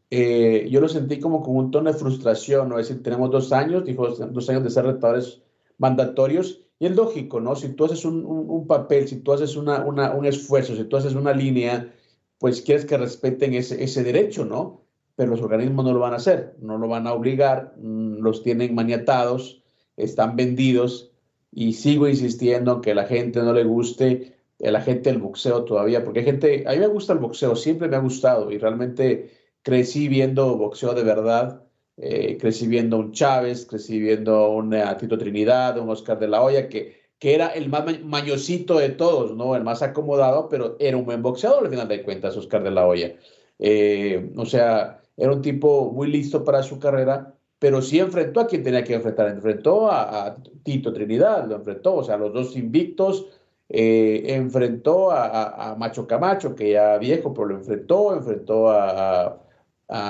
eh, 0.09 0.67
yo 0.69 0.81
lo 0.81 0.89
sentí 0.89 1.19
como 1.19 1.41
con 1.41 1.55
un 1.55 1.71
tono 1.71 1.91
de 1.91 1.97
frustración, 1.97 2.67
¿no? 2.67 2.79
Es 2.79 2.89
decir, 2.89 3.01
tenemos 3.03 3.31
dos 3.31 3.53
años, 3.53 3.85
dijo, 3.85 4.07
dos 4.07 4.49
años 4.49 4.63
de 4.63 4.69
ser 4.69 4.85
retadores 4.85 5.41
mandatorios, 5.77 6.65
y 6.79 6.87
es 6.87 6.95
lógico, 6.95 7.39
¿no? 7.39 7.55
Si 7.55 7.69
tú 7.69 7.85
haces 7.85 8.03
un, 8.05 8.25
un, 8.25 8.67
papel, 8.67 9.07
si 9.07 9.17
tú 9.21 9.33
haces 9.33 9.55
una, 9.55 9.85
una, 9.85 10.13
un 10.13 10.25
esfuerzo, 10.25 10.75
si 10.75 10.83
tú 10.85 10.97
haces 10.97 11.13
una 11.13 11.33
línea, 11.33 11.93
pues 12.39 12.61
quieres 12.61 12.85
que 12.85 12.97
respeten 12.97 13.53
ese, 13.53 13.83
ese 13.83 14.03
derecho, 14.03 14.45
¿no? 14.45 14.85
Pero 15.15 15.31
los 15.31 15.41
organismos 15.41 15.85
no 15.85 15.93
lo 15.93 15.99
van 15.99 16.13
a 16.13 16.17
hacer, 16.17 16.55
no 16.59 16.77
lo 16.77 16.87
van 16.87 17.05
a 17.07 17.13
obligar, 17.13 17.75
mm, 17.77 18.19
los 18.19 18.43
tienen 18.43 18.75
maniatados, 18.75 19.63
están 19.97 20.35
vendidos, 20.35 21.08
y 21.51 21.73
sigo 21.73 22.07
insistiendo 22.07 22.81
que 22.81 22.91
a 22.91 22.95
la 22.95 23.05
gente 23.05 23.41
no 23.41 23.53
le 23.53 23.63
guste, 23.63 24.37
a 24.63 24.71
la 24.71 24.81
gente 24.81 25.09
el 25.09 25.19
boxeo 25.19 25.63
todavía, 25.65 26.03
porque 26.03 26.19
hay 26.19 26.25
gente, 26.25 26.63
a 26.67 26.71
mí 26.71 26.79
me 26.79 26.87
gusta 26.87 27.13
el 27.13 27.19
boxeo, 27.19 27.55
siempre 27.55 27.87
me 27.87 27.95
ha 27.95 27.99
gustado 27.99 28.51
y 28.51 28.57
realmente 28.57 29.31
crecí 29.61 30.07
viendo 30.07 30.57
boxeo 30.57 30.93
de 30.93 31.03
verdad, 31.03 31.63
eh, 31.97 32.37
crecí 32.39 32.67
viendo 32.67 32.97
un 32.97 33.11
Chávez, 33.11 33.65
crecí 33.65 33.99
viendo 33.99 34.49
un 34.51 34.73
eh, 34.73 34.83
Tito 34.99 35.17
Trinidad, 35.17 35.77
un 35.79 35.89
Oscar 35.89 36.19
de 36.19 36.27
la 36.27 36.41
Hoya, 36.41 36.69
que, 36.69 36.95
que 37.19 37.35
era 37.35 37.47
el 37.47 37.69
más 37.69 38.01
mañosito 38.03 38.77
de 38.79 38.89
todos, 38.89 39.35
¿no? 39.35 39.55
El 39.55 39.63
más 39.63 39.81
acomodado, 39.81 40.47
pero 40.49 40.77
era 40.79 40.95
un 40.97 41.05
buen 41.05 41.21
boxeador 41.21 41.65
al 41.65 41.69
final 41.69 41.87
de 41.87 42.03
cuentas, 42.03 42.37
Oscar 42.37 42.63
de 42.63 42.71
la 42.71 42.87
Hoya. 42.87 43.15
Eh, 43.59 44.31
o 44.37 44.45
sea, 44.45 45.01
era 45.17 45.33
un 45.33 45.41
tipo 45.41 45.91
muy 45.91 46.09
listo 46.09 46.43
para 46.45 46.63
su 46.63 46.79
carrera, 46.79 47.35
pero 47.59 47.81
sí 47.81 47.99
enfrentó 47.99 48.39
a 48.39 48.47
quien 48.47 48.63
tenía 48.63 48.83
que 48.83 48.95
enfrentar, 48.95 49.27
enfrentó 49.27 49.91
a, 49.91 50.37
Tito 50.63 50.93
Trinidad, 50.93 51.47
lo 51.47 51.57
enfrentó, 51.57 51.95
o 51.95 52.03
sea, 52.03 52.17
los 52.17 52.33
dos 52.33 52.55
invictos, 52.55 53.27
eh, 53.67 54.23
enfrentó 54.27 55.11
a, 55.11 55.75
Macho 55.77 56.07
Camacho, 56.07 56.55
que 56.55 56.71
ya 56.71 56.97
viejo, 56.97 57.33
pero 57.33 57.47
lo 57.47 57.55
enfrentó, 57.57 58.15
enfrentó 58.15 58.71
a, 58.71 59.41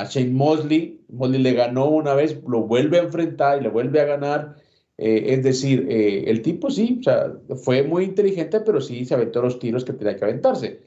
Shane 0.09 0.31
Mosley, 0.31 1.01
Mosley 1.09 1.41
le 1.41 1.53
ganó 1.53 1.87
una 1.89 2.13
vez, 2.13 2.37
lo 2.45 2.63
vuelve 2.63 2.99
a 2.99 3.03
enfrentar 3.03 3.59
y 3.59 3.63
le 3.63 3.69
vuelve 3.69 4.01
a 4.01 4.05
ganar, 4.05 4.55
eh, 4.97 5.23
es 5.27 5.43
decir, 5.43 5.87
eh, 5.89 6.25
el 6.29 6.41
tipo 6.41 6.69
sí, 6.69 6.97
o 6.99 7.03
sea, 7.03 7.33
fue 7.63 7.83
muy 7.83 8.03
inteligente, 8.03 8.59
pero 8.59 8.81
sí 8.81 9.05
se 9.05 9.13
aventó 9.13 9.41
los 9.41 9.57
tiros 9.57 9.85
que 9.85 9.93
tenía 9.93 10.17
que 10.17 10.25
aventarse. 10.25 10.81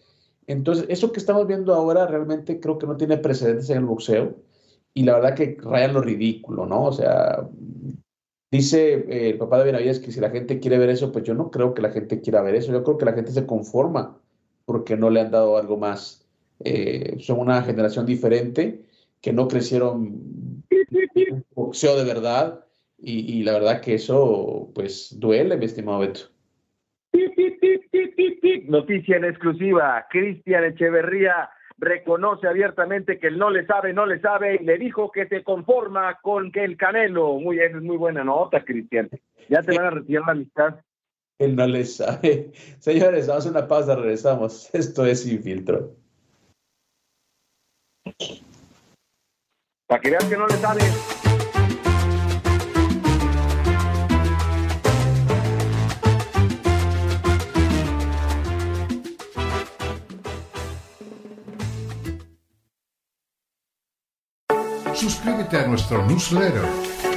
Entonces, 0.47 0.85
eso 0.91 1.13
que 1.13 1.21
estamos 1.21 1.47
viendo 1.47 1.75
ahora 1.75 2.07
realmente 2.07 2.61
creo 2.61 2.79
que 2.79 2.87
no 2.87 2.97
tiene 2.97 3.17
precedentes 3.17 3.71
en 3.71 3.79
el 3.79 3.85
boxeo 3.87 4.35
y 4.95 5.05
la 5.05 5.15
verdad 5.15 5.35
que 5.35 5.57
rayan 5.61 5.95
lo 5.95 6.01
ridículo, 6.01 6.67
¿no? 6.67 6.85
O 6.85 6.93
sea, 6.93 7.49
dice 8.51 8.95
eh, 8.95 9.31
el 9.31 9.39
papá 9.39 9.59
de 9.59 9.65
Benavides 9.65 10.01
que 10.01 10.13
si 10.13 10.21
la 10.21 10.31
gente 10.31 10.61
quiere 10.61 10.79
ver 10.79 10.91
eso, 10.91 11.13
pues 11.13 11.25
yo 11.25 11.35
no 11.35 11.51
creo 11.51 11.75
que 11.75 11.83
la 11.83 11.91
gente 11.91 12.21
quiera 12.21 12.43
ver 12.43 12.55
eso, 12.55 12.73
yo 12.73 12.85
creo 12.85 12.99
que 12.99 13.07
la 13.07 13.15
gente 13.15 13.33
se 13.33 13.47
conforma 13.47 14.19
porque 14.65 14.97
no 14.97 15.11
le 15.11 15.21
han 15.21 15.31
dado 15.31 15.57
algo 15.57 15.77
más. 15.77 16.29
Eh, 16.65 17.17
son 17.19 17.41
una 17.41 17.63
generación 17.63 18.07
diferente 18.07 18.85
que 19.21 19.33
no 19.33 19.49
crecieron 19.49 20.63
boxeo 21.55 21.97
de 21.97 22.05
verdad 22.05 22.65
y, 22.99 23.39
y, 23.39 23.43
la 23.43 23.53
verdad 23.53 23.81
que 23.81 23.95
eso 23.95 24.71
pues 24.75 25.19
duele, 25.19 25.57
mi 25.57 25.65
estimado 25.65 26.01
Beto. 26.01 26.21
Noticia 28.69 29.17
en 29.17 29.25
exclusiva, 29.25 30.07
Cristian 30.09 30.65
Echeverría 30.65 31.51
reconoce 31.83 32.47
abiertamente 32.47 33.19
que 33.19 33.27
él 33.27 33.39
no 33.39 33.51
le 33.51 33.67
sabe, 33.67 33.93
no 33.93 34.07
le 34.07 34.21
sabe, 34.21 34.55
y 34.55 34.65
le 34.65 34.79
dijo 34.79 35.11
que 35.11 35.27
se 35.27 35.43
conforma 35.43 36.21
con 36.23 36.53
que 36.53 36.63
el 36.63 36.77
Canelo, 36.77 37.35
muy, 37.41 37.59
es 37.59 37.75
muy 37.75 37.97
buena 37.97 38.23
nota, 38.23 38.65
Cristian, 38.65 39.11
ya 39.49 39.63
te 39.63 39.77
van 39.77 39.87
a 39.87 39.91
retirar 39.91 40.25
la 40.27 40.33
amistad. 40.33 40.81
Él 41.39 41.57
no 41.57 41.67
le 41.67 41.85
sabe. 41.85 42.53
Señores, 42.79 43.27
vamos 43.27 43.47
a 43.47 43.51
una 43.51 43.67
pausa, 43.67 43.97
regresamos. 43.97 44.71
Esto 44.73 45.05
es 45.05 45.25
Sin 45.25 45.43
Filtro. 45.43 45.97
Para 49.87 50.01
que 50.01 50.11
veas 50.11 50.25
que 50.25 50.37
no 50.37 50.47
le 50.47 50.55
sabe. 50.55 50.81
Suscríbete 65.23 65.57
a 65.57 65.67
nuestro 65.69 66.05
newsletter 66.05 66.65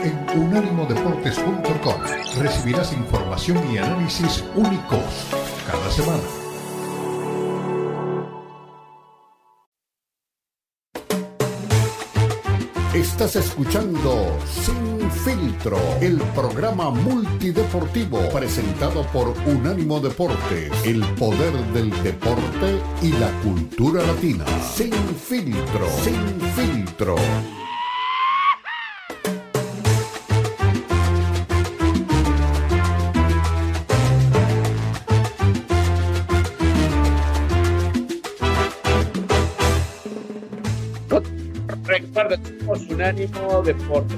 en 0.04 0.40
unánimodeportes.com. 0.40 2.02
Recibirás 2.40 2.94
información 2.94 3.60
y 3.74 3.80
análisis 3.80 4.44
únicos 4.54 5.00
cada 5.66 5.90
semana. 5.90 6.22
Estás 12.94 13.38
escuchando 13.38 14.38
Sin 14.46 15.10
Filtro, 15.10 15.80
el 16.00 16.18
programa 16.36 16.92
multideportivo 16.92 18.20
presentado 18.30 19.02
por 19.08 19.34
Unánimo 19.48 20.00
Deportes, 20.00 20.72
el 20.86 21.04
poder 21.16 21.54
del 21.74 21.90
deporte 22.04 22.80
y 23.02 23.14
la 23.14 23.32
cultura 23.42 24.04
latina. 24.04 24.46
Sin 24.62 24.94
Filtro, 24.94 25.90
Sin 26.04 26.40
Filtro. 26.52 27.16
Somos 42.14 42.88
Unánimo 42.90 43.64
Deportes, 43.64 44.18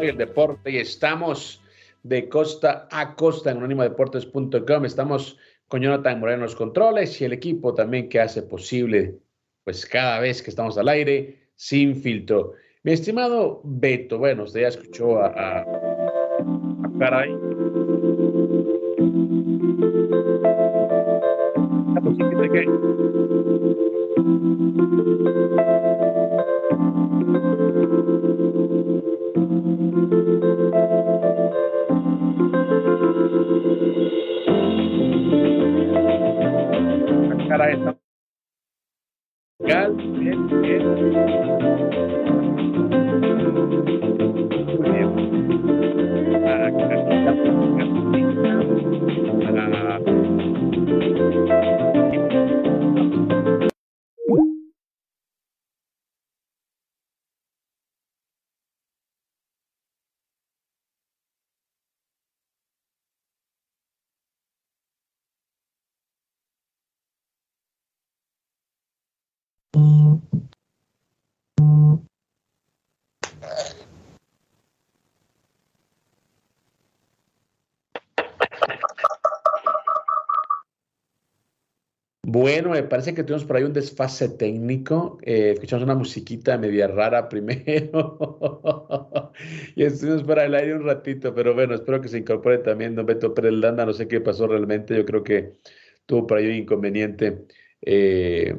y 0.00 0.06
el 0.06 0.16
deporte, 0.16 0.70
y 0.70 0.78
estamos 0.78 1.60
de 2.02 2.28
costa 2.28 2.88
a 2.90 3.14
costa 3.14 3.50
en 3.50 3.58
unánimodeportes.com. 3.58 4.84
Estamos 4.84 5.38
con 5.68 5.82
Jonathan 5.82 6.20
Moreno 6.20 6.36
en 6.36 6.42
los 6.42 6.56
controles 6.56 7.20
y 7.20 7.24
el 7.24 7.32
equipo 7.32 7.74
también 7.74 8.08
que 8.08 8.20
hace 8.20 8.42
posible, 8.42 9.18
pues 9.64 9.86
cada 9.86 10.20
vez 10.20 10.42
que 10.42 10.50
estamos 10.50 10.76
al 10.78 10.88
aire, 10.88 11.48
sin 11.54 11.96
filtro. 11.96 12.54
Mi 12.82 12.92
estimado 12.92 13.60
Beto, 13.64 14.18
bueno, 14.18 14.44
usted 14.44 14.62
ya 14.62 14.68
escuchó 14.68 15.18
a, 15.18 15.28
a, 15.28 15.60
a 15.60 16.98
Caray. 16.98 17.51
Bueno, 82.32 82.70
me 82.70 82.82
parece 82.82 83.12
que 83.12 83.24
tuvimos 83.24 83.44
por 83.44 83.56
ahí 83.56 83.62
un 83.62 83.74
desfase 83.74 84.26
técnico. 84.30 85.18
Eh, 85.20 85.50
escuchamos 85.52 85.84
una 85.84 85.94
musiquita 85.94 86.56
media 86.56 86.88
rara 86.88 87.28
primero 87.28 88.16
y 89.76 89.84
estuvimos 89.84 90.22
para 90.22 90.46
el 90.46 90.54
aire 90.54 90.74
un 90.74 90.86
ratito, 90.86 91.34
pero 91.34 91.52
bueno, 91.52 91.74
espero 91.74 92.00
que 92.00 92.08
se 92.08 92.16
incorpore 92.16 92.56
también 92.58 92.94
don 92.94 93.04
Beto 93.04 93.34
Pérez 93.34 93.52
Landa. 93.52 93.84
No 93.84 93.92
sé 93.92 94.08
qué 94.08 94.22
pasó 94.22 94.46
realmente. 94.46 94.96
Yo 94.96 95.04
creo 95.04 95.22
que 95.22 95.58
tuvo 96.06 96.26
por 96.26 96.38
ahí 96.38 96.46
un 96.46 96.54
inconveniente 96.54 97.44
eh, 97.82 98.56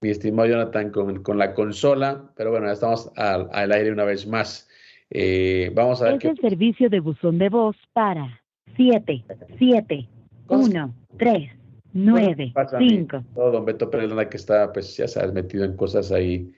mi 0.00 0.08
estimado 0.08 0.48
Jonathan 0.48 0.90
con, 0.90 1.22
con, 1.22 1.36
la 1.36 1.52
consola, 1.52 2.32
pero 2.34 2.50
bueno, 2.50 2.64
ya 2.64 2.72
estamos 2.72 3.12
al, 3.16 3.50
al 3.52 3.72
aire 3.72 3.92
una 3.92 4.04
vez 4.04 4.26
más. 4.26 4.70
Eh, 5.10 5.70
vamos 5.74 6.00
a 6.00 6.06
ver. 6.06 6.14
Es 6.14 6.24
el 6.24 6.38
servicio 6.38 6.88
de 6.88 7.00
buzón 7.00 7.36
de 7.36 7.50
voz 7.50 7.76
para 7.92 8.40
7, 8.74 9.22
7, 9.58 10.08
1, 10.48 10.94
3. 11.18 11.65
9, 11.96 12.52
5. 12.78 13.24
Todo 13.34 13.50
don 13.50 13.64
Beto 13.64 13.90
Pérez 13.90 14.10
que 14.28 14.36
está, 14.36 14.72
pues 14.72 14.96
ya 14.96 15.08
sabes, 15.08 15.32
metido 15.32 15.64
en 15.64 15.76
cosas 15.76 16.12
ahí 16.12 16.52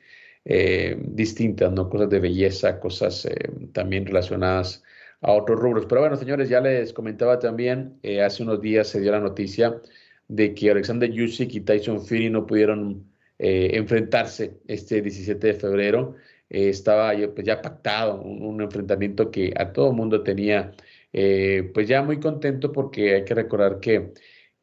eh, 0.44 0.96
distintas, 1.00 1.70
¿no? 1.72 1.88
Cosas 1.88 2.10
de 2.10 2.20
belleza, 2.20 2.80
cosas 2.80 3.26
eh, 3.26 3.34
también 3.72 4.06
relacionadas 4.06 4.82
a 5.20 5.32
otros 5.32 5.60
rubros. 5.60 5.86
Pero 5.86 6.00
bueno, 6.00 6.16
señores, 6.16 6.48
ya 6.48 6.60
les 6.60 6.92
comentaba 6.92 7.38
también, 7.38 7.98
eh, 8.02 8.22
hace 8.22 8.42
unos 8.42 8.60
días 8.60 8.88
se 8.88 9.00
dio 9.00 9.12
la 9.12 9.20
noticia 9.20 9.80
de 10.26 10.54
que 10.54 10.70
Alexander 10.70 11.10
Yusik 11.10 11.54
y 11.54 11.60
Tyson 11.60 12.00
Fury 12.00 12.30
no 12.30 12.46
pudieron 12.46 13.06
enfrentarse 13.40 14.58
este 14.66 15.00
17 15.00 15.46
de 15.46 15.54
febrero. 15.54 16.16
estaba 16.48 17.12
pues, 17.34 17.46
ya 17.46 17.62
pactado 17.62 18.20
un, 18.20 18.42
un, 18.42 18.62
enfrentamiento 18.62 19.30
que 19.30 19.54
a 19.56 19.72
todo 19.72 19.92
mundo 19.92 20.22
tenía 20.24 20.72
pues 21.12 21.86
ya 21.88 22.02
muy 22.02 22.18
contento 22.20 22.72
porque 22.72 23.14
hay 23.14 23.24
que 23.24 23.34
recordar 23.34 23.78
que 23.80 24.12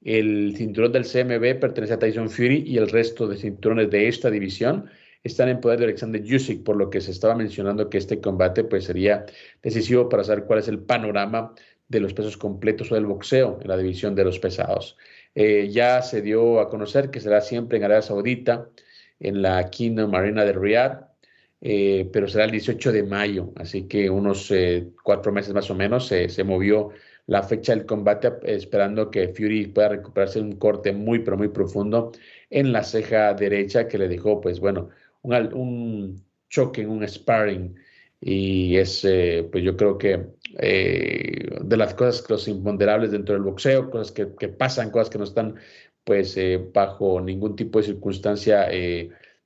el 0.06 0.54
cinturón 0.56 0.92
del 0.92 1.04
CMB 1.04 1.60
pertenece 1.60 1.94
a 1.94 2.00
Tyson 2.00 2.30
Fury 2.30 2.64
y 2.68 2.78
el 2.78 2.90
resto 2.90 3.28
de 3.28 3.38
cinturones 3.38 3.90
de 3.90 4.08
esta 4.08 4.30
división 4.30 4.86
están 5.24 5.50
en 5.50 5.60
poder 5.60 5.80
de 5.80 5.86
Alexander 5.86 6.22
Usyk, 6.22 6.64
por 6.64 6.76
lo 6.76 6.92
que 6.92 7.02
se 7.02 7.10
estaba 7.10 7.34
mencionando 7.34 7.90
que 7.90 7.98
este 7.98 8.22
combate 8.22 8.64
pues 8.64 8.84
sería 8.86 9.26
decisivo 9.64 10.08
para 10.08 10.24
saber 10.24 10.44
cuál 10.44 10.60
es 10.60 10.68
el 10.68 10.78
panorama 10.78 11.56
de 11.88 12.00
los 12.00 12.14
pesos 12.14 12.38
completos 12.38 12.92
o 12.92 12.96
del 12.96 13.08
boxeo 13.08 13.58
en 13.60 13.68
la 13.68 13.78
división 13.78 14.14
de 14.14 14.26
los 14.26 14.38
pesados. 14.38 14.96
Eh, 15.34 15.70
ya 15.72 16.04
se 16.04 16.22
dio 16.22 16.60
a 16.60 16.70
conocer 16.70 17.10
que 17.10 17.20
será 17.20 17.42
siempre 17.42 17.80
en 17.80 17.86
Arabia 17.86 18.04
Saudita, 18.04 18.70
en 19.20 19.42
la 19.42 19.72
Kingdom 19.72 20.12
Marina 20.12 20.46
de 20.46 20.54
Riyadh, 20.54 21.04
eh, 21.62 22.08
pero 22.14 22.28
será 22.28 22.46
el 22.46 22.52
18 22.52 22.92
de 22.92 23.02
mayo, 23.02 23.54
así 23.56 23.88
que 23.88 24.08
unos 24.08 24.52
eh, 24.52 24.88
cuatro 25.04 25.32
meses 25.32 25.52
más 25.52 25.72
o 25.72 25.76
menos 25.76 26.06
se 26.06 26.44
movió 26.44 26.92
la 27.28 27.44
fecha 27.44 27.76
del 27.76 27.86
combate, 27.86 28.32
esperando 28.44 29.10
que 29.10 29.30
Fury 29.30 29.68
pueda 29.68 29.90
recuperarse 29.90 30.40
un 30.40 30.54
corte 30.58 30.94
muy, 30.94 31.20
pero 31.20 31.38
muy 31.38 31.50
profundo 31.50 32.12
en 32.50 32.72
la 32.72 32.84
ceja 32.84 33.34
derecha 33.34 33.88
que 33.88 33.98
le 33.98 34.08
dejó, 34.08 34.42
pues 34.42 34.60
bueno, 34.60 34.90
un, 35.24 35.34
un 35.54 36.26
choque, 36.50 36.86
un 36.86 37.08
sparring. 37.08 37.76
Y 38.22 38.78
es, 38.78 39.04
eh, 39.06 39.48
pues 39.52 39.64
yo 39.64 39.76
creo 39.78 39.98
que 39.98 40.26
eh, 40.60 41.60
de 41.62 41.78
las 41.78 41.94
cosas, 41.94 42.28
los 42.30 42.48
imponderables 42.48 43.12
dentro 43.12 43.36
del 43.36 43.44
boxeo, 43.44 43.90
cosas 43.92 44.12
que, 44.12 44.48
pasan, 44.50 44.90
cosas 44.92 45.10
que 45.10 45.18
no 45.18 45.26
están, 45.26 45.56
pues, 46.04 46.38
eh, 46.38 46.64
bajo 46.74 47.22
ningún 47.22 47.56
tipo 47.56 47.80
de 47.80 47.86
circunstancia, 47.86 48.68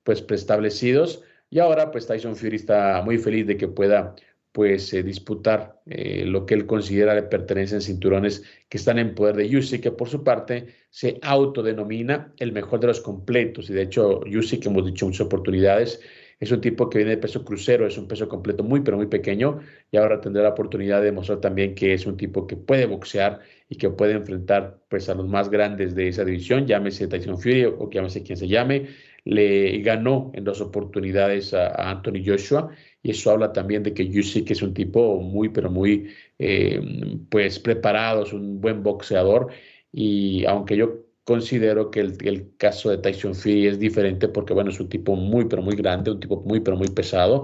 pues, 0.03 0.21
preestablecidos. 0.21 1.23
Y 1.49 1.59
ahora, 1.59 1.91
pues, 1.91 2.07
Tyson 2.07 2.35
Fury 2.35 2.57
está 2.57 3.01
muy 3.03 3.17
feliz 3.17 3.47
de 3.47 3.57
que 3.57 3.67
pueda 3.67 4.15
pues 4.51 4.93
eh, 4.93 5.03
disputar 5.03 5.81
eh, 5.85 6.25
lo 6.25 6.45
que 6.45 6.55
él 6.55 6.65
considera 6.65 7.13
le 7.13 7.23
pertenecen 7.23 7.81
cinturones 7.81 8.43
que 8.67 8.77
están 8.77 8.97
en 8.97 9.13
poder 9.13 9.35
de 9.35 9.47
Yusi, 9.47 9.79
que 9.79 9.91
por 9.91 10.09
su 10.09 10.23
parte 10.23 10.67
se 10.89 11.19
autodenomina 11.21 12.33
el 12.37 12.51
mejor 12.51 12.79
de 12.79 12.87
los 12.87 12.99
completos. 12.99 13.69
Y 13.69 13.73
de 13.73 13.83
hecho, 13.83 14.25
Yusi, 14.25 14.59
que 14.59 14.69
hemos 14.69 14.85
dicho 14.85 15.05
muchas 15.05 15.27
oportunidades, 15.27 16.01
es 16.39 16.51
un 16.51 16.61
tipo 16.61 16.89
que 16.89 16.99
viene 16.99 17.11
de 17.11 17.17
peso 17.17 17.43
crucero, 17.43 17.85
es 17.85 17.97
un 17.97 18.07
peso 18.07 18.29
completo 18.29 18.63
muy, 18.63 18.79
pero 18.79 18.97
muy 18.97 19.07
pequeño, 19.07 19.59
y 19.91 19.97
ahora 19.97 20.21
tendrá 20.21 20.43
la 20.43 20.49
oportunidad 20.49 20.99
de 20.99 21.07
demostrar 21.07 21.41
también 21.41 21.75
que 21.75 21.93
es 21.93 22.05
un 22.05 22.15
tipo 22.15 22.47
que 22.47 22.55
puede 22.55 22.85
boxear 22.85 23.41
y 23.67 23.75
que 23.75 23.89
puede 23.89 24.13
enfrentar 24.13 24.79
pues, 24.87 25.09
a 25.09 25.15
los 25.15 25.27
más 25.27 25.49
grandes 25.49 25.95
de 25.95 26.07
esa 26.07 26.23
división, 26.23 26.65
llámese 26.65 27.07
Tyson 27.07 27.37
Fury 27.37 27.65
o, 27.65 27.89
llámese 27.89 28.23
quien 28.23 28.37
se 28.37 28.47
llame. 28.47 28.87
Le 29.25 29.79
ganó 29.81 30.31
en 30.33 30.45
dos 30.45 30.61
oportunidades 30.61 31.53
a, 31.53 31.67
a 31.67 31.91
Anthony 31.91 32.23
Joshua 32.25 32.71
y 33.01 33.11
eso 33.11 33.31
habla 33.31 33.53
también 33.53 33.83
de 33.83 33.93
que 33.93 34.09
que 34.09 34.53
es 34.53 34.61
un 34.61 34.73
tipo 34.73 35.19
muy, 35.21 35.49
pero 35.49 35.69
muy, 35.69 36.09
eh, 36.37 36.81
pues, 37.29 37.59
preparado, 37.59 38.23
es 38.23 38.33
un 38.33 38.59
buen 38.61 38.83
boxeador, 38.83 39.47
y 39.91 40.45
aunque 40.45 40.77
yo 40.77 41.05
considero 41.29 41.91
que 41.91 41.99
el, 41.99 42.55
caso 42.57 42.89
de 42.89 42.97
Tyson 42.97 43.35
Fury 43.35 43.67
es 43.67 43.77
diferente 43.77 44.27
porque, 44.29 44.53
bueno, 44.53 44.71
es 44.71 44.79
un 44.79 44.89
tipo 44.89 45.15
muy, 45.15 45.45
pero 45.45 45.61
muy 45.61 45.75
grande, 45.75 46.09
un 46.09 46.19
tipo 46.19 46.41
muy, 46.41 46.59
pero 46.59 46.75
muy 46.75 46.87
pesado, 46.87 47.43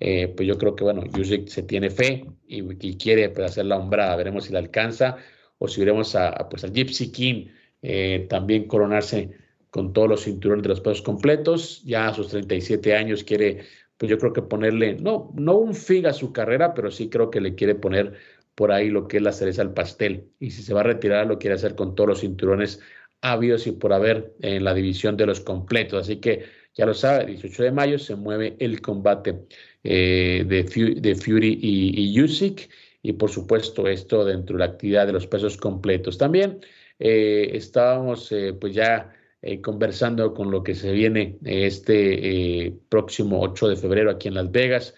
eh, 0.00 0.32
pues 0.34 0.48
yo 0.48 0.56
creo 0.56 0.74
que, 0.74 0.84
bueno, 0.84 1.02
Usyk 1.18 1.48
se 1.48 1.62
tiene 1.62 1.90
fe 1.90 2.24
y, 2.48 2.96
quiere 2.96 3.28
pues, 3.28 3.50
hacer 3.50 3.66
la 3.66 3.76
hombrada, 3.76 4.16
veremos 4.16 4.46
si 4.46 4.54
la 4.54 4.58
alcanza, 4.60 5.18
o 5.58 5.68
si 5.68 5.80
veremos 5.80 6.14
a, 6.16 6.48
pues, 6.48 6.64
al 6.64 6.72
Gypsy 6.72 7.12
King 7.12 7.48
eh, 7.82 8.26
también 8.30 8.66
coronarse 8.66 9.30
con 9.68 9.92
todos 9.92 10.08
los 10.08 10.24
cinturones 10.24 10.62
de 10.62 10.70
los 10.70 10.80
pesos 10.80 11.02
completos, 11.02 11.82
ya 11.84 12.08
a 12.08 12.14
sus 12.14 12.28
37 12.28 12.96
años 12.96 13.22
quiere 13.22 13.66
pues 13.96 14.10
yo 14.10 14.18
creo 14.18 14.32
que 14.32 14.42
ponerle, 14.42 14.96
no, 14.96 15.32
no 15.34 15.56
un 15.56 15.74
fig 15.74 16.06
a 16.06 16.12
su 16.12 16.32
carrera, 16.32 16.74
pero 16.74 16.90
sí 16.90 17.08
creo 17.08 17.30
que 17.30 17.40
le 17.40 17.54
quiere 17.54 17.74
poner 17.74 18.14
por 18.54 18.72
ahí 18.72 18.90
lo 18.90 19.08
que 19.08 19.18
es 19.18 19.22
la 19.22 19.32
cereza 19.32 19.62
al 19.62 19.74
pastel. 19.74 20.30
Y 20.40 20.50
si 20.50 20.62
se 20.62 20.74
va 20.74 20.80
a 20.80 20.84
retirar, 20.84 21.26
lo 21.26 21.38
quiere 21.38 21.54
hacer 21.54 21.74
con 21.74 21.94
todos 21.94 22.08
los 22.08 22.20
cinturones 22.20 22.80
habidos 23.20 23.66
y 23.66 23.72
por 23.72 23.92
haber 23.92 24.34
en 24.40 24.64
la 24.64 24.74
división 24.74 25.16
de 25.16 25.26
los 25.26 25.40
completos. 25.40 26.02
Así 26.02 26.16
que 26.16 26.44
ya 26.74 26.86
lo 26.86 26.94
sabe, 26.94 27.26
18 27.26 27.62
de 27.62 27.72
mayo 27.72 27.98
se 27.98 28.16
mueve 28.16 28.56
el 28.58 28.80
combate 28.80 29.46
eh, 29.84 30.44
de, 30.46 30.62
de, 31.00 31.14
Fury 31.14 31.58
y, 31.62 32.18
y. 32.20 32.56
Y 33.02 33.12
por 33.12 33.30
supuesto, 33.30 33.86
esto 33.86 34.24
dentro 34.24 34.56
de 34.56 34.60
la 34.60 34.72
actividad 34.72 35.06
de 35.06 35.12
los 35.12 35.26
pesos 35.26 35.56
completos. 35.56 36.18
También 36.18 36.60
eh, 36.98 37.50
estábamos 37.54 38.32
eh, 38.32 38.52
pues 38.54 38.74
ya 38.74 39.14
eh, 39.46 39.60
conversando 39.60 40.34
con 40.34 40.50
lo 40.50 40.64
que 40.64 40.74
se 40.74 40.90
viene 40.90 41.38
eh, 41.44 41.66
este 41.66 42.64
eh, 42.66 42.74
próximo 42.88 43.40
8 43.42 43.68
de 43.68 43.76
febrero 43.76 44.10
aquí 44.10 44.26
en 44.26 44.34
Las 44.34 44.50
Vegas. 44.50 44.94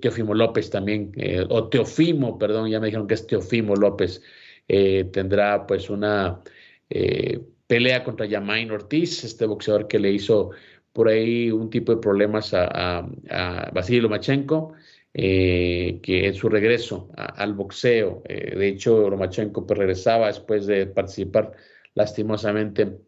Teofimo 0.00 0.34
López 0.34 0.68
también, 0.68 1.12
o 1.48 1.68
Teofimo, 1.68 2.36
perdón, 2.36 2.68
ya 2.68 2.80
me 2.80 2.86
dijeron 2.86 3.06
que 3.06 3.14
es 3.14 3.24
Teofimo 3.24 3.76
López, 3.76 4.20
tendrá 4.66 5.64
pues 5.64 5.88
una 5.88 6.40
pelea 7.68 8.02
contra 8.02 8.26
Yamain 8.26 8.72
Ortiz, 8.72 9.22
este 9.22 9.46
boxeador 9.46 9.86
que 9.86 10.00
le 10.00 10.10
hizo 10.10 10.50
por 10.92 11.06
ahí 11.06 11.52
un 11.52 11.70
tipo 11.70 11.94
de 11.94 12.00
problemas 12.00 12.52
a, 12.52 13.06
a, 13.30 13.70
Vasily 13.72 14.00
Lomachenko, 14.00 14.72
que 15.12 16.00
en 16.02 16.34
su 16.34 16.48
regreso 16.48 17.08
al 17.16 17.54
boxeo, 17.54 18.24
de 18.26 18.66
hecho 18.66 19.08
Lomachenko 19.08 19.68
pues, 19.68 19.78
regresaba 19.78 20.26
después 20.26 20.66
de 20.66 20.86
participar 20.86 21.52
lastimosamente 21.94 22.98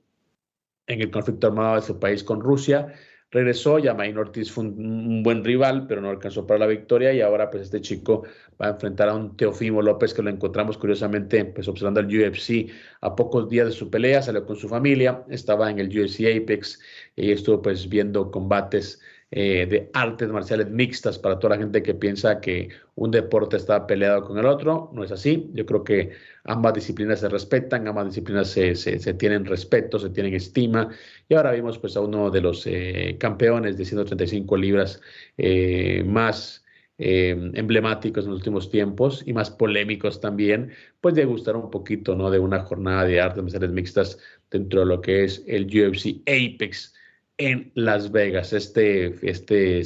en 0.86 1.00
el 1.00 1.10
conflicto 1.10 1.48
armado 1.48 1.76
de 1.76 1.82
su 1.82 1.98
país 1.98 2.24
con 2.24 2.40
Rusia. 2.40 2.94
Regresó, 3.30 3.78
Yamain 3.78 4.18
Ortiz 4.18 4.52
fue 4.52 4.64
un, 4.64 5.22
buen 5.22 5.42
rival, 5.42 5.86
pero 5.86 6.02
no 6.02 6.10
alcanzó 6.10 6.46
para 6.46 6.60
la 6.60 6.66
victoria. 6.66 7.14
Y 7.14 7.22
ahora 7.22 7.50
pues 7.50 7.62
este 7.64 7.80
chico 7.80 8.24
va 8.60 8.66
a 8.66 8.70
enfrentar 8.72 9.08
a 9.08 9.14
un 9.14 9.36
Teofimo 9.36 9.80
López 9.80 10.12
que 10.12 10.22
lo 10.22 10.28
encontramos 10.28 10.76
curiosamente 10.76 11.44
pues 11.46 11.66
observando 11.66 12.00
el 12.00 12.06
UFC 12.08 12.70
a 13.00 13.16
pocos 13.16 13.48
días 13.48 13.66
de 13.66 13.72
su 13.72 13.90
pelea, 13.90 14.20
salió 14.20 14.44
con 14.44 14.56
su 14.56 14.68
familia, 14.68 15.24
estaba 15.30 15.70
en 15.70 15.78
el 15.78 15.88
UFC 15.88 16.26
Apex. 16.42 16.78
Y 17.16 17.32
estuvo 17.32 17.62
pues 17.62 17.88
viendo 17.88 18.30
combates 18.30 19.00
eh, 19.34 19.66
de 19.66 19.90
artes 19.94 20.28
marciales 20.28 20.68
mixtas 20.68 21.18
para 21.18 21.38
toda 21.38 21.56
la 21.56 21.62
gente 21.62 21.82
que 21.82 21.94
piensa 21.94 22.38
que 22.38 22.68
un 22.96 23.10
deporte 23.10 23.56
está 23.56 23.86
peleado 23.86 24.24
con 24.24 24.36
el 24.36 24.44
otro. 24.44 24.90
No 24.92 25.02
es 25.02 25.10
así. 25.10 25.50
Yo 25.54 25.64
creo 25.64 25.84
que 25.84 26.10
ambas 26.44 26.74
disciplinas 26.74 27.20
se 27.20 27.30
respetan, 27.30 27.88
ambas 27.88 28.08
disciplinas 28.08 28.48
se, 28.50 28.74
se, 28.74 29.14
tienen 29.14 29.46
respeto, 29.46 29.98
se 29.98 30.10
tienen 30.10 30.34
estima. 30.34 30.90
Y 31.30 31.34
ahora 31.34 31.52
vimos 31.52 31.78
pues 31.78 31.96
a 31.96 32.00
uno 32.02 32.30
de 32.30 32.42
los 32.42 32.66
eh, 32.66 33.16
campeones 33.18 33.78
de 33.78 33.86
135 33.86 34.54
libras 34.58 35.00
eh, 35.38 36.04
más 36.06 36.58
emblemáticos 36.98 38.24
en 38.24 38.30
los 38.30 38.38
últimos 38.38 38.70
tiempos 38.70 39.24
y 39.26 39.32
más 39.32 39.50
polémicos 39.50 40.20
también, 40.20 40.70
pues 41.00 41.16
de 41.16 41.24
gustar 41.24 41.56
un 41.56 41.68
poquito 41.68 42.14
¿no? 42.14 42.30
de 42.30 42.38
una 42.38 42.60
jornada 42.60 43.04
de 43.04 43.20
artes 43.20 43.42
marciales 43.42 43.72
mixtas 43.72 44.18
dentro 44.50 44.80
de 44.80 44.86
lo 44.86 45.00
que 45.00 45.24
es 45.24 45.42
el 45.48 45.64
UFC 45.66 46.20
Apex 46.28 46.94
en 47.38 47.72
Las 47.74 48.10
Vegas 48.12 48.52
este, 48.52 49.14
este 49.28 49.82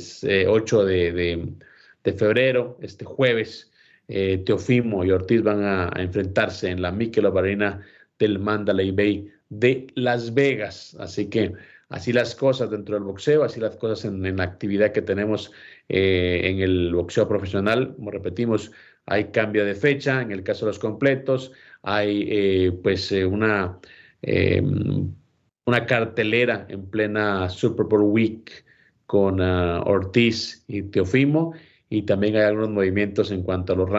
8 0.47 0.89
eh, 0.89 1.13
de, 2.05 2.13
febrero, 2.13 2.79
este 2.81 3.05
jueves. 3.05 3.73
Eh, 4.09 4.39
Teofimo 4.47 5.05
y 5.05 5.11
Ortiz 5.11 5.43
van 5.43 5.65
a, 5.65 5.91
enfrentarse 5.97 6.71
en 6.71 6.81
la 6.81 6.93
Michelob 6.93 7.37
Arena 7.39 7.81
del 8.19 8.39
Mandalay 8.39 8.93
Bay 8.93 9.31
de 9.49 9.89
Las 9.95 10.33
Vegas. 10.35 10.97
Así 11.01 11.29
que 11.29 11.55
así 11.89 12.13
las 12.13 12.35
cosas 12.37 12.71
dentro 12.71 12.95
del 12.95 13.05
boxeo, 13.05 13.43
así 13.43 13.59
las 13.61 13.77
cosas 13.77 14.05
en, 14.05 14.37
la 14.37 14.45
actividad 14.45 14.93
que 14.93 15.03
tenemos 15.03 15.53
eh, 15.89 16.43
en 16.45 16.61
el 16.61 16.95
boxeo 16.95 17.29
profesional. 17.29 17.95
Como 17.97 18.11
repetimos, 18.13 18.71
hay 19.07 19.27
cambio 19.27 19.65
de 19.65 19.75
fecha 19.75 20.23
en 20.23 20.31
el 20.31 20.43
caso 20.45 20.67
de 20.67 20.71
los 20.71 20.79
completos, 20.79 21.53
hay 21.83 22.71
pues 22.83 23.13
una 23.13 23.79
una 25.67 25.85
cartelera 25.85 26.65
en 26.69 26.87
plena 26.87 27.49
Super 27.49 27.87
Bowl 27.87 28.03
Week 28.03 28.65
con 29.07 29.41
ah, 29.41 29.83
Ortiz 29.85 30.65
y 30.69 30.83
Teofimo 30.83 31.55
y 31.89 32.03
también 32.03 32.37
hay 32.37 32.43
algunos 32.43 32.71
movimientos 32.71 33.33
en 33.33 33.43
cuanto 33.43 33.73
a 33.73 33.77
los, 33.77 33.91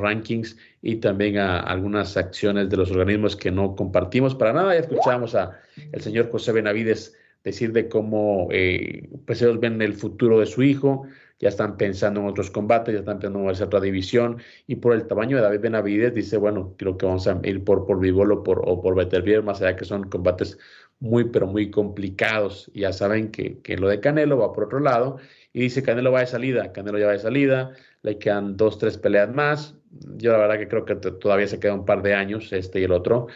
rankings 0.00 0.56
y 0.82 0.96
también 0.96 1.38
a 1.38 1.60
algunas 1.60 2.16
acciones 2.16 2.68
de 2.70 2.76
los 2.76 2.90
organismos 2.90 3.36
que 3.36 3.50
no 3.50 3.76
compartimos 3.76 4.34
para 4.34 4.52
nada. 4.52 4.74
Ya 4.74 4.80
escuchamos 4.80 5.34
a 5.34 5.58
el 5.92 6.00
señor 6.00 6.30
José 6.30 6.52
Benavides 6.52 7.16
decir 7.44 7.72
de 7.72 7.88
cómo 7.88 8.48
eh, 8.50 9.08
pues 9.26 9.40
ellos 9.40 9.60
ven 9.60 9.80
el 9.80 9.94
futuro 9.94 10.40
de 10.40 10.46
su 10.46 10.62
hijo, 10.62 11.06
ya 11.38 11.48
están 11.48 11.78
pensando 11.78 12.20
en 12.20 12.26
otros 12.26 12.50
combates, 12.50 12.92
ya 12.92 13.00
están 13.00 13.18
pensando 13.18 13.50
en 13.50 13.62
otra 13.62 13.80
división, 13.80 14.38
y 14.66 14.76
por 14.76 14.92
el 14.92 15.06
tamaño 15.06 15.36
de 15.36 15.42
David 15.42 15.60
Benavides 15.60 16.14
dice, 16.14 16.36
bueno, 16.36 16.74
creo 16.76 16.98
que 16.98 17.06
vamos 17.06 17.26
a 17.26 17.40
ir 17.44 17.64
por, 17.64 17.86
por 17.86 17.98
Vivol 17.98 18.32
o 18.32 18.42
por, 18.42 18.60
o 18.66 18.82
por 18.82 18.94
Beterbiev, 18.94 19.42
más 19.42 19.62
allá 19.62 19.76
que 19.76 19.86
son 19.86 20.10
combates 20.10 20.58
muy, 21.00 21.24
pero 21.24 21.46
muy 21.46 21.70
complicados. 21.70 22.70
Ya 22.74 22.92
saben 22.92 23.30
que, 23.30 23.60
que 23.60 23.76
lo 23.76 23.88
de 23.88 24.00
Canelo 24.00 24.38
va 24.38 24.52
por 24.52 24.64
otro 24.64 24.80
lado, 24.80 25.18
y 25.52 25.60
dice 25.60 25.82
Canelo 25.82 26.12
va 26.12 26.20
de 26.20 26.26
salida, 26.26 26.72
Canelo 26.72 26.98
ya 26.98 27.06
va 27.06 27.12
de 27.12 27.18
salida, 27.18 27.72
le 28.02 28.18
quedan 28.18 28.56
dos, 28.56 28.78
tres 28.78 28.98
peleas 28.98 29.34
más. 29.34 29.74
Yo 30.16 30.32
la 30.32 30.38
verdad 30.38 30.58
que 30.58 30.68
creo 30.68 30.84
que 30.84 30.94
todavía 30.94 31.48
se 31.48 31.58
queda 31.58 31.74
un 31.74 31.84
par 31.84 32.02
de 32.02 32.14
años, 32.14 32.52
este 32.52 32.80
y 32.80 32.84
el 32.84 32.92
otro, 32.92 33.26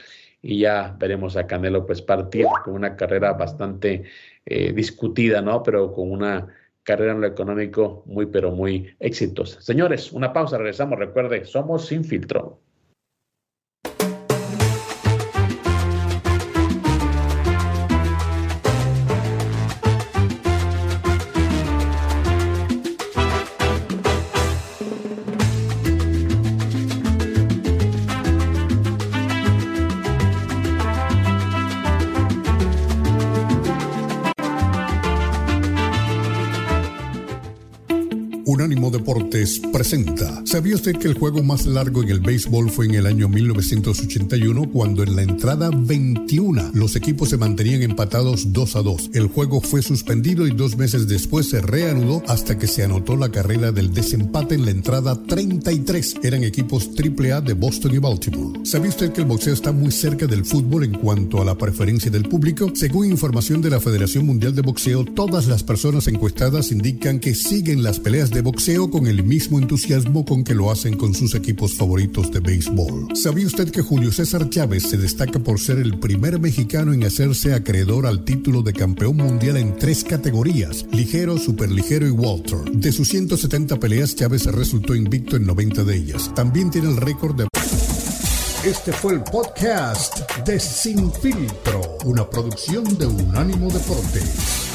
y 0.40 0.60
ya 0.60 0.94
veremos 0.98 1.36
a 1.36 1.46
Canelo 1.46 1.86
pues 1.86 2.02
partir 2.02 2.46
con 2.64 2.74
una 2.74 2.96
carrera 2.96 3.32
bastante 3.32 4.04
eh, 4.46 4.72
discutida, 4.72 5.40
¿no? 5.40 5.62
Pero 5.62 5.92
con 5.92 6.10
una 6.12 6.48
carrera 6.84 7.12
en 7.12 7.22
lo 7.22 7.26
económico 7.26 8.04
muy, 8.06 8.26
pero 8.26 8.52
muy 8.52 8.94
exitosa. 9.00 9.60
Señores, 9.60 10.12
una 10.12 10.32
pausa, 10.32 10.58
regresamos. 10.58 10.98
Recuerde, 10.98 11.44
somos 11.46 11.86
sin 11.86 12.04
filtro. 12.04 12.60
Presenta. 39.44 40.42
¿Sabía 40.46 40.74
usted 40.74 40.96
que 40.96 41.06
el 41.06 41.18
juego 41.18 41.42
más 41.42 41.66
largo 41.66 42.02
en 42.02 42.08
el 42.08 42.20
béisbol 42.20 42.70
fue 42.70 42.86
en 42.86 42.94
el 42.94 43.06
año 43.06 43.28
1981 43.28 44.70
cuando 44.70 45.02
en 45.02 45.16
la 45.16 45.22
entrada 45.22 45.70
21 45.70 46.70
los 46.72 46.96
equipos 46.96 47.28
se 47.28 47.36
mantenían 47.36 47.82
empatados 47.82 48.54
2 48.54 48.76
a 48.76 48.82
2? 48.82 49.10
El 49.12 49.26
juego 49.26 49.60
fue 49.60 49.82
suspendido 49.82 50.46
y 50.46 50.52
dos 50.52 50.78
meses 50.78 51.08
después 51.08 51.50
se 51.50 51.60
reanudó 51.60 52.22
hasta 52.26 52.58
que 52.58 52.66
se 52.66 52.84
anotó 52.84 53.16
la 53.16 53.30
carrera 53.30 53.70
del 53.70 53.92
desempate 53.92 54.54
en 54.54 54.64
la 54.64 54.70
entrada 54.70 55.22
33. 55.26 56.16
Eran 56.22 56.42
equipos 56.42 56.88
AAA 56.96 57.42
de 57.42 57.52
Boston 57.52 57.94
y 57.94 57.98
Baltimore. 57.98 58.60
¿Sabía 58.64 58.88
usted 58.88 59.12
que 59.12 59.20
el 59.20 59.26
boxeo 59.26 59.52
está 59.52 59.72
muy 59.72 59.92
cerca 59.92 60.26
del 60.26 60.46
fútbol 60.46 60.84
en 60.84 60.94
cuanto 60.94 61.42
a 61.42 61.44
la 61.44 61.58
preferencia 61.58 62.10
del 62.10 62.30
público? 62.30 62.72
Según 62.74 63.10
información 63.10 63.60
de 63.60 63.68
la 63.68 63.80
Federación 63.80 64.24
Mundial 64.24 64.54
de 64.54 64.62
Boxeo, 64.62 65.04
todas 65.04 65.48
las 65.48 65.62
personas 65.62 66.08
encuestadas 66.08 66.72
indican 66.72 67.20
que 67.20 67.34
siguen 67.34 67.82
las 67.82 68.00
peleas 68.00 68.30
de 68.30 68.40
boxeo 68.40 68.90
con 68.90 69.06
el 69.06 69.22
mismo 69.34 69.58
entusiasmo 69.58 70.24
con 70.24 70.44
que 70.44 70.54
lo 70.54 70.70
hacen 70.70 70.96
con 70.96 71.12
sus 71.12 71.34
equipos 71.34 71.74
favoritos 71.74 72.30
de 72.30 72.38
béisbol. 72.38 73.16
¿Sabía 73.16 73.48
usted 73.48 73.68
que 73.68 73.82
Julio 73.82 74.12
César 74.12 74.48
Chávez 74.48 74.84
se 74.84 74.96
destaca 74.96 75.40
por 75.40 75.58
ser 75.58 75.78
el 75.78 75.98
primer 75.98 76.38
mexicano 76.38 76.92
en 76.92 77.02
hacerse 77.02 77.52
acreedor 77.52 78.06
al 78.06 78.24
título 78.24 78.62
de 78.62 78.72
campeón 78.72 79.16
mundial 79.16 79.56
en 79.56 79.76
tres 79.76 80.04
categorías, 80.04 80.86
ligero, 80.92 81.36
superligero 81.36 82.06
y 82.06 82.12
Walter? 82.12 82.60
De 82.74 82.92
sus 82.92 83.08
170 83.08 83.80
peleas, 83.80 84.14
Chávez 84.14 84.44
resultó 84.46 84.94
invicto 84.94 85.34
en 85.34 85.46
90 85.46 85.82
de 85.82 85.96
ellas. 85.96 86.32
También 86.36 86.70
tiene 86.70 86.90
el 86.90 86.96
récord 86.96 87.34
de... 87.34 87.48
Este 88.64 88.92
fue 88.92 89.14
el 89.14 89.24
podcast 89.24 90.30
de 90.46 90.60
Sin 90.60 91.12
Filtro, 91.12 91.98
una 92.04 92.30
producción 92.30 92.84
de 92.96 93.06
Unánimo 93.06 93.68
Deportes. 93.68 94.73